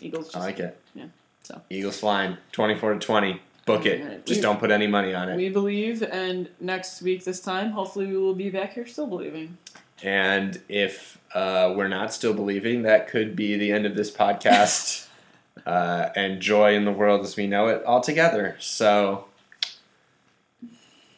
Eagles 0.00 0.26
just 0.26 0.36
I 0.36 0.40
like 0.40 0.60
it. 0.60 0.78
yeah, 0.94 1.06
so. 1.42 1.60
Eagles 1.70 1.98
flying 1.98 2.36
24 2.52 2.94
to 2.94 2.98
20. 3.00 3.40
Book 3.66 3.84
it. 3.86 4.00
Alright. 4.00 4.26
Just 4.26 4.38
We- 4.38 4.42
don't 4.42 4.58
put 4.60 4.70
any 4.70 4.86
money 4.86 5.12
on 5.14 5.28
it. 5.28 5.36
We 5.36 5.48
believe, 5.50 6.02
and 6.02 6.48
next 6.60 7.02
week 7.02 7.24
this 7.24 7.40
time, 7.40 7.70
hopefully 7.72 8.06
we 8.06 8.16
will 8.16 8.34
be 8.34 8.48
back 8.50 8.72
here 8.74 8.86
still 8.86 9.06
believing. 9.06 9.58
And 10.02 10.60
if 10.68 11.18
uh, 11.34 11.74
we're 11.76 11.88
not 11.88 12.12
still 12.14 12.32
believing, 12.32 12.82
that 12.82 13.08
could 13.08 13.34
be 13.34 13.56
the 13.56 13.72
end 13.72 13.84
of 13.86 13.94
this 13.96 14.10
podcast 14.10 15.06
uh, 15.66 16.10
and 16.14 16.40
joy 16.40 16.74
in 16.76 16.84
the 16.84 16.92
world 16.92 17.22
as 17.24 17.36
we 17.36 17.46
know 17.46 17.66
it 17.68 17.82
altogether. 17.84 18.56
So 18.60 19.24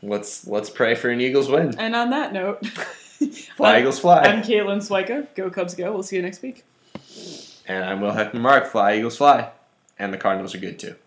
let's 0.02 0.46
let's 0.46 0.70
pray 0.70 0.94
for 0.94 1.10
an 1.10 1.20
Eagles 1.20 1.48
win. 1.50 1.78
And 1.78 1.94
on 1.94 2.10
that 2.10 2.32
note, 2.32 2.66
Fly 3.56 3.80
Eagles 3.80 3.98
fly. 3.98 4.20
I'm 4.22 4.42
Caitlin 4.42 4.78
Swyka. 4.78 5.26
Go 5.34 5.50
Cubs, 5.50 5.74
go. 5.74 5.92
We'll 5.92 6.02
see 6.02 6.16
you 6.16 6.22
next 6.22 6.42
week. 6.42 6.64
and 7.66 7.84
I'm 7.84 8.00
Will 8.00 8.12
Heckman 8.12 8.40
Mark. 8.40 8.66
Fly 8.66 8.96
Eagles 8.96 9.16
fly. 9.18 9.50
And 9.98 10.12
the 10.12 10.18
Cardinals 10.18 10.54
are 10.54 10.58
good 10.58 10.78
too. 10.78 10.96